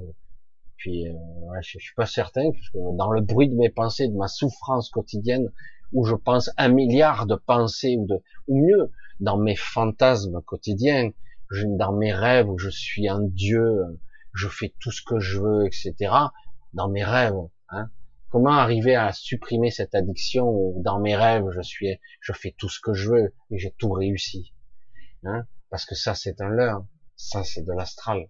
[0.77, 1.13] Puis, euh,
[1.61, 4.89] je, suis pas certain, parce que dans le bruit de mes pensées, de ma souffrance
[4.89, 5.51] quotidienne,
[5.93, 8.15] où je pense un milliard de pensées, ou, de,
[8.47, 11.11] ou mieux, dans mes fantasmes quotidiens,
[11.51, 13.99] dans mes rêves où je suis un dieu,
[14.33, 16.13] je fais tout ce que je veux, etc.
[16.73, 17.33] Dans mes rêves,
[17.69, 17.89] hein.
[18.29, 22.67] Comment arriver à supprimer cette addiction où dans mes rêves je suis, je fais tout
[22.67, 24.53] ce que je veux et j'ai tout réussi,
[25.23, 26.85] hein Parce que ça c'est un leurre,
[27.15, 28.27] ça c'est de l'astral.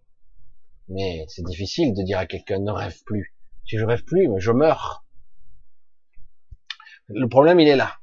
[0.87, 3.35] Mais c'est difficile de dire à quelqu'un ne rêve plus.
[3.65, 5.03] Si je rêve plus, je meurs.
[7.07, 7.97] Le problème il est là.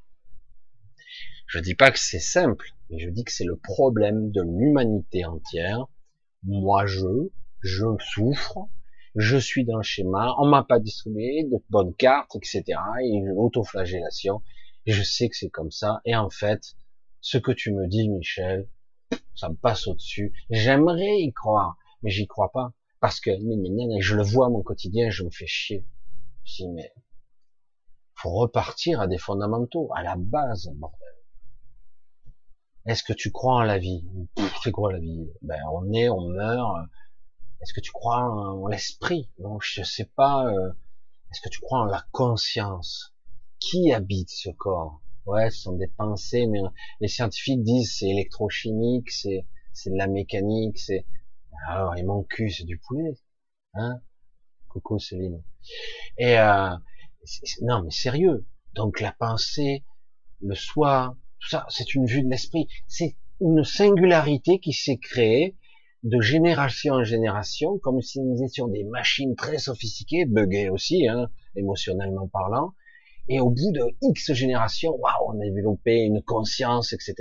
[1.55, 5.24] Je dis pas que c'est simple, mais je dis que c'est le problème de l'humanité
[5.24, 5.86] entière.
[6.42, 7.07] Moi, je,
[7.60, 8.68] je souffre,
[9.15, 12.65] je suis dans le schéma, on m'a pas distribué de bonnes cartes, etc.
[13.05, 14.42] Et l'autoflagellation,
[14.86, 16.00] et je sais que c'est comme ça.
[16.05, 16.74] Et en fait,
[17.20, 18.68] ce que tu me dis, Michel,
[19.36, 20.33] ça me passe au-dessus.
[20.50, 22.73] J'aimerais y croire, mais j'y crois pas.
[22.99, 25.86] Parce que je le vois mon quotidien, je me fais chier.
[26.42, 26.92] Je dis, mais
[28.16, 31.14] faut repartir à des fondamentaux, à la base, bordel.
[32.87, 34.05] Est-ce que tu crois en la vie?
[34.63, 35.31] C'est quoi la vie?
[35.43, 36.77] Ben on est, on meurt.
[37.61, 39.31] Est-ce que tu crois en l'esprit?
[39.39, 40.47] Donc je sais pas.
[40.47, 40.71] Euh,
[41.31, 43.15] est-ce que tu crois en la conscience?
[43.59, 45.01] Qui habite ce corps?
[45.25, 46.61] Ouais, ce sont des pensées, mais
[47.01, 51.07] les scientifiques disent c'est électrochimique, c'est c'est de la mécanique, c'est
[51.67, 53.19] alors et mon cul c'est du poulet,
[53.73, 54.03] hein?
[54.69, 55.43] Coucou Céline.
[56.19, 56.77] Et euh,
[57.63, 58.47] non mais sérieux.
[58.75, 59.87] Donc la pensée,
[60.43, 61.17] le soi,
[61.68, 62.68] c'est une vue de l'esprit.
[62.86, 65.56] C'est une singularité qui s'est créée
[66.02, 71.31] de génération en génération, comme si nous étions des machines très sophistiquées, buggées aussi, hein,
[71.56, 72.74] émotionnellement parlant.
[73.28, 77.14] Et au bout de X générations, waouh, on a développé une conscience, etc.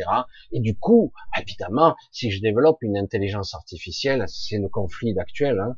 [0.51, 5.77] Et du coup, évidemment, si je développe une intelligence artificielle, c'est le conflit actuel, hein,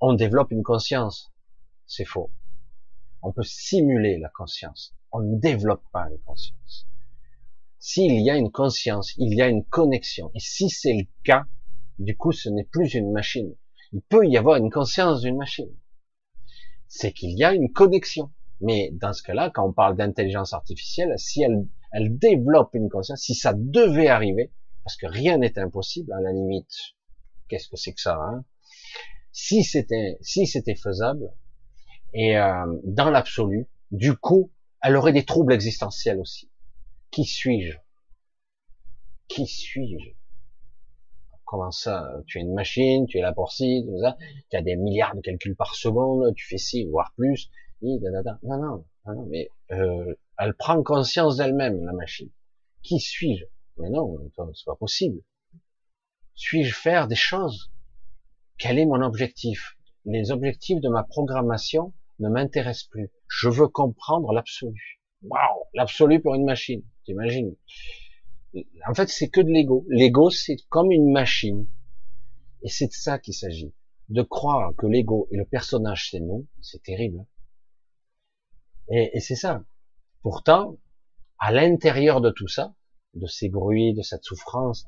[0.00, 1.32] on développe une conscience.
[1.86, 2.32] C'est faux.
[3.22, 4.92] On peut simuler la conscience.
[5.12, 6.89] On ne développe pas une conscience.
[7.82, 10.30] S'il y a une conscience, il y a une connexion.
[10.34, 11.46] Et si c'est le cas,
[11.98, 13.56] du coup, ce n'est plus une machine.
[13.92, 15.74] Il peut y avoir une conscience d'une machine.
[16.88, 18.30] C'est qu'il y a une connexion.
[18.60, 23.34] Mais dans ce cas-là, quand on parle d'intelligence artificielle, si elle, développe une conscience, si
[23.34, 24.52] ça devait arriver,
[24.84, 26.94] parce que rien n'est impossible, à la limite,
[27.48, 28.44] qu'est-ce que c'est que ça hein?
[29.32, 31.32] Si c'était si c'était faisable,
[32.12, 34.52] et euh, dans l'absolu, du coup,
[34.82, 36.49] elle aurait des troubles existentiels aussi.
[37.10, 37.76] Qui suis-je?
[39.26, 40.10] Qui suis-je?
[41.44, 44.16] Comment ça Tu es une machine, tu es là pour ci, tout ça,
[44.48, 47.50] tu as des milliards de calculs par seconde, tu fais ci, voire plus.
[47.82, 47.98] Non,
[48.44, 52.30] non, non, mais euh, elle prend conscience d'elle-même, la machine.
[52.82, 53.44] Qui suis-je?
[53.78, 54.16] Mais non,
[54.54, 55.20] c'est pas possible.
[56.36, 57.72] Suis-je faire des choses?
[58.56, 59.76] Quel est mon objectif?
[60.04, 63.10] Les objectifs de ma programmation ne m'intéressent plus.
[63.26, 64.99] Je veux comprendre l'absolu.
[65.22, 66.82] Waouh, l'absolu pour une machine.
[67.04, 67.54] T'imagines?
[68.86, 69.86] En fait, c'est que de l'ego.
[69.88, 71.66] L'ego, c'est comme une machine.
[72.62, 73.72] Et c'est de ça qu'il s'agit.
[74.08, 77.24] De croire que l'ego et le personnage, c'est nous, c'est terrible.
[78.88, 79.62] Et, et c'est ça.
[80.22, 80.76] Pourtant,
[81.38, 82.74] à l'intérieur de tout ça,
[83.14, 84.86] de ces bruits, de cette souffrance,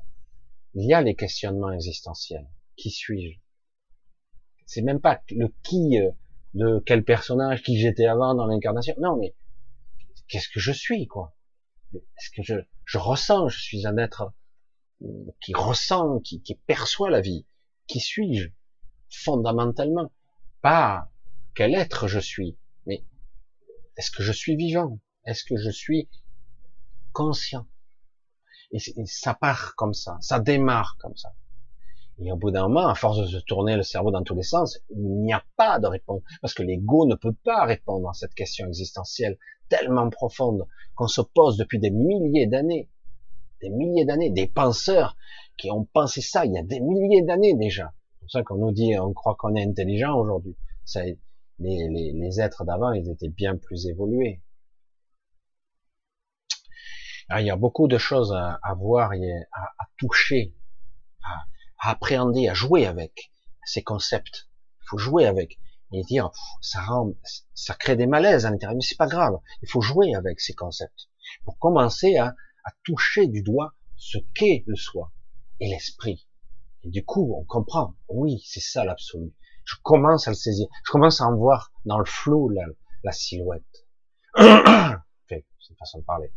[0.73, 2.47] il y a les questionnements existentiels.
[2.75, 3.39] Qui suis-je?
[4.65, 6.11] C'est même pas le qui euh,
[6.53, 8.95] de quel personnage, qui j'étais avant dans l'incarnation.
[8.99, 9.33] Non, mais
[10.27, 11.35] qu'est-ce que je suis, quoi?
[11.93, 14.33] Est-ce que je, je ressens Je suis un être
[15.41, 17.45] qui ressent, qui, qui perçoit la vie?
[17.87, 18.49] Qui suis-je?
[19.09, 20.11] Fondamentalement,
[20.61, 21.11] pas
[21.53, 23.05] quel être je suis, mais
[23.97, 24.99] est-ce que je suis vivant?
[25.25, 26.09] Est-ce que je suis
[27.11, 27.67] conscient?
[28.71, 31.35] Et, ça part comme ça, ça démarre comme ça.
[32.19, 34.43] Et au bout d'un moment, à force de se tourner le cerveau dans tous les
[34.43, 36.21] sens, il n'y a pas de réponse.
[36.41, 39.37] Parce que l'ego ne peut pas répondre à cette question existentielle
[39.69, 42.89] tellement profonde qu'on se pose depuis des milliers d'années.
[43.61, 44.29] Des milliers d'années.
[44.29, 45.15] Des penseurs
[45.57, 47.93] qui ont pensé ça il y a des milliers d'années déjà.
[48.13, 50.55] C'est pour ça qu'on nous dit, on croit qu'on est intelligent aujourd'hui.
[51.59, 54.41] Les, les, les êtres d'avant, ils étaient bien plus évolués.
[57.29, 60.55] Alors, il y a beaucoup de choses à, à voir et à, à toucher,
[61.23, 61.45] à,
[61.79, 63.31] à, appréhender, à jouer avec
[63.65, 64.49] ces concepts.
[64.81, 65.57] Il faut jouer avec
[65.93, 66.31] et dire
[66.61, 67.13] ça rend,
[67.53, 69.37] ça crée des malaises à l'intérieur, mais c'est pas grave.
[69.61, 71.09] Il faut jouer avec ces concepts
[71.45, 75.11] pour commencer à, à toucher du doigt ce qu'est le soi
[75.59, 76.27] et l'esprit.
[76.83, 77.95] Et du coup, on comprend.
[78.09, 79.33] Oui, c'est ça l'absolu
[79.65, 80.67] je commence à le saisir.
[80.85, 82.63] Je commence à en voir dans le flou la,
[83.03, 83.63] la silhouette.
[84.37, 86.33] c'est une façon de parler.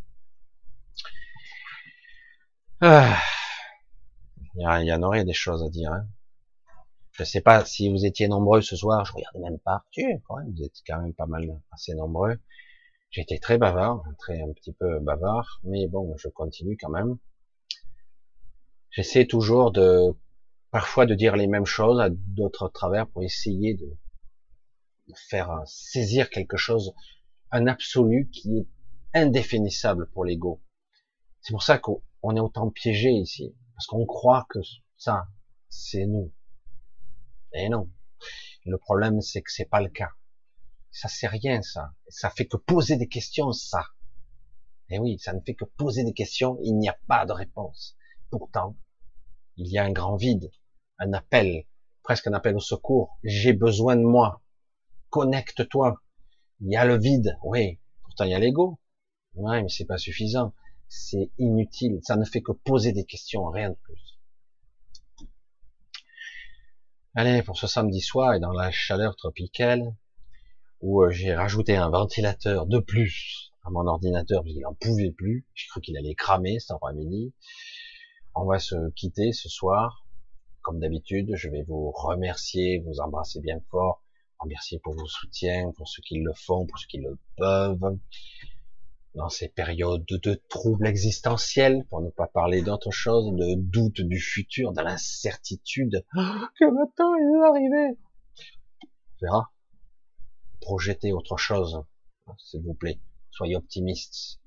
[2.81, 3.19] Ah.
[4.55, 5.91] Il, y en aurait des choses à dire.
[5.91, 6.07] Hein.
[7.17, 9.03] Je sais pas si vous étiez nombreux ce soir.
[9.05, 9.83] Je regardais même pas.
[9.89, 12.39] Tu, quand même, vous êtes quand même pas mal, assez nombreux.
[13.09, 17.17] J'étais très bavard, très un petit peu bavard, mais bon, je continue quand même.
[18.91, 20.15] J'essaie toujours de
[20.69, 23.97] parfois de dire les mêmes choses à d'autres travers pour essayer de,
[25.29, 26.93] faire saisir quelque chose,
[27.49, 28.67] un absolu qui est
[29.15, 30.61] indéfinissable pour l'ego.
[31.41, 34.59] C'est pour ça qu'on est autant piégé ici, parce qu'on croit que
[34.97, 35.27] ça,
[35.69, 36.31] c'est nous.
[37.53, 37.89] Et non.
[38.65, 40.09] Le problème, c'est que c'est pas le cas.
[40.91, 41.93] Ça c'est rien, ça.
[42.07, 43.85] Ça fait que poser des questions, ça.
[44.89, 47.95] Et oui, ça ne fait que poser des questions, il n'y a pas de réponse.
[48.29, 48.77] Pourtant,
[49.57, 50.51] il y a un grand vide,
[50.99, 51.65] un appel,
[52.03, 53.17] presque un appel au secours.
[53.23, 54.41] J'ai besoin de moi.
[55.09, 56.01] Connecte-toi.
[56.61, 57.79] Il y a le vide, oui.
[58.03, 58.79] Pourtant, il y a l'ego.
[59.35, 60.53] Ouais, mais c'est pas suffisant.
[60.87, 61.99] C'est inutile.
[62.03, 64.16] Ça ne fait que poser des questions, rien de plus.
[67.19, 69.95] Allez, pour ce samedi soir et dans la chaleur tropicale,
[70.81, 75.09] où euh, j'ai rajouté un ventilateur de plus à mon ordinateur parce qu'il en pouvait
[75.09, 75.47] plus.
[75.55, 77.33] J'ai cru qu'il allait cramer cet après-midi.
[78.35, 80.05] On va se quitter ce soir.
[80.61, 84.03] Comme d'habitude, je vais vous remercier, vous embrasser bien fort,
[84.37, 87.97] remercier pour vos soutiens, pour ceux qui le font, pour ceux qui le peuvent.
[89.17, 94.19] Dans ces périodes de troubles existentiels, pour ne pas parler d'autre chose, de doute du
[94.19, 96.05] futur, de l'incertitude.
[96.13, 97.97] que maintenant il est arrivé
[98.83, 99.51] On verra.
[100.61, 101.81] Projetez autre chose,
[102.37, 102.99] s'il vous plaît.
[103.31, 104.39] Soyez optimistes.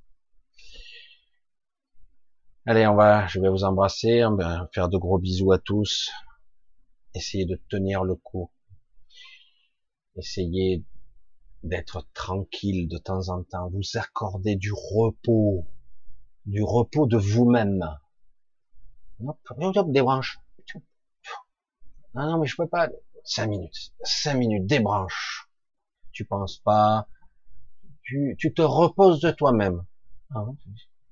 [2.65, 6.12] Allez, on va, je vais vous embrasser, on va faire de gros bisous à tous.
[7.12, 8.52] Essayez de tenir le coup.
[10.15, 10.84] Essayez
[11.63, 13.71] d'être tranquille de temps en temps.
[13.71, 15.67] Vous accorder du repos,
[16.47, 17.83] du repos de vous-même.
[19.27, 20.41] Hop, hop, des branches.
[22.15, 22.89] Non, non, mais je peux pas.
[23.25, 25.49] cinq minutes, cinq minutes, débranche.
[26.13, 27.07] Tu penses pas,
[28.03, 29.85] tu, tu te reposes de toi-même.
[30.31, 30.57] Hein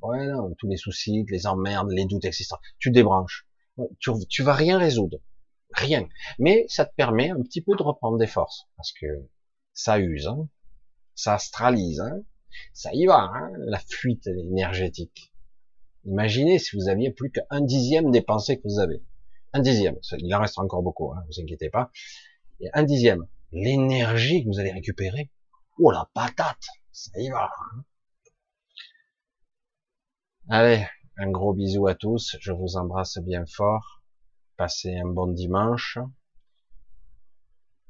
[0.02, 2.58] ouais, non, tous les soucis, les emmerdes, les doutes existants.
[2.78, 3.46] Tu débranches.
[4.00, 5.18] Tu, tu vas rien résoudre.
[5.72, 6.08] Rien.
[6.38, 8.66] Mais ça te permet un petit peu de reprendre des forces.
[8.76, 9.06] Parce que
[9.78, 10.28] ça use,
[11.14, 12.20] ça astralise, hein.
[12.72, 15.32] ça y va, hein, la fuite énergétique.
[16.04, 19.04] Imaginez si vous aviez plus qu'un dixième des pensées que vous avez.
[19.52, 19.96] Un dixième.
[20.18, 21.92] Il en reste encore beaucoup, hein, vous inquiétez pas.
[22.58, 23.28] Et un dixième.
[23.52, 25.30] L'énergie que vous allez récupérer.
[25.78, 27.44] Oh la patate, ça y va.
[27.44, 27.84] Hein.
[30.48, 30.84] Allez,
[31.18, 32.36] un gros bisou à tous.
[32.40, 34.02] Je vous embrasse bien fort.
[34.56, 35.98] Passez un bon dimanche.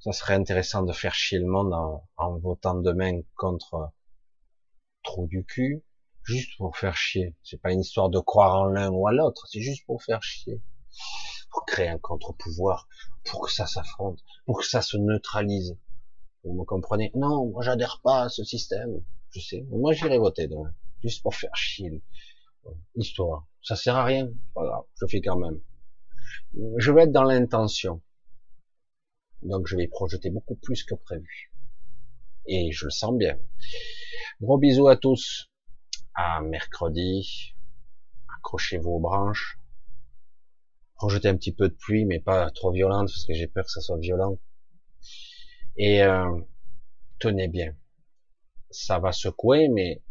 [0.01, 3.93] Ça serait intéressant de faire chier le monde en, en votant demain contre
[5.03, 5.85] trou du cul
[6.23, 7.37] juste pour faire chier.
[7.43, 10.23] C'est pas une histoire de croire en l'un ou à l'autre, c'est juste pour faire
[10.23, 10.63] chier.
[11.51, 12.89] Pour créer un contre-pouvoir,
[13.25, 15.79] pour que ça s'affronte, pour que ça se neutralise.
[16.45, 17.11] Vous me comprenez?
[17.15, 19.03] Non, moi j'adhère pas à ce système.
[19.31, 19.67] Je sais.
[19.71, 20.75] Moi j'irai voter demain.
[21.03, 22.03] Juste pour faire chier.
[22.95, 23.47] Histoire.
[23.63, 24.31] Ça sert à rien.
[24.55, 25.61] Voilà, je fais quand même.
[26.77, 28.03] Je vais être dans l'intention.
[29.43, 31.53] Donc je vais projeter beaucoup plus que prévu.
[32.47, 33.39] Et je le sens bien.
[34.41, 35.51] Gros bisous à tous
[36.15, 37.55] à mercredi.
[38.37, 39.59] Accrochez-vous aux branches.
[40.97, 43.71] Rejetez un petit peu de pluie, mais pas trop violente, parce que j'ai peur que
[43.71, 44.39] ça soit violent.
[45.77, 46.41] Et euh,
[47.21, 47.77] tenez bien.
[48.71, 50.03] Ça va secouer, mais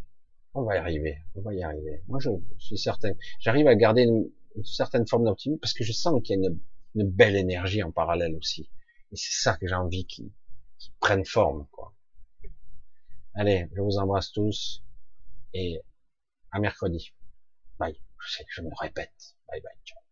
[0.53, 1.17] on va y arriver.
[1.35, 2.03] On va y arriver.
[2.07, 3.11] Moi, je suis certain.
[3.39, 4.29] J'arrive à garder une,
[4.63, 8.35] certaine forme d'optimisme parce que je sens qu'il y a une, belle énergie en parallèle
[8.35, 8.69] aussi.
[9.11, 10.31] Et c'est ça que j'ai envie qui,
[10.77, 11.93] qui prenne forme, quoi.
[13.35, 14.83] Allez, je vous embrasse tous
[15.53, 15.81] et
[16.51, 17.13] à mercredi.
[17.77, 17.99] Bye.
[18.19, 19.35] Je sais que je me répète.
[19.47, 19.77] Bye bye.
[19.85, 20.06] Ciao.